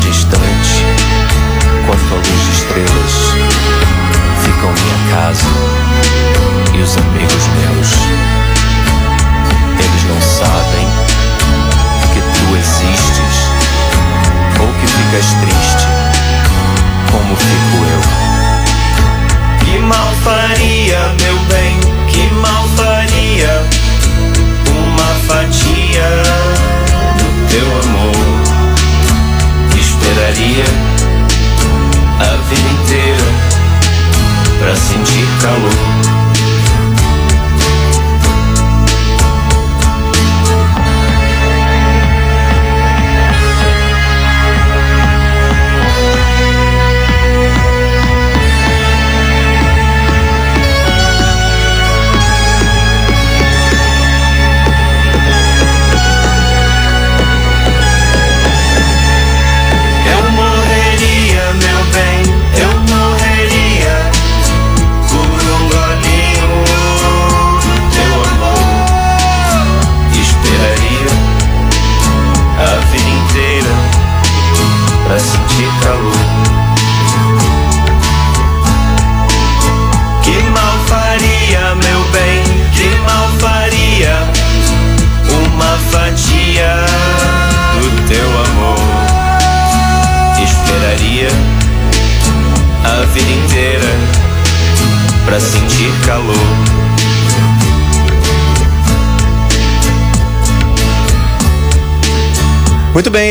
Distante, 0.00 0.84
quanto 1.84 2.14
a 2.14 2.16
luz 2.16 2.44
de 2.44 2.52
estrelas, 2.52 3.14
ficam 4.44 4.70
minha 4.72 5.16
casa 5.16 5.46
e 6.74 6.80
os 6.80 6.96
amigos 6.96 7.46
meus. 7.58 7.90
Eles 9.80 10.04
não 10.08 10.20
sabem 10.20 10.86
que 12.12 12.20
tu 12.20 12.56
existes 12.56 13.50
ou 14.60 14.68
que 14.80 14.86
ficas 14.86 15.26
triste, 15.40 15.88
como 17.10 17.34
fico 17.34 17.84
eu. 17.90 18.23
Que 19.74 19.80
mal 19.80 20.14
faria, 20.22 21.00
meu 21.20 21.36
bem, 21.48 21.80
que 22.08 22.32
mal 22.34 22.68
faria 22.76 23.60
uma 24.70 25.08
fatia 25.26 26.22
do 27.18 27.48
teu 27.50 27.66
amor. 27.82 28.14
Esperaria 29.76 30.64
a 32.20 32.36
vida 32.48 32.68
inteira 32.70 33.26
pra 34.60 34.76
sentir 34.76 35.26
calor. 35.42 36.23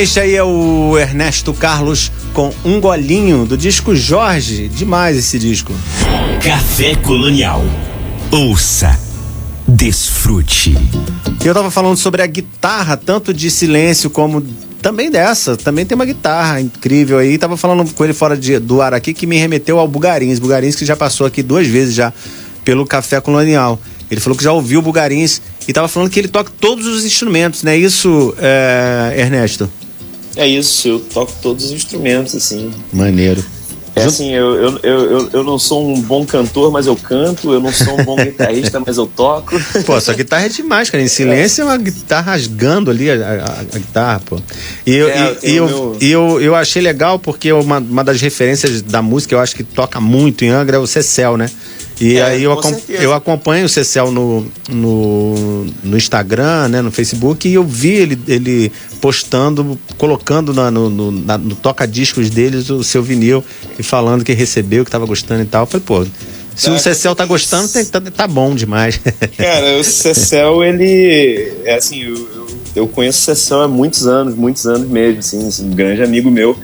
Este 0.02 0.20
aí 0.20 0.36
é 0.36 0.44
o 0.44 0.98
Ernesto 0.98 1.54
Carlos 1.54 2.12
com 2.34 2.52
um 2.66 2.80
golinho 2.80 3.46
do 3.46 3.56
disco 3.56 3.96
Jorge. 3.96 4.68
Demais 4.68 5.16
esse 5.16 5.38
disco. 5.38 5.72
Café 6.44 6.96
Colonial. 6.96 7.64
Ouça, 8.32 8.98
desfrute. 9.68 10.76
Eu 11.46 11.54
tava 11.54 11.70
falando 11.70 11.98
sobre 11.98 12.22
a 12.22 12.26
guitarra, 12.26 12.98
tanto 12.98 13.34
de 13.34 13.52
silêncio 13.52 14.10
como 14.10 14.44
também 14.82 15.12
dessa. 15.12 15.56
Também 15.56 15.86
tem 15.86 15.96
uma 15.96 16.06
guitarra 16.06 16.60
incrível 16.60 17.20
aí. 17.20 17.38
Tava 17.38 17.56
falando 17.56 17.94
com 17.94 18.04
ele 18.04 18.14
fora 18.14 18.36
de, 18.36 18.58
do 18.60 18.82
ar 18.82 18.94
aqui 18.94 19.14
que 19.14 19.28
me 19.28 19.38
remeteu 19.38 19.78
ao 19.78 19.88
Bugarins. 19.88 20.39
Bugarins 20.39 20.76
que 20.76 20.86
já 20.86 20.96
passou 20.96 21.28
aqui 21.28 21.44
duas 21.44 21.68
vezes 21.68 21.94
já 21.94 22.12
pelo 22.66 22.86
Café 22.86 23.22
Colonial. 23.22 23.80
Ele 24.10 24.20
falou 24.20 24.38
que 24.38 24.44
já 24.44 24.52
ouviu 24.52 24.80
o 24.80 24.82
Bugarins 24.82 25.41
e 25.68 25.72
estava 25.72 25.88
falando 25.88 26.10
que 26.10 26.20
ele 26.20 26.28
toca 26.28 26.52
todos 26.60 26.88
os 26.88 27.06
instrumentos, 27.06 27.64
né? 27.64 27.78
Isso, 27.78 28.34
é, 28.39 29.14
Ernesto? 29.18 29.70
É 30.36 30.47
isso, 30.47 30.88
eu 30.88 30.99
toco 30.99 31.31
todos 31.41 31.65
os 31.65 31.71
instrumentos, 31.71 32.36
assim. 32.36 32.71
Maneiro. 32.91 33.43
É 33.95 34.05
assim, 34.05 34.31
eu, 34.34 34.55
eu, 34.55 34.79
eu, 34.81 35.29
eu 35.31 35.43
não 35.43 35.59
sou 35.59 35.88
um 35.88 36.01
bom 36.01 36.25
cantor, 36.25 36.71
mas 36.71 36.88
eu 36.88 36.95
canto. 36.95 37.53
Eu 37.53 37.59
não 37.59 37.71
sou 37.71 37.99
um 37.99 38.03
bom 38.03 38.15
guitarrista, 38.25 38.79
mas 38.79 38.97
eu 38.97 39.05
toco. 39.05 39.55
Pô, 39.86 40.01
sua 40.01 40.15
guitarra 40.15 40.47
é 40.47 40.49
demais, 40.49 40.89
cara. 40.89 41.03
Em 41.03 41.07
silêncio 41.07 41.61
é 41.61 41.65
uma 41.65 41.77
guitarra 41.77 42.31
rasgando 42.31 42.89
ali 42.89 43.11
a, 43.11 43.13
a, 43.13 43.59
a 43.59 43.77
guitarra, 43.77 44.21
pô. 44.25 44.39
E, 44.86 44.95
eu, 44.95 45.09
é, 45.09 45.38
e, 45.43 45.51
e, 45.51 45.55
eu, 45.55 45.67
meu... 45.67 45.97
e 46.01 46.11
eu, 46.11 46.41
eu 46.41 46.55
achei 46.55 46.81
legal 46.81 47.19
porque 47.19 47.51
uma, 47.51 47.77
uma 47.77 48.03
das 48.03 48.19
referências 48.19 48.81
da 48.81 49.01
música, 49.01 49.36
eu 49.36 49.39
acho 49.39 49.55
que 49.55 49.63
toca 49.63 50.01
muito 50.01 50.43
em 50.43 50.49
Angra, 50.49 50.77
é 50.77 50.79
o 50.79 50.88
Cecel, 50.88 51.38
né? 51.38 51.47
E 52.02 52.18
é, 52.18 52.24
aí 52.24 52.44
eu, 52.44 52.60
eu 52.89 53.14
acompanho 53.14 53.66
o 53.66 53.70
Cecel 53.70 54.12
no, 54.12 54.46
no, 54.70 55.66
no, 55.84 55.98
Instagram, 55.98 56.68
né, 56.68 56.82
no 56.82 56.91
Facebook, 56.91 57.48
e 57.48 57.54
eu 57.54 57.64
vi 57.64 57.91
ele, 57.91 58.20
ele 58.28 58.72
postando, 59.00 59.80
colocando 59.98 60.54
na, 60.54 60.72
no, 60.72 60.89
no, 60.89 61.12
no 61.12 61.56
toca-discos 61.56 62.30
deles 62.30 62.70
o 62.70 62.84
seu 62.84 63.04
vinil 63.04 63.44
e 63.78 63.84
falando 63.84 64.24
que 64.24 64.34
recebeu, 64.34 64.84
que 64.84 64.89
estava 64.89 65.06
gostando 65.06 65.44
e 65.44 65.46
tal. 65.46 65.64
Eu 65.64 65.68
falei, 65.68 65.84
pô, 65.86 66.06
se 66.56 66.68
tá, 66.68 66.74
o 66.74 66.80
Cecel 66.80 67.16
tá 67.16 67.26
gostando, 67.26 67.68
tá, 67.91 68.02
tá 68.02 68.28
bom 68.28 68.54
demais. 68.56 69.00
Cara, 69.38 69.78
o 69.78 69.84
Cecel, 69.84 70.64
ele. 70.64 71.54
É 71.66 71.76
assim, 71.76 72.04
eu, 72.04 72.16
eu, 72.16 72.48
eu 72.76 72.88
conheço 72.88 73.20
o 73.20 73.36
Cecel 73.36 73.62
há 73.62 73.68
muitos 73.68 74.08
anos, 74.08 74.36
muitos 74.36 74.66
anos 74.66 74.88
mesmo, 74.88 75.20
assim, 75.20 75.66
um 75.66 75.72
grande 75.72 76.04
amigo 76.04 76.30
meu. 76.30 76.58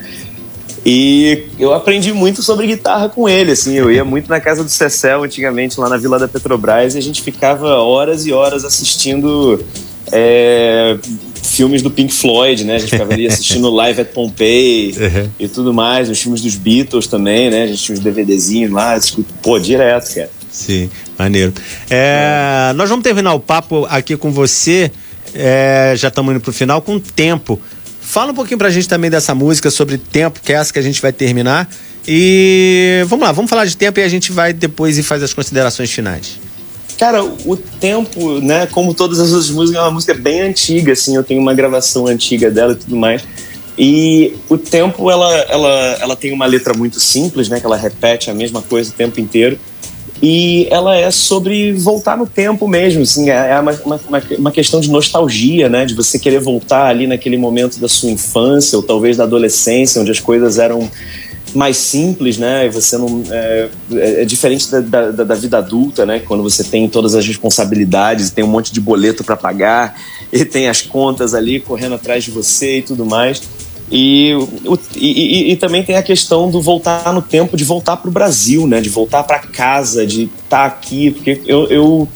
E 0.85 1.45
eu 1.59 1.73
aprendi 1.73 2.13
muito 2.13 2.41
sobre 2.41 2.67
guitarra 2.67 3.09
com 3.09 3.27
ele, 3.27 3.51
assim. 3.51 3.75
Eu 3.75 3.91
ia 3.91 4.03
muito 4.05 4.29
na 4.29 4.39
casa 4.39 4.63
do 4.63 4.69
Cecel 4.69 5.23
antigamente, 5.23 5.79
lá 5.79 5.89
na 5.89 5.97
Vila 5.97 6.17
da 6.17 6.27
Petrobras, 6.27 6.95
e 6.95 6.97
a 6.97 7.01
gente 7.01 7.21
ficava 7.21 7.75
horas 7.75 8.25
e 8.25 8.31
horas 8.31 8.63
assistindo 8.63 9.63
é, 10.11 10.97
filmes 11.43 11.81
do 11.81 11.91
Pink 11.91 12.13
Floyd, 12.13 12.63
né? 12.63 12.75
A 12.75 12.79
gente 12.79 12.91
ficava 12.91 13.13
ali 13.13 13.27
assistindo 13.27 13.69
Live 13.69 14.01
at 14.01 14.07
Pompeii 14.09 14.95
uhum. 14.97 15.29
e 15.39 15.47
tudo 15.47 15.73
mais, 15.73 16.09
os 16.09 16.19
filmes 16.19 16.41
dos 16.41 16.55
Beatles 16.55 17.07
também, 17.07 17.49
né? 17.49 17.63
A 17.63 17.67
gente 17.67 17.83
tinha 17.83 17.97
uns 17.97 18.03
DVDzinhos 18.03 18.71
lá, 18.71 18.97
pô, 19.41 19.59
direto, 19.59 20.13
cara. 20.13 20.29
Sim, 20.51 20.89
maneiro. 21.17 21.53
É. 21.89 22.73
Nós 22.75 22.89
vamos 22.89 23.03
terminar 23.03 23.33
o 23.33 23.39
papo 23.39 23.85
aqui 23.89 24.17
com 24.17 24.31
você, 24.31 24.91
é, 25.33 25.93
já 25.95 26.07
estamos 26.07 26.33
indo 26.33 26.41
pro 26.41 26.51
final, 26.51 26.81
com 26.81 26.99
tempo. 26.99 27.59
Fala 28.09 28.31
um 28.31 28.33
pouquinho 28.33 28.57
pra 28.57 28.71
gente 28.71 28.89
também 28.89 29.07
dessa 29.07 29.35
música, 29.35 29.69
sobre 29.69 29.95
tempo, 29.95 30.39
que 30.43 30.51
é 30.51 30.55
essa 30.55 30.73
que 30.73 30.79
a 30.79 30.81
gente 30.81 30.99
vai 30.99 31.13
terminar. 31.13 31.69
E 32.07 33.03
vamos 33.05 33.23
lá, 33.23 33.31
vamos 33.31 33.47
falar 33.47 33.65
de 33.65 33.77
tempo 33.77 33.99
e 33.99 34.03
a 34.03 34.07
gente 34.07 34.31
vai 34.31 34.51
depois 34.51 34.97
e 34.97 35.03
faz 35.03 35.21
as 35.21 35.31
considerações 35.31 35.91
finais. 35.91 36.39
Cara, 36.97 37.23
o 37.23 37.55
tempo, 37.55 38.39
né, 38.41 38.65
como 38.65 38.95
todas 38.95 39.19
as 39.19 39.29
outras 39.29 39.51
músicas, 39.51 39.79
é 39.79 39.83
uma 39.83 39.91
música 39.91 40.15
bem 40.15 40.41
antiga, 40.41 40.91
assim, 40.91 41.15
eu 41.15 41.23
tenho 41.23 41.39
uma 41.39 41.53
gravação 41.53 42.07
antiga 42.07 42.49
dela 42.49 42.73
e 42.73 42.77
tudo 42.77 42.95
mais. 42.95 43.21
E 43.77 44.33
o 44.49 44.57
tempo, 44.57 45.11
ela, 45.11 45.31
ela, 45.41 45.97
ela 46.01 46.15
tem 46.15 46.33
uma 46.33 46.47
letra 46.47 46.73
muito 46.73 46.99
simples, 46.99 47.47
né, 47.47 47.59
que 47.59 47.65
ela 47.67 47.77
repete 47.77 48.31
a 48.31 48.33
mesma 48.33 48.63
coisa 48.63 48.89
o 48.89 48.93
tempo 48.93 49.19
inteiro 49.19 49.59
e 50.21 50.67
ela 50.69 50.97
é 50.97 51.09
sobre 51.11 51.71
voltar 51.73 52.17
no 52.17 52.27
tempo 52.27 52.67
mesmo, 52.67 53.03
assim, 53.03 53.29
é, 53.29 53.51
é 53.51 53.59
uma, 53.59 53.71
uma, 53.85 54.23
uma, 54.37 54.51
questão 54.51 54.81
de 54.81 54.89
nostalgia, 54.89 55.69
né, 55.69 55.85
de 55.85 55.93
você 55.93 56.19
querer 56.19 56.39
voltar 56.39 56.87
ali 56.87 57.07
naquele 57.07 57.37
momento 57.37 57.79
da 57.79 57.87
sua 57.87 58.09
infância 58.09 58.77
ou 58.77 58.83
talvez 58.83 59.15
da 59.15 59.23
adolescência, 59.23 60.01
onde 60.01 60.11
as 60.11 60.19
coisas 60.19 60.59
eram 60.59 60.91
mais 61.55 61.77
simples, 61.77 62.37
né, 62.37 62.67
você 62.69 62.97
não 62.97 63.23
é, 63.31 63.69
é, 63.93 64.21
é 64.21 64.25
diferente 64.25 64.69
da, 64.69 64.81
da, 64.81 65.23
da, 65.23 65.35
vida 65.35 65.57
adulta, 65.57 66.05
né, 66.05 66.19
quando 66.19 66.43
você 66.43 66.65
tem 66.65 66.87
todas 66.89 67.15
as 67.15 67.25
responsabilidades, 67.25 68.29
tem 68.29 68.43
um 68.43 68.47
monte 68.47 68.73
de 68.73 68.81
boleto 68.81 69.23
para 69.23 69.37
pagar 69.37 69.95
e 70.33 70.43
tem 70.43 70.67
as 70.67 70.81
contas 70.81 71.33
ali 71.33 71.61
correndo 71.61 71.95
atrás 71.95 72.25
de 72.25 72.31
você 72.31 72.79
e 72.79 72.81
tudo 72.81 73.05
mais. 73.05 73.41
E, 73.91 74.33
o, 74.65 74.77
e, 74.95 75.51
e, 75.51 75.55
também 75.55 75.83
tem 75.83 75.95
a 75.95 76.03
questão 76.03 76.49
do 76.51 76.61
voltar 76.61 77.11
no 77.11 77.21
tempo, 77.21 77.57
de 77.57 77.63
voltar 77.63 77.97
para 77.97 78.09
o 78.09 78.11
Brasil, 78.11 78.67
né? 78.67 78.79
De 78.81 78.89
voltar 78.89 79.23
para 79.23 79.39
casa, 79.39 80.05
de 80.05 80.23
estar 80.23 80.39
tá 80.47 80.65
aqui, 80.65 81.11
porque 81.11 81.41
eu, 81.45 81.65
eu, 81.67 82.07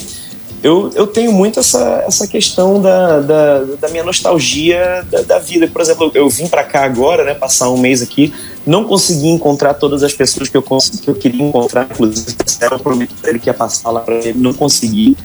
eu, 0.62 0.92
eu, 0.94 1.08
tenho 1.08 1.32
muito 1.32 1.60
essa, 1.60 2.04
essa 2.08 2.28
questão 2.28 2.80
da, 2.80 3.22
da, 3.22 3.64
da 3.82 3.90
minha 3.90 4.04
nostalgia 4.04 5.04
da, 5.10 5.22
da, 5.24 5.40
vida. 5.40 5.68
Por 5.68 5.82
exemplo, 5.82 6.12
eu 6.14 6.30
vim 6.30 6.48
para 6.48 6.64
cá 6.64 6.84
agora, 6.84 7.24
né? 7.24 7.34
Passar 7.34 7.72
um 7.72 7.78
mês 7.78 8.04
aqui, 8.04 8.32
não 8.66 8.84
consegui 8.84 9.30
encontrar 9.30 9.74
todas 9.74 10.04
as 10.04 10.14
pessoas 10.14 10.48
que 10.50 10.56
eu, 10.56 10.62
que 10.62 11.10
eu 11.10 11.16
queria 11.16 11.44
encontrar, 11.44 11.88
inclusive 11.92 12.36
prometi 12.84 13.14
para 13.16 13.32
ele 13.32 13.40
que 13.40 13.50
ia 13.50 13.54
passar 13.54 13.90
lá 13.90 14.00
para 14.00 14.16
ele, 14.16 14.40
não 14.40 14.54
consegui. 14.54 15.18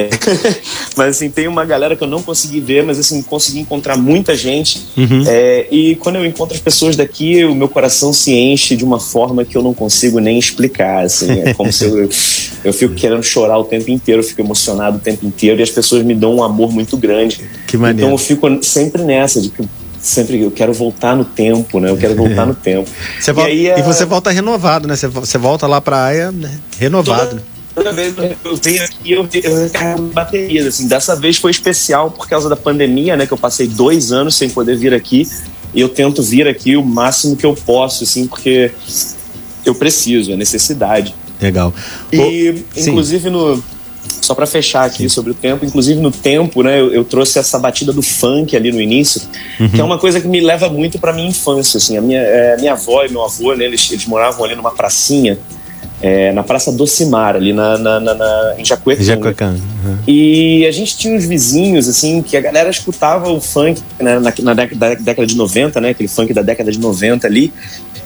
É. 0.00 0.10
mas 0.96 1.16
assim, 1.16 1.30
tem 1.30 1.48
uma 1.48 1.64
galera 1.64 1.96
que 1.96 2.02
eu 2.02 2.08
não 2.08 2.22
consegui 2.22 2.60
ver, 2.60 2.84
mas 2.84 2.98
assim, 2.98 3.22
consegui 3.22 3.60
encontrar 3.60 3.96
muita 3.96 4.36
gente. 4.36 4.86
Uhum. 4.96 5.24
É, 5.26 5.66
e 5.70 5.96
quando 5.96 6.16
eu 6.16 6.26
encontro 6.26 6.54
as 6.54 6.60
pessoas 6.60 6.96
daqui, 6.96 7.44
o 7.44 7.54
meu 7.54 7.68
coração 7.68 8.12
se 8.12 8.32
enche 8.32 8.76
de 8.76 8.84
uma 8.84 9.00
forma 9.00 9.44
que 9.44 9.56
eu 9.56 9.62
não 9.62 9.74
consigo 9.74 10.18
nem 10.18 10.38
explicar. 10.38 11.04
Assim, 11.04 11.40
é 11.40 11.54
como 11.54 11.72
se 11.72 11.84
eu, 11.84 12.08
eu 12.64 12.72
fico 12.72 12.94
querendo 12.94 13.22
chorar 13.22 13.58
o 13.58 13.64
tempo 13.64 13.90
inteiro, 13.90 14.20
eu 14.20 14.26
fico 14.26 14.40
emocionado 14.40 14.96
o 14.96 15.00
tempo 15.00 15.26
inteiro, 15.26 15.60
e 15.60 15.62
as 15.62 15.70
pessoas 15.70 16.04
me 16.04 16.14
dão 16.14 16.36
um 16.36 16.42
amor 16.42 16.72
muito 16.72 16.96
grande. 16.96 17.40
Que 17.66 17.76
maneiro. 17.76 18.00
Então 18.00 18.10
eu 18.10 18.18
fico 18.18 18.46
sempre 18.62 19.02
nessa, 19.02 19.40
de 19.40 19.50
que 19.50 19.62
sempre 20.00 20.40
eu 20.40 20.50
quero 20.50 20.72
voltar 20.72 21.14
no 21.14 21.24
tempo, 21.24 21.78
né? 21.78 21.90
Eu 21.90 21.96
quero 21.96 22.14
voltar 22.14 22.46
no 22.46 22.54
tempo. 22.56 22.88
Você 23.18 23.30
e, 23.30 23.34
volta, 23.34 23.50
aí, 23.50 23.66
e 23.66 23.82
você 23.82 24.04
volta 24.04 24.30
renovado, 24.30 24.88
né? 24.88 24.96
Você, 24.96 25.06
você 25.06 25.38
volta 25.38 25.66
lá 25.66 25.80
pra 25.80 25.98
área 25.98 26.32
né? 26.32 26.58
renovado. 26.78 27.30
Toda, 27.30 27.59
toda 27.80 27.92
vez 27.92 28.14
eu 28.44 28.56
venho 28.56 28.84
aqui, 28.84 29.12
eu, 29.12 29.28
eu 29.42 29.56
recarrego 29.62 30.02
baterias. 30.08 30.66
Assim, 30.66 30.86
dessa 30.86 31.16
vez 31.16 31.38
foi 31.38 31.50
especial 31.50 32.10
por 32.10 32.28
causa 32.28 32.48
da 32.48 32.56
pandemia, 32.56 33.16
né? 33.16 33.26
Que 33.26 33.32
eu 33.32 33.38
passei 33.38 33.66
dois 33.66 34.12
anos 34.12 34.34
sem 34.34 34.50
poder 34.50 34.76
vir 34.76 34.92
aqui. 34.92 35.26
E 35.74 35.80
eu 35.80 35.88
tento 35.88 36.22
vir 36.22 36.46
aqui 36.46 36.76
o 36.76 36.84
máximo 36.84 37.36
que 37.36 37.46
eu 37.46 37.54
posso, 37.54 38.04
assim, 38.04 38.26
porque 38.26 38.70
eu 39.64 39.74
preciso, 39.74 40.32
é 40.32 40.36
necessidade. 40.36 41.14
Legal. 41.40 41.72
E, 42.12 42.62
oh, 42.76 42.80
inclusive, 42.80 43.30
no. 43.30 43.62
Só 44.20 44.34
para 44.34 44.46
fechar 44.46 44.84
aqui 44.84 45.04
sim. 45.04 45.08
sobre 45.08 45.32
o 45.32 45.34
tempo, 45.34 45.64
inclusive 45.64 46.00
no 46.00 46.10
tempo, 46.10 46.62
né, 46.62 46.80
eu, 46.80 46.92
eu, 46.92 47.04
trouxe 47.04 47.38
essa 47.38 47.58
batida 47.58 47.92
do 47.92 48.02
funk 48.02 48.54
ali 48.56 48.70
no 48.70 48.80
início, 48.80 49.20
uhum. 49.58 49.68
que 49.68 49.80
é 49.80 49.84
uma 49.84 49.98
coisa 49.98 50.20
que 50.20 50.28
me 50.28 50.40
leva 50.40 50.68
muito 50.68 50.98
para 50.98 51.12
minha 51.12 51.28
infância, 51.28 51.78
assim, 51.78 51.96
a 51.96 52.00
minha, 52.00 52.20
é, 52.20 52.56
minha 52.56 52.72
avó 52.72 53.04
e 53.04 53.10
meu 53.10 53.24
avô, 53.24 53.54
né, 53.54 53.64
eles, 53.64 53.90
eles 53.90 54.06
moravam 54.06 54.44
ali 54.44 54.54
numa 54.54 54.70
pracinha, 54.70 55.38
é, 56.02 56.32
na 56.32 56.42
Praça 56.42 56.72
Docimar, 56.72 57.36
ali 57.36 57.52
na, 57.52 57.76
na, 57.76 58.00
na, 58.00 58.14
na 58.14 58.54
em 58.58 58.64
Jacuecanga. 58.64 59.04
Jacuecanga. 59.04 59.60
Uhum. 59.84 59.98
E 60.06 60.66
a 60.66 60.72
gente 60.72 60.96
tinha 60.96 61.14
uns 61.14 61.26
vizinhos, 61.26 61.88
assim, 61.88 62.22
que 62.22 62.36
a 62.36 62.40
galera 62.40 62.70
escutava 62.70 63.30
o 63.30 63.40
funk 63.40 63.82
né, 64.00 64.18
na, 64.18 64.32
na 64.42 64.54
década, 64.54 64.96
década 64.96 65.26
de 65.26 65.36
90, 65.36 65.80
né? 65.80 65.90
Aquele 65.90 66.08
funk 66.08 66.32
da 66.32 66.42
década 66.42 66.72
de 66.72 66.78
90 66.78 67.26
ali. 67.26 67.52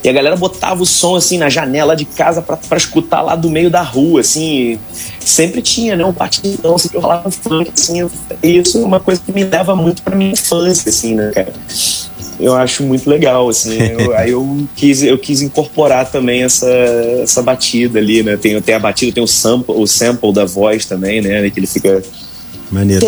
E 0.03 0.09
a 0.09 0.13
galera 0.13 0.37
botava 0.37 0.83
o 0.83 0.87
som, 0.87 1.17
assim, 1.17 1.39
na 1.39 1.49
janela 1.49 1.97
de 1.97 2.05
casa 2.05 2.43
para 2.43 2.77
escutar 2.77 3.23
lá 3.23 3.35
do 3.37 3.49
meio 3.49 3.71
da 3.71 3.81
rua, 3.81 4.21
assim. 4.21 4.79
Sempre 5.19 5.63
tinha, 5.63 5.97
né? 5.97 6.05
Um 6.05 6.13
partidão, 6.13 6.77
sempre 6.77 6.99
rolava 6.99 7.31
funk, 7.31 7.71
assim. 7.75 8.07
E 8.43 8.59
isso 8.59 8.79
é 8.79 8.85
uma 8.85 9.01
coisa 9.01 9.23
que 9.25 9.33
me 9.33 9.45
leva 9.45 9.75
muito 9.75 10.03
pra 10.03 10.15
minha 10.15 10.33
infância, 10.33 10.91
assim, 10.91 11.15
né, 11.15 11.31
cara? 11.33 11.53
Eu 12.39 12.55
acho 12.55 12.83
muito 12.83 13.09
legal, 13.09 13.49
assim. 13.49 13.79
Eu, 13.99 14.15
aí 14.17 14.31
eu 14.31 14.67
quis, 14.75 15.03
eu 15.03 15.19
quis 15.19 15.41
incorporar 15.43 16.11
também 16.11 16.43
essa, 16.43 16.69
essa 17.23 17.43
batida 17.43 17.99
ali, 17.99 18.23
né? 18.23 18.37
Tem, 18.37 18.61
tem 18.61 18.75
a 18.75 18.79
batida, 18.79 19.13
tem 19.13 19.23
o 19.23 19.27
sample, 19.27 19.75
o 19.75 19.87
sample 19.87 20.33
da 20.33 20.45
voz 20.45 20.87
também, 20.87 21.21
né? 21.21 21.49
Que 21.51 21.61
ele 21.61 21.67
fica. 21.67 22.03
Maneiro. 22.71 23.05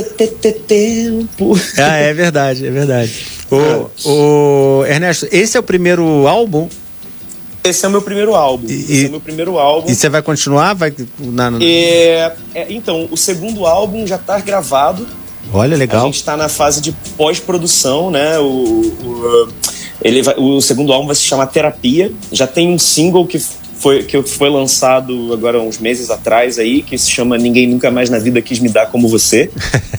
Tempo. 0.67 1.59
Ah, 1.79 1.97
é 1.97 2.15
verdade, 2.15 2.67
é 2.67 2.71
verdade. 2.71 3.27
O, 3.51 4.11
o 4.11 4.87
Ernesto, 4.87 5.27
esse 5.33 5.57
é 5.57 5.61
o 5.61 5.63
primeiro 5.63 6.27
álbum 6.27 6.69
esse 7.69 7.85
é 7.85 7.89
o 7.89 7.91
meu 7.91 8.03
primeiro 8.03 8.35
álbum. 8.35 8.67
E, 8.69 8.75
esse 8.75 9.05
é 9.05 9.09
o 9.09 9.11
meu 9.11 9.21
primeiro 9.21 9.59
álbum. 9.59 9.91
E 9.91 9.95
você 9.95 10.09
vai 10.09 10.23
continuar? 10.23 10.75
Vai, 10.75 10.95
na, 11.19 11.51
É, 11.61 12.33
é, 12.55 12.67
então, 12.71 13.09
o 13.11 13.17
segundo 13.17 13.67
álbum 13.67 14.07
já 14.07 14.17
está 14.17 14.39
gravado. 14.39 15.07
Olha, 15.53 15.77
legal. 15.77 16.03
A 16.03 16.07
gente 16.07 16.17
está 16.17 16.37
na 16.37 16.49
fase 16.49 16.81
de 16.81 16.93
pós-produção, 17.17 18.11
né? 18.11 18.39
O, 18.39 18.45
o, 18.45 19.49
ele 20.03 20.23
vai, 20.23 20.35
o 20.37 20.61
segundo 20.61 20.93
álbum 20.93 21.07
vai 21.07 21.17
se 21.17 21.23
chamar 21.23 21.47
Terapia. 21.47 22.13
Já 22.33 22.47
tem 22.47 22.69
um 22.69 22.79
single 22.79 23.27
que 23.27 23.39
foi, 23.39 24.03
que 24.03 24.23
foi 24.23 24.51
lançado 24.51 25.33
agora 25.33 25.61
uns 25.61 25.79
meses 25.79 26.11
atrás 26.11 26.59
aí, 26.59 26.83
que 26.83 26.97
se 26.99 27.11
chama 27.11 27.39
Ninguém 27.39 27.67
Nunca 27.67 27.91
Mais 27.91 28.11
na 28.11 28.19
Vida 28.19 28.41
Quis 28.43 28.59
Me 28.59 28.69
Dar 28.69 28.87
Como 28.87 29.09
Você. 29.09 29.51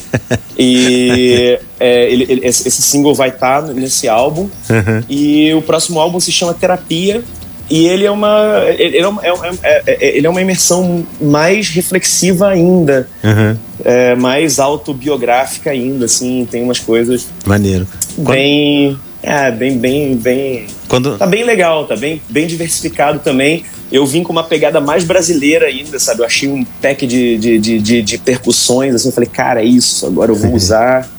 e 0.57 1.59
é, 1.79 2.11
ele, 2.11 2.25
ele, 2.27 2.45
esse 2.45 2.81
single 2.81 3.13
vai 3.13 3.29
estar 3.29 3.63
tá 3.63 3.73
nesse 3.73 4.07
álbum. 4.07 4.49
Uhum. 4.69 5.03
E 5.09 5.53
o 5.53 5.61
próximo 5.61 5.99
álbum 5.99 6.19
se 6.19 6.31
chama 6.31 6.53
Terapia. 6.53 7.23
E 7.70 7.86
ele 7.86 8.05
é 8.05 8.11
uma, 8.11 8.63
ele 8.78 8.97
é 8.97 9.07
uma, 9.07 9.22
é, 9.24 9.32
é, 9.63 9.84
é, 9.88 10.18
ele 10.18 10.26
é 10.26 10.30
uma 10.30 10.41
imersão 10.41 11.05
mais 11.20 11.70
reflexiva 11.70 12.47
ainda, 12.47 13.09
uhum. 13.24 13.57
é, 13.84 14.15
mais 14.15 14.57
autobiográfica 14.57 15.72
ainda, 15.72 16.05
assim, 16.05 16.47
tem 16.49 16.63
umas 16.63 16.80
coisas 16.80 17.28
maneiro, 17.45 17.86
bem, 18.18 18.97
é, 19.22 19.51
bem, 19.51 19.78
bem, 19.78 20.15
bem, 20.15 20.68
Quando... 20.88 21.18
tá 21.18 21.28
bem 21.28 21.43
legal, 21.43 21.86
tá 21.86 21.95
bem, 21.95 22.22
bem 22.30 22.47
diversificado 22.47 23.20
também. 23.20 23.63
Eu 23.89 24.05
vim 24.05 24.22
com 24.22 24.34
uma 24.34 24.43
pegada 24.43 24.82
mais 24.82 25.05
brasileira 25.05 25.68
ainda, 25.68 25.97
sabe? 25.97 26.20
Eu 26.20 26.26
achei 26.26 26.49
um 26.49 26.65
pack 26.82 27.07
de, 27.07 27.38
de, 27.38 27.57
de, 27.57 27.80
de, 27.80 28.01
de 28.01 28.18
percussões, 28.18 28.93
assim, 28.93 29.07
eu 29.07 29.13
falei, 29.13 29.30
cara, 29.30 29.61
é 29.61 29.65
isso, 29.65 30.05
agora 30.05 30.32
eu 30.32 30.36
vou 30.36 30.51
usar. 30.55 31.09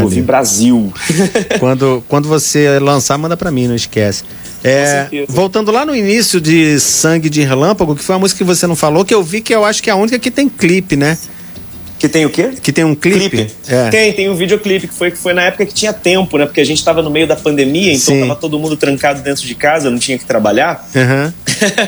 Ouvir 0.00 0.22
Brasil. 0.22 0.92
quando, 1.60 2.02
quando 2.08 2.28
você 2.28 2.78
lançar, 2.78 3.18
manda 3.18 3.36
para 3.36 3.50
mim, 3.50 3.68
não 3.68 3.74
esquece. 3.74 4.24
É, 4.64 5.08
voltando 5.28 5.72
lá 5.72 5.84
no 5.84 5.94
início 5.94 6.40
de 6.40 6.78
Sangue 6.78 7.28
de 7.28 7.42
Relâmpago, 7.42 7.96
que 7.96 8.02
foi 8.02 8.14
uma 8.14 8.20
música 8.20 8.38
que 8.38 8.44
você 8.44 8.66
não 8.66 8.76
falou, 8.76 9.04
que 9.04 9.12
eu 9.12 9.22
vi 9.22 9.40
que 9.40 9.52
eu 9.52 9.64
acho 9.64 9.82
que 9.82 9.90
é 9.90 9.92
a 9.92 9.96
única 9.96 10.18
que 10.18 10.30
tem 10.30 10.48
clipe, 10.48 10.96
né? 10.96 11.18
Que 12.02 12.08
tem 12.08 12.26
o 12.26 12.30
quê? 12.30 12.50
Que 12.60 12.72
tem 12.72 12.82
um 12.82 12.96
clipe. 12.96 13.30
clipe. 13.30 13.52
É. 13.68 13.88
Tem, 13.88 14.12
tem 14.12 14.28
um 14.28 14.34
videoclipe 14.34 14.88
que 14.88 14.92
foi, 14.92 15.12
que 15.12 15.16
foi 15.16 15.32
na 15.32 15.42
época 15.42 15.64
que 15.64 15.72
tinha 15.72 15.92
tempo, 15.92 16.36
né? 16.36 16.46
Porque 16.46 16.60
a 16.60 16.64
gente 16.64 16.84
tava 16.84 17.00
no 17.00 17.08
meio 17.08 17.28
da 17.28 17.36
pandemia, 17.36 17.92
então 17.92 18.12
Sim. 18.16 18.22
tava 18.22 18.34
todo 18.34 18.58
mundo 18.58 18.76
trancado 18.76 19.22
dentro 19.22 19.46
de 19.46 19.54
casa, 19.54 19.88
não 19.88 20.00
tinha 20.00 20.18
que 20.18 20.24
trabalhar. 20.24 20.84
Uhum. 20.96 21.32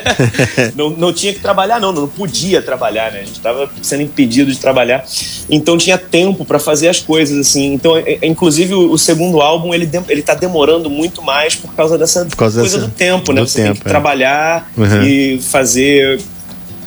não, 0.73 0.89
não 0.91 1.11
tinha 1.11 1.33
que 1.33 1.41
trabalhar, 1.41 1.81
não, 1.81 1.91
não 1.91 2.07
podia 2.07 2.61
trabalhar, 2.61 3.11
né? 3.11 3.19
A 3.19 3.23
gente 3.25 3.41
tava 3.41 3.69
sendo 3.81 4.03
impedido 4.03 4.49
de 4.53 4.57
trabalhar. 4.57 5.03
Então 5.49 5.77
tinha 5.77 5.97
tempo 5.97 6.45
para 6.45 6.59
fazer 6.59 6.87
as 6.87 7.01
coisas, 7.01 7.37
assim. 7.37 7.73
Então, 7.73 7.97
é, 7.97 8.19
é, 8.21 8.25
inclusive, 8.25 8.73
o, 8.73 8.93
o, 8.93 8.97
segundo 8.97 9.41
álbum, 9.41 9.73
ele, 9.73 9.85
de, 9.85 9.99
ele 10.07 10.21
tá 10.21 10.33
demorando 10.33 10.89
muito 10.89 11.21
mais 11.21 11.55
por 11.55 11.73
causa 11.73 11.97
dessa 11.97 12.23
por 12.23 12.37
causa 12.37 12.61
coisa 12.61 12.77
dessa, 12.77 12.89
do 12.89 12.93
tempo, 12.93 13.33
né? 13.33 13.41
Do 13.41 13.49
Você 13.49 13.63
tempo, 13.63 13.73
tem 13.73 13.81
que 13.81 13.87
é. 13.89 13.91
trabalhar 13.91 14.71
uhum. 14.77 15.03
e 15.03 15.41
fazer 15.41 16.21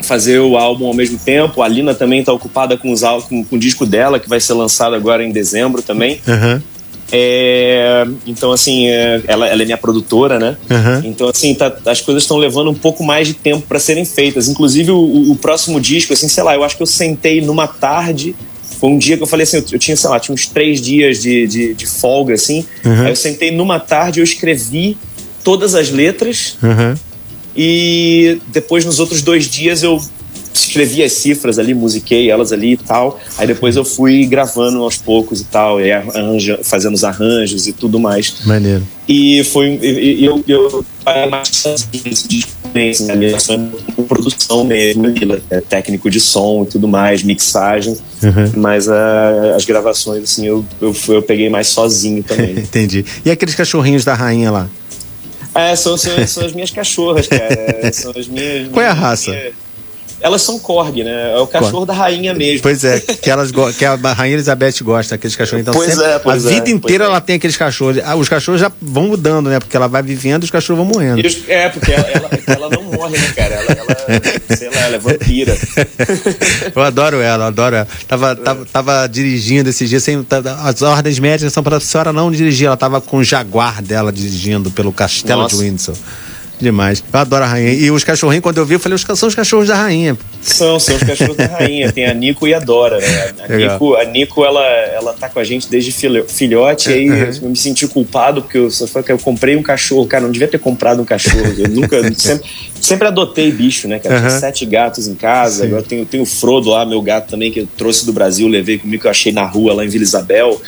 fazer 0.02 0.38
o 0.38 0.56
álbum 0.56 0.86
ao 0.86 0.94
mesmo 0.94 1.18
tempo. 1.18 1.62
A 1.62 1.68
Lina 1.68 1.94
também 1.94 2.20
está 2.20 2.32
ocupada 2.32 2.76
com, 2.76 2.92
os, 2.92 3.02
com, 3.28 3.44
com 3.44 3.56
o 3.56 3.58
disco 3.58 3.84
dela, 3.84 4.18
que 4.18 4.28
vai 4.28 4.40
ser 4.40 4.54
lançado 4.54 4.94
agora 4.94 5.24
em 5.24 5.30
dezembro 5.30 5.82
também. 5.82 6.20
Uhum. 6.26 6.60
É, 7.10 8.06
então, 8.26 8.52
assim, 8.52 8.88
é, 8.88 9.22
ela, 9.26 9.48
ela, 9.48 9.62
é 9.62 9.64
minha 9.64 9.78
produtora, 9.78 10.38
né? 10.38 10.56
Uhum. 10.70 11.10
Então, 11.10 11.28
assim, 11.28 11.54
tá, 11.54 11.74
as 11.86 12.00
coisas 12.00 12.22
estão 12.22 12.36
levando 12.36 12.70
um 12.70 12.74
pouco 12.74 13.02
mais 13.02 13.26
de 13.26 13.34
tempo 13.34 13.66
para 13.66 13.78
serem 13.78 14.04
feitas. 14.04 14.48
Inclusive, 14.48 14.90
o, 14.90 15.32
o, 15.32 15.36
próximo 15.36 15.80
disco, 15.80 16.12
assim, 16.12 16.28
sei 16.28 16.42
lá, 16.42 16.54
eu 16.54 16.62
acho 16.62 16.76
que 16.76 16.82
eu 16.82 16.86
sentei 16.86 17.40
numa 17.40 17.66
tarde. 17.66 18.34
Foi 18.78 18.90
um 18.90 18.98
dia 18.98 19.16
que 19.16 19.22
eu 19.22 19.26
falei 19.26 19.44
assim, 19.44 19.56
eu, 19.56 19.64
eu 19.72 19.78
tinha, 19.78 19.96
sei 19.96 20.10
lá, 20.10 20.20
tinha 20.20 20.34
uns 20.34 20.46
três 20.46 20.80
dias 20.80 21.20
de, 21.20 21.46
de, 21.46 21.74
de 21.74 21.86
folga, 21.86 22.34
assim. 22.34 22.64
Uhum. 22.84 23.04
Aí 23.04 23.10
eu 23.10 23.16
sentei 23.16 23.50
numa 23.50 23.80
tarde, 23.80 24.20
eu 24.20 24.24
escrevi 24.24 24.96
todas 25.42 25.74
as 25.74 25.90
letras. 25.90 26.58
Uhum. 26.62 26.94
E 27.56 28.40
depois, 28.48 28.84
nos 28.84 29.00
outros 29.00 29.22
dois 29.22 29.48
dias, 29.48 29.82
eu 29.82 30.00
escrevi 30.52 31.02
as 31.02 31.12
cifras 31.12 31.58
ali, 31.58 31.74
musiquei 31.74 32.30
elas 32.30 32.52
ali 32.52 32.72
e 32.72 32.76
tal. 32.76 33.20
Aí 33.36 33.46
depois 33.46 33.76
eu 33.76 33.84
fui 33.84 34.26
gravando 34.26 34.82
aos 34.82 34.96
poucos 34.96 35.40
e 35.40 35.44
tal, 35.44 35.80
e 35.80 35.90
arranja, 35.90 36.60
fazendo 36.62 36.94
os 36.94 37.04
arranjos 37.04 37.66
e 37.66 37.72
tudo 37.72 37.98
mais. 37.98 38.34
Maneiro. 38.44 38.82
E 39.08 39.42
foi. 39.44 39.78
E, 39.82 40.24
eu, 40.24 40.44
eu, 40.46 40.84
mais 41.30 41.64
assim, 41.66 42.42
né? 43.06 43.16
Minha 43.16 43.36
é 43.36 44.02
produção 44.02 44.64
mesmo, 44.64 45.06
é 45.50 45.60
técnico 45.60 46.10
de 46.10 46.20
som 46.20 46.64
e 46.64 46.66
tudo 46.66 46.86
mais, 46.86 47.22
mixagem. 47.22 47.96
Uhum. 48.22 48.52
Mas 48.56 48.86
uh, 48.86 49.54
as 49.56 49.64
gravações, 49.64 50.24
assim, 50.24 50.46
eu, 50.46 50.64
eu, 50.80 50.94
eu 51.08 51.22
peguei 51.22 51.48
mais 51.48 51.68
sozinho 51.68 52.22
também. 52.22 52.52
Entendi. 52.58 53.04
E 53.24 53.30
aqueles 53.30 53.54
cachorrinhos 53.54 54.04
da 54.04 54.14
rainha 54.14 54.50
lá? 54.50 54.68
É, 55.54 55.74
são, 55.74 55.96
são, 55.96 56.26
são 56.26 56.44
as 56.44 56.52
minhas 56.52 56.70
cachorras, 56.70 57.26
cara. 57.26 57.92
São 57.92 58.12
as 58.16 58.28
minhas. 58.28 58.68
Qual 58.68 58.84
é 58.84 58.88
a 58.88 58.92
raça? 58.92 59.30
Minha... 59.30 59.52
Elas 60.20 60.42
são 60.42 60.58
corgi, 60.58 61.04
né? 61.04 61.32
É 61.32 61.38
o 61.38 61.46
cachorro 61.46 61.86
da 61.86 61.92
rainha 61.92 62.34
mesmo. 62.34 62.62
Pois 62.62 62.82
é, 62.84 62.98
que, 63.22 63.30
elas 63.30 63.52
que 63.76 63.84
a 63.84 63.94
rainha 64.12 64.34
Elizabeth 64.34 64.82
gosta 64.82 65.14
daqueles 65.14 65.36
cachorros. 65.36 65.62
Então, 65.62 65.74
pois 65.74 65.90
sempre, 65.90 66.04
é, 66.06 66.18
pois 66.18 66.46
a 66.46 66.50
vida 66.50 66.68
é, 66.68 66.72
inteira 66.72 67.04
é. 67.04 67.06
ela 67.06 67.20
tem 67.20 67.36
aqueles 67.36 67.56
cachorros. 67.56 67.98
Ah, 68.04 68.16
os 68.16 68.28
cachorros 68.28 68.60
já 68.60 68.70
vão 68.80 69.08
mudando, 69.08 69.48
né? 69.48 69.60
Porque 69.60 69.76
ela 69.76 69.86
vai 69.86 70.02
vivendo 70.02 70.42
e 70.42 70.46
os 70.46 70.50
cachorros 70.50 70.84
vão 70.84 70.92
morrendo. 70.92 71.20
é, 71.46 71.68
porque 71.68 71.92
ela, 71.92 72.08
ela, 72.08 72.30
ela, 72.46 72.70
não 72.70 72.82
morre, 72.82 73.16
né, 73.16 73.32
cara? 73.36 73.54
Ela, 73.54 73.72
ela, 73.72 74.56
sei 74.56 74.70
lá, 74.70 74.80
ela 74.80 74.96
é 74.96 74.98
vampira. 74.98 75.56
eu 76.74 76.82
adoro 76.82 77.20
ela, 77.20 77.46
adoro 77.46 77.76
ela. 77.76 77.88
Tava, 78.06 78.34
tava, 78.34 78.66
tava 78.66 79.06
dirigindo 79.06 79.70
esses 79.70 79.88
dias, 79.88 80.02
sem, 80.02 80.26
as 80.64 80.82
ordens 80.82 81.18
médicas 81.18 81.52
são 81.52 81.62
para 81.62 81.76
a 81.76 81.80
senhora 81.80 82.12
não 82.12 82.30
dirigir. 82.30 82.66
Ela 82.66 82.76
tava 82.76 83.00
com 83.00 83.18
o 83.18 83.24
jaguar 83.24 83.80
dela 83.82 84.12
dirigindo 84.12 84.70
pelo 84.70 84.92
castelo 84.92 85.42
Nossa. 85.42 85.56
de 85.56 85.62
Windsor. 85.62 85.94
Demais. 86.60 87.02
Eu 87.12 87.20
adoro 87.20 87.44
a 87.44 87.46
rainha. 87.46 87.72
E 87.72 87.90
os 87.90 88.02
cachorrinhos, 88.02 88.42
quando 88.42 88.58
eu 88.58 88.66
vi, 88.66 88.74
eu 88.74 88.80
falei, 88.80 88.96
os 88.96 89.02
são 89.18 89.28
os 89.28 89.34
cachorros 89.34 89.68
da 89.68 89.76
rainha. 89.76 90.16
São, 90.42 90.78
são 90.80 90.96
os 90.96 91.02
cachorros 91.02 91.36
da 91.36 91.46
rainha. 91.46 91.92
Tem 91.92 92.06
a 92.06 92.14
Nico 92.14 92.46
e 92.46 92.54
a 92.54 92.58
Dora, 92.58 92.98
né? 92.98 93.34
A 93.48 93.56
Nico, 93.56 93.94
a 93.94 94.04
Nico 94.04 94.44
ela, 94.44 94.64
ela 94.64 95.12
tá 95.12 95.28
com 95.28 95.38
a 95.38 95.44
gente 95.44 95.68
desde 95.70 95.92
filhote, 95.92 96.90
e 96.90 96.92
aí 96.92 97.10
uhum. 97.10 97.30
eu 97.42 97.48
me 97.50 97.56
senti 97.56 97.86
culpado, 97.86 98.42
porque 98.42 98.58
eu, 98.58 98.68
eu 99.08 99.18
comprei 99.18 99.56
um 99.56 99.62
cachorro. 99.62 100.06
Cara, 100.06 100.24
não 100.24 100.32
devia 100.32 100.48
ter 100.48 100.58
comprado 100.58 101.00
um 101.00 101.04
cachorro. 101.04 101.54
Eu 101.56 101.68
nunca. 101.68 101.98
sempre, 102.14 102.48
sempre 102.80 103.08
adotei 103.08 103.52
bicho, 103.52 103.86
né, 103.86 103.98
cara? 103.98 104.16
Uhum. 104.16 104.20
Tinha 104.22 104.40
sete 104.40 104.66
gatos 104.66 105.06
em 105.06 105.14
casa. 105.14 105.62
Sim. 105.62 105.68
Agora 105.68 105.82
tenho, 105.82 106.04
tenho 106.04 106.22
o 106.24 106.26
Frodo 106.26 106.70
lá, 106.70 106.84
meu 106.84 107.00
gato 107.00 107.30
também, 107.30 107.52
que 107.52 107.60
eu 107.60 107.68
trouxe 107.76 108.04
do 108.04 108.12
Brasil, 108.12 108.48
levei 108.48 108.78
comigo, 108.78 109.02
que 109.02 109.06
eu 109.06 109.10
achei 109.10 109.32
na 109.32 109.44
rua 109.44 109.74
lá 109.74 109.84
em 109.84 109.88
Vila 109.88 110.02
Isabel. 110.02 110.60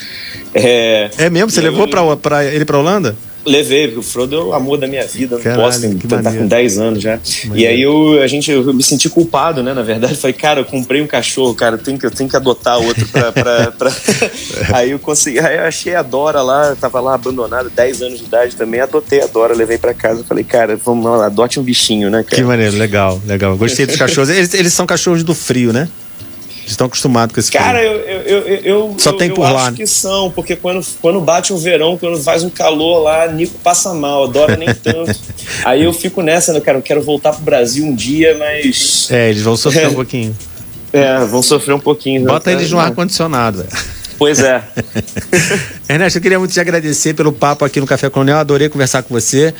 É, 0.54 1.10
é 1.18 1.30
mesmo? 1.30 1.50
Você 1.50 1.60
eu, 1.60 1.64
levou 1.64 1.88
pra, 1.88 2.16
pra 2.16 2.44
ele 2.44 2.64
pra 2.64 2.78
Holanda? 2.78 3.16
Levei, 3.44 3.86
porque 3.86 4.00
o 4.00 4.02
Frodo 4.02 4.36
é 4.36 4.44
o 4.44 4.52
amor 4.52 4.76
da 4.76 4.86
minha 4.86 5.06
vida 5.06 5.38
no 5.38 5.56
Boston, 5.56 5.94
que 5.96 6.06
tá 6.06 6.22
com 6.22 6.46
10 6.46 6.78
anos 6.78 7.02
já. 7.02 7.18
E 7.54 7.66
aí 7.66 7.80
eu, 7.80 8.20
a 8.22 8.26
gente, 8.26 8.50
eu 8.50 8.72
me 8.74 8.82
senti 8.82 9.08
culpado, 9.08 9.62
né? 9.62 9.72
Na 9.72 9.82
verdade, 9.82 10.14
falei, 10.16 10.34
cara, 10.34 10.60
eu 10.60 10.64
comprei 10.64 11.00
um 11.00 11.06
cachorro, 11.06 11.54
cara, 11.54 11.76
eu 11.76 11.78
tenho 11.78 11.98
que, 11.98 12.04
eu 12.04 12.10
tenho 12.10 12.28
que 12.28 12.36
adotar 12.36 12.78
outro 12.78 13.06
pra. 13.08 13.32
pra, 13.32 13.72
pra... 13.72 13.92
aí 14.74 14.90
eu 14.90 14.98
consegui, 14.98 15.38
aí 15.38 15.56
eu 15.56 15.64
achei 15.64 15.94
a 15.94 16.02
Dora 16.02 16.42
lá, 16.42 16.76
tava 16.78 17.00
lá 17.00 17.14
abandonada, 17.14 17.70
10 17.70 18.02
anos 18.02 18.18
de 18.18 18.24
idade 18.26 18.56
também, 18.56 18.80
adotei 18.80 19.22
a 19.22 19.26
Dora, 19.26 19.54
levei 19.54 19.78
pra 19.78 19.94
casa, 19.94 20.22
falei, 20.24 20.44
cara, 20.44 20.76
vamos 20.76 21.04
lá, 21.04 21.26
adote 21.26 21.58
um 21.58 21.62
bichinho, 21.62 22.10
né, 22.10 22.22
cara? 22.22 22.36
Que 22.36 22.42
maneiro, 22.42 22.76
legal, 22.76 23.20
legal. 23.26 23.56
Gostei 23.56 23.86
dos 23.86 23.96
cachorros. 23.96 24.28
Eles, 24.28 24.52
eles 24.52 24.72
são 24.72 24.86
cachorros 24.86 25.22
do 25.22 25.34
frio, 25.34 25.72
né? 25.72 25.88
Estão 26.72 26.86
acostumados 26.86 27.34
com 27.34 27.40
esse 27.40 27.50
Cara, 27.50 27.82
eu, 27.82 27.92
eu, 28.00 28.20
eu, 28.20 28.60
eu, 28.62 28.94
Só 28.98 29.12
tem 29.12 29.30
por 29.30 29.46
eu 29.46 29.54
lá. 29.54 29.68
acho 29.68 29.76
que 29.76 29.86
são, 29.86 30.30
porque 30.30 30.56
quando, 30.56 30.84
quando 31.00 31.20
bate 31.20 31.52
o 31.52 31.58
verão, 31.58 31.96
quando 31.98 32.22
faz 32.22 32.42
um 32.42 32.50
calor 32.50 33.02
lá, 33.02 33.26
Nico 33.28 33.58
passa 33.62 33.92
mal, 33.94 34.24
adora 34.24 34.56
nem 34.56 34.72
tanto. 34.74 35.14
Aí 35.64 35.84
eu 35.84 35.92
fico 35.92 36.22
nessa, 36.22 36.52
né, 36.52 36.60
cara? 36.60 36.78
Eu 36.78 36.82
quero 36.82 37.02
voltar 37.02 37.32
pro 37.32 37.42
Brasil 37.42 37.84
um 37.84 37.94
dia, 37.94 38.36
mas. 38.38 39.08
É, 39.10 39.30
eles 39.30 39.42
vão 39.42 39.56
sofrer 39.56 39.88
um 39.88 39.94
pouquinho. 39.94 40.36
É, 40.92 41.18
vão 41.24 41.42
sofrer 41.42 41.74
um 41.74 41.80
pouquinho. 41.80 42.24
Bota 42.24 42.50
né? 42.50 42.56
eles 42.56 42.70
no 42.70 42.78
ar-condicionado. 42.78 43.64
Pois 44.18 44.40
é. 44.40 44.62
Ernesto, 45.88 46.18
eu 46.18 46.22
queria 46.22 46.38
muito 46.38 46.52
te 46.52 46.60
agradecer 46.60 47.14
pelo 47.14 47.32
papo 47.32 47.64
aqui 47.64 47.80
no 47.80 47.86
Café 47.86 48.10
Colonial. 48.10 48.40
Adorei 48.40 48.68
conversar 48.68 49.02
com 49.02 49.14
você. 49.14 49.54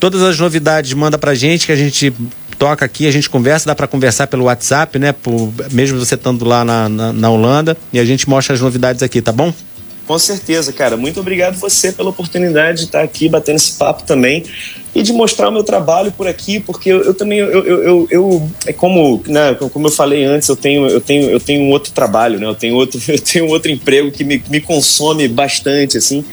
Todas 0.00 0.22
as 0.22 0.38
novidades 0.38 0.92
manda 0.94 1.18
pra 1.18 1.34
gente 1.34 1.66
que 1.66 1.72
a 1.72 1.76
gente 1.76 2.14
toca 2.58 2.84
aqui, 2.84 3.06
a 3.06 3.10
gente 3.10 3.28
conversa, 3.28 3.66
dá 3.66 3.74
para 3.74 3.86
conversar 3.86 4.26
pelo 4.26 4.44
WhatsApp, 4.44 4.98
né? 4.98 5.12
Por, 5.12 5.52
mesmo 5.70 5.98
você 5.98 6.14
estando 6.14 6.44
lá 6.44 6.64
na, 6.64 6.88
na, 6.88 7.12
na, 7.12 7.30
Holanda, 7.30 7.76
e 7.92 7.98
a 7.98 8.04
gente 8.04 8.28
mostra 8.28 8.54
as 8.54 8.60
novidades 8.60 9.02
aqui, 9.02 9.20
tá 9.20 9.32
bom? 9.32 9.52
Com 10.06 10.18
certeza, 10.18 10.72
cara. 10.72 10.96
Muito 10.96 11.18
obrigado 11.18 11.56
você 11.56 11.90
pela 11.90 12.10
oportunidade 12.10 12.78
de 12.78 12.84
estar 12.84 13.02
aqui 13.02 13.28
batendo 13.28 13.56
esse 13.56 13.72
papo 13.72 14.04
também 14.04 14.44
e 14.94 15.02
de 15.02 15.12
mostrar 15.12 15.48
o 15.48 15.52
meu 15.52 15.64
trabalho 15.64 16.12
por 16.12 16.28
aqui, 16.28 16.60
porque 16.60 16.90
eu, 16.90 17.02
eu 17.02 17.12
também 17.12 17.38
eu, 17.38 17.64
eu, 17.66 18.08
eu, 18.08 18.50
é 18.66 18.72
como, 18.72 19.22
né, 19.26 19.54
como 19.54 19.88
eu 19.88 19.92
falei 19.92 20.24
antes, 20.24 20.48
eu 20.48 20.56
tenho 20.56 20.86
eu 20.86 21.00
tenho 21.00 21.28
eu 21.28 21.40
tenho 21.40 21.62
um 21.64 21.70
outro 21.70 21.92
trabalho, 21.92 22.38
né? 22.38 22.46
Eu 22.46 22.54
tenho 22.54 22.76
outro 22.76 23.00
eu 23.08 23.20
tenho 23.20 23.46
outro 23.48 23.70
emprego 23.70 24.12
que 24.12 24.22
me, 24.22 24.42
me 24.48 24.60
consome 24.60 25.26
bastante 25.26 25.98
assim. 25.98 26.24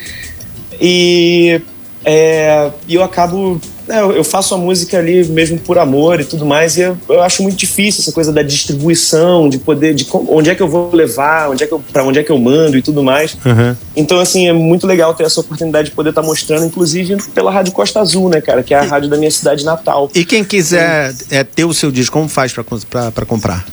E 0.80 1.60
é, 2.06 2.70
e 2.88 2.94
eu 2.94 3.04
acabo 3.04 3.60
é, 3.88 4.02
eu 4.02 4.24
faço 4.24 4.56
a 4.56 4.58
música 4.58 4.98
ali 4.98 5.26
mesmo 5.26 5.60
por 5.60 5.78
amor 5.78 6.20
e 6.20 6.26
tudo 6.26 6.46
mais, 6.46 6.78
e 6.78 6.82
eu, 6.82 6.98
eu, 7.10 7.22
acho 7.22 7.44
muito 7.44 7.58
difícil 7.58 8.02
essa 8.02 8.12
coisa 8.12 8.32
da 8.32 8.42
distribuição, 8.42 9.50
de 9.50 9.58
poder, 9.58 9.94
de 9.94 10.08
onde 10.30 10.50
é 10.50 10.56
que 10.56 10.62
eu 10.62 10.68
vou 10.68 10.94
levar, 10.94 11.50
onde 11.50 11.64
é 11.64 11.68
que 11.68 11.74
eu, 11.74 11.84
pra 11.92 12.04
onde 12.04 12.20
é 12.20 12.24
que 12.24 12.32
eu 12.32 12.38
mando 12.38 12.78
e 12.78 12.82
tudo 12.82 13.04
mais. 13.04 13.38
Uhum. 13.46 13.76
Então, 13.96 14.20
assim, 14.20 14.48
é 14.48 14.54
muito 14.54 14.88
legal 14.88 15.14
ter 15.14 15.24
essa 15.24 15.42
oportunidade 15.42 15.90
de 15.90 15.96
poder 15.96 16.10
estar 16.10 16.22
tá 16.22 16.28
mostrando, 16.28 16.66
inclusive 16.66 17.18
pela 17.34 17.52
Rádio 17.52 17.74
Costa 17.74 18.00
Azul, 18.00 18.30
né, 18.30 18.40
cara, 18.42 18.64
que 18.64 18.74
é 18.74 18.80
a 18.80 18.84
rádio 18.84 19.10
da 19.10 19.18
minha 19.18 19.32
cidade 19.32 19.66
natal. 19.66 20.10
E 20.16 20.24
quem 20.24 20.44
quiser 20.44 21.14
é, 21.30 21.44
ter 21.44 21.66
o 21.66 21.74
seu 21.74 21.92
disco, 21.92 22.14
como 22.14 22.30
faz 22.30 22.54
para 22.54 23.26
comprar? 23.26 23.66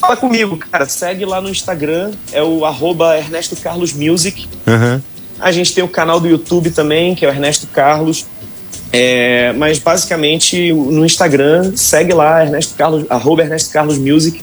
Fala 0.00 0.16
comigo, 0.16 0.56
cara. 0.56 0.86
Segue 0.88 1.26
lá 1.26 1.42
no 1.42 1.50
Instagram, 1.50 2.12
é 2.32 2.42
o 2.42 2.64
arroba 2.64 3.18
Ernesto 3.18 3.54
Carlos 3.56 3.92
Music. 3.92 4.48
Uhum. 4.66 5.00
A 5.38 5.52
gente 5.52 5.74
tem 5.74 5.84
o 5.84 5.88
canal 5.88 6.18
do 6.18 6.26
YouTube 6.26 6.70
também, 6.70 7.14
que 7.14 7.24
é 7.24 7.28
o 7.28 7.30
Ernesto 7.30 7.66
Carlos. 7.66 8.26
É, 8.92 9.52
mas 9.52 9.78
basicamente 9.78 10.72
no 10.72 11.04
Instagram, 11.04 11.72
segue 11.76 12.12
lá, 12.12 12.44
Ernesto 12.44 12.74
Carlos, 12.76 13.04
arroba 13.08 13.42
Ernesto 13.42 13.72
Carlos 13.72 13.98
Music. 13.98 14.42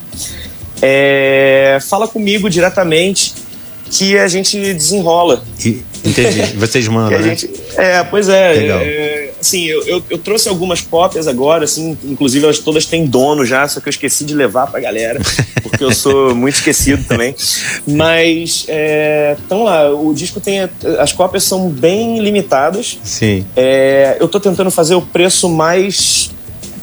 É, 0.81 1.79
fala 1.89 2.07
comigo 2.07 2.49
diretamente 2.49 3.33
que 3.89 4.17
a 4.17 4.27
gente 4.27 4.73
desenrola. 4.73 5.43
E, 5.65 5.83
entendi. 6.09 6.41
Vocês 6.57 6.87
mandam, 6.87 7.19
né? 7.19 7.35
Gente, 7.35 7.49
é, 7.75 8.03
pois 8.03 8.29
é. 8.29 8.67
é 8.67 9.31
assim, 9.39 9.65
eu, 9.65 9.85
eu, 9.85 10.03
eu, 10.09 10.17
trouxe 10.17 10.49
algumas 10.49 10.81
cópias 10.81 11.27
agora, 11.27 11.65
assim, 11.65 11.97
inclusive 12.03 12.43
elas 12.43 12.59
todas 12.59 12.85
têm 12.85 13.05
dono 13.05 13.45
já, 13.45 13.67
só 13.67 13.79
que 13.79 13.87
eu 13.87 13.91
esqueci 13.91 14.25
de 14.25 14.33
levar 14.33 14.67
pra 14.67 14.79
galera, 14.79 15.19
porque 15.61 15.83
eu 15.83 15.93
sou 15.93 16.33
muito 16.35 16.55
esquecido 16.55 17.03
também. 17.05 17.35
Mas, 17.85 18.65
é, 18.67 19.35
então 19.45 19.63
lá, 19.63 19.93
o 19.93 20.13
disco 20.13 20.39
tem. 20.39 20.69
As 20.99 21.13
cópias 21.13 21.43
são 21.43 21.69
bem 21.69 22.19
limitadas. 22.19 22.97
Sim. 23.03 23.45
É, 23.55 24.17
eu 24.19 24.27
tô 24.27 24.39
tentando 24.39 24.71
fazer 24.71 24.95
o 24.95 25.01
preço 25.01 25.49
mais 25.49 26.31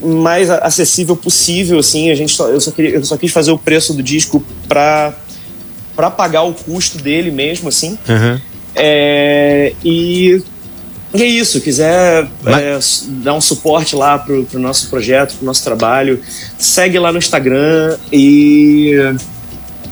mais 0.02 0.50
acessível 0.50 1.16
possível, 1.16 1.78
assim. 1.78 2.10
A 2.10 2.14
gente 2.14 2.32
só, 2.32 2.48
eu, 2.48 2.60
só 2.60 2.70
queria, 2.70 2.90
eu 2.90 3.04
só 3.04 3.16
quis 3.16 3.32
fazer 3.32 3.50
o 3.52 3.58
preço 3.58 3.94
do 3.94 4.02
disco 4.02 4.44
para 4.68 5.14
para 5.96 6.10
pagar 6.10 6.42
o 6.42 6.52
custo 6.52 6.98
dele 6.98 7.30
mesmo, 7.30 7.68
assim. 7.68 7.96
Uhum. 8.08 8.40
É, 8.74 9.72
e, 9.84 10.42
e 11.14 11.22
é 11.22 11.26
isso, 11.26 11.60
quiser 11.60 12.28
Mas... 12.42 13.06
é, 13.08 13.12
dar 13.22 13.34
um 13.34 13.40
suporte 13.40 13.94
lá 13.94 14.18
pro, 14.18 14.44
pro 14.44 14.58
nosso 14.58 14.90
projeto, 14.90 15.36
pro 15.36 15.46
nosso 15.46 15.62
trabalho, 15.62 16.20
segue 16.58 16.98
lá 16.98 17.12
no 17.12 17.18
Instagram 17.18 17.96
e 18.12 18.92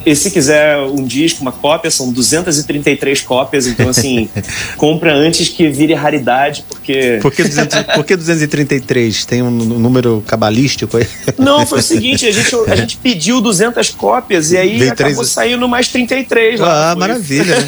e 0.05 0.17
se 0.17 0.31
quiser 0.31 0.79
um 0.79 1.05
disco, 1.05 1.43
uma 1.43 1.53
cópia, 1.53 1.91
são 1.91 2.13
233 2.13 3.21
cópias, 3.23 3.67
então 3.67 3.89
assim, 3.89 4.29
compra 4.77 5.15
antes 5.15 5.49
que 5.49 5.69
vire 5.69 5.95
raridade, 5.95 6.65
porque. 6.69 7.19
Por 7.21 7.33
que, 7.33 7.43
200, 7.43 7.83
por 7.95 8.05
que 8.05 8.17
233? 8.17 9.25
Tem 9.25 9.43
um 9.43 9.51
número 9.51 10.23
cabalístico 10.27 10.97
aí? 10.97 11.07
Não, 11.39 11.67
foi 11.67 11.79
o 11.79 11.83
seguinte: 11.83 12.27
a 12.27 12.33
gente, 12.33 12.55
a 12.69 12.77
gente 12.77 12.97
pediu 12.97 13.41
200 13.41 13.91
cópias 13.91 14.53
e 14.53 14.57
aí 14.57 14.89
acabou 14.89 15.17
3... 15.17 15.29
saindo 15.29 15.69
mais 15.69 15.89
33 15.89 16.61
lá. 16.61 16.93
Ah, 16.93 16.97
maravilha. 16.97 17.57
Né? 17.61 17.67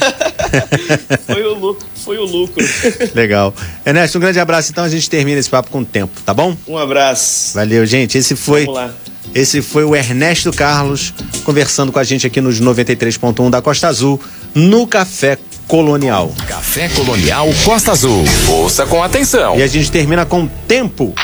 foi 1.26 1.43
o 1.43 1.55
lucro, 1.55 1.87
foi 1.95 2.18
o 2.18 2.24
lucro. 2.24 2.64
Legal. 3.14 3.55
Ernesto, 3.85 4.18
um 4.18 4.20
grande 4.20 4.39
abraço. 4.41 4.70
Então 4.70 4.85
a 4.85 4.89
gente 4.89 5.09
termina 5.09 5.39
esse 5.39 5.51
papo 5.51 5.70
com 5.70 5.80
o 5.80 5.85
tempo, 5.85 6.20
tá 6.24 6.35
bom? 6.35 6.57
Um 6.66 6.78
abraço. 6.78 7.55
Valeu, 7.55 7.85
gente. 7.87 8.18
Esse 8.18 8.35
foi. 8.37 8.64
Vamos 8.64 8.80
lá. 8.80 8.95
Esse 9.35 9.62
foi 9.62 9.85
o 9.85 9.95
Ernesto 9.95 10.53
Carlos 10.53 11.14
conversando 11.45 11.93
com 11.93 11.99
a 11.99 12.05
gente 12.05 12.27
aqui 12.27 12.41
nos 12.41 12.61
93.1 12.61 13.51
da 13.51 13.62
Costa 13.62 13.89
Azul, 13.89 14.20
no 14.55 14.87
Café 14.87 15.39
Colonial. 15.66 16.33
Café 16.47 16.89
Colonial 16.89 17.49
Costa 17.64 17.93
Azul. 17.93 18.25
Ouça 18.49 18.87
com 18.87 19.03
atenção. 19.03 19.59
E 19.59 19.62
a 19.62 19.66
gente 19.66 19.91
termina 19.91 20.25
com 20.25 20.47
tempo. 20.47 21.14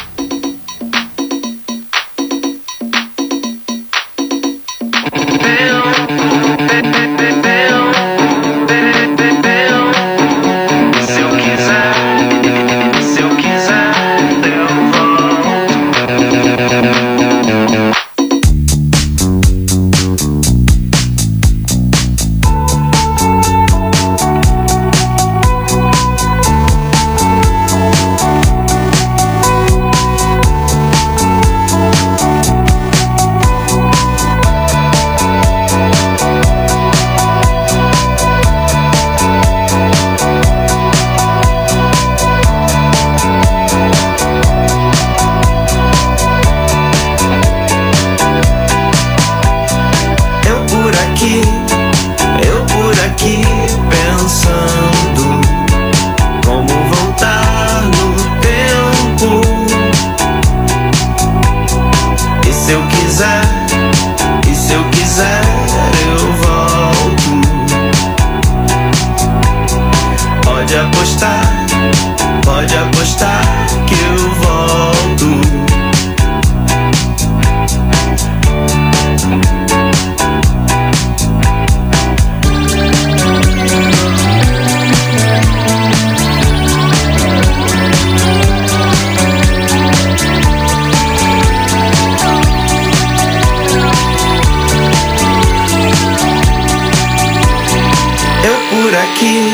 aqui, 99.02 99.50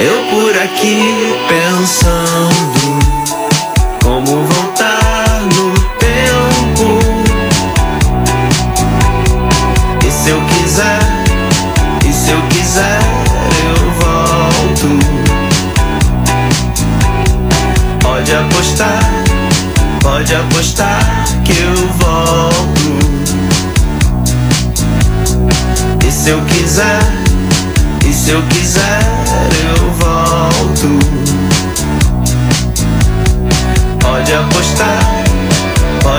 eu 0.00 0.24
por 0.30 0.56
aqui 0.62 1.34
pensando 1.48 2.98
como 4.02 4.44
vão 4.44 4.67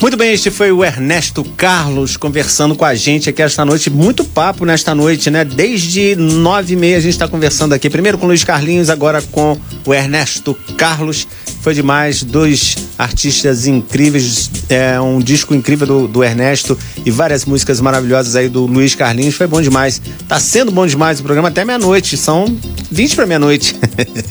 Muito 0.00 0.14
bem, 0.16 0.34
este 0.34 0.50
foi 0.50 0.70
o 0.70 0.84
Ernesto 0.84 1.42
Carlos 1.42 2.18
conversando 2.18 2.74
com 2.74 2.84
a 2.84 2.94
gente 2.94 3.30
aqui 3.30 3.40
esta 3.40 3.64
noite. 3.64 3.88
Muito 3.88 4.24
papo 4.24 4.66
nesta 4.66 4.94
noite, 4.94 5.30
né? 5.30 5.42
Desde 5.42 6.14
nove 6.16 6.74
e 6.74 6.76
meia 6.76 6.98
a 6.98 7.00
gente 7.00 7.12
está 7.12 7.26
conversando 7.26 7.72
aqui. 7.72 7.88
Primeiro 7.88 8.18
com 8.18 8.26
o 8.26 8.28
Luiz 8.28 8.44
Carlinhos, 8.44 8.90
agora 8.90 9.22
com 9.22 9.58
o 9.86 9.94
Ernesto 9.94 10.54
Carlos. 10.76 11.26
Foi 11.62 11.74
demais, 11.74 12.22
dois 12.22 12.76
artistas 12.98 13.66
incríveis, 13.66 14.50
é, 14.68 15.00
um 15.00 15.18
disco 15.18 15.54
incrível 15.54 15.86
do, 15.86 16.06
do 16.06 16.22
Ernesto 16.22 16.78
e 17.04 17.10
várias 17.10 17.44
músicas 17.46 17.80
maravilhosas 17.80 18.36
aí 18.36 18.50
do 18.50 18.66
Luiz 18.66 18.94
Carlinhos. 18.94 19.34
Foi 19.34 19.46
bom 19.46 19.62
demais. 19.62 20.00
Tá 20.28 20.38
sendo 20.38 20.70
bom 20.70 20.86
demais 20.86 21.20
o 21.20 21.22
programa 21.22 21.48
até 21.48 21.64
meia-noite. 21.64 22.18
São 22.18 22.44
20 22.90 23.16
para 23.16 23.26
meia-noite. 23.26 23.74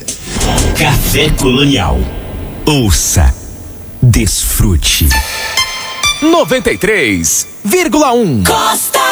Café 0.78 1.30
Colonial. 1.32 2.00
Ouça, 2.66 3.34
desfrute. 4.10 5.08
93,1 6.22 8.46
Costa 8.46 9.05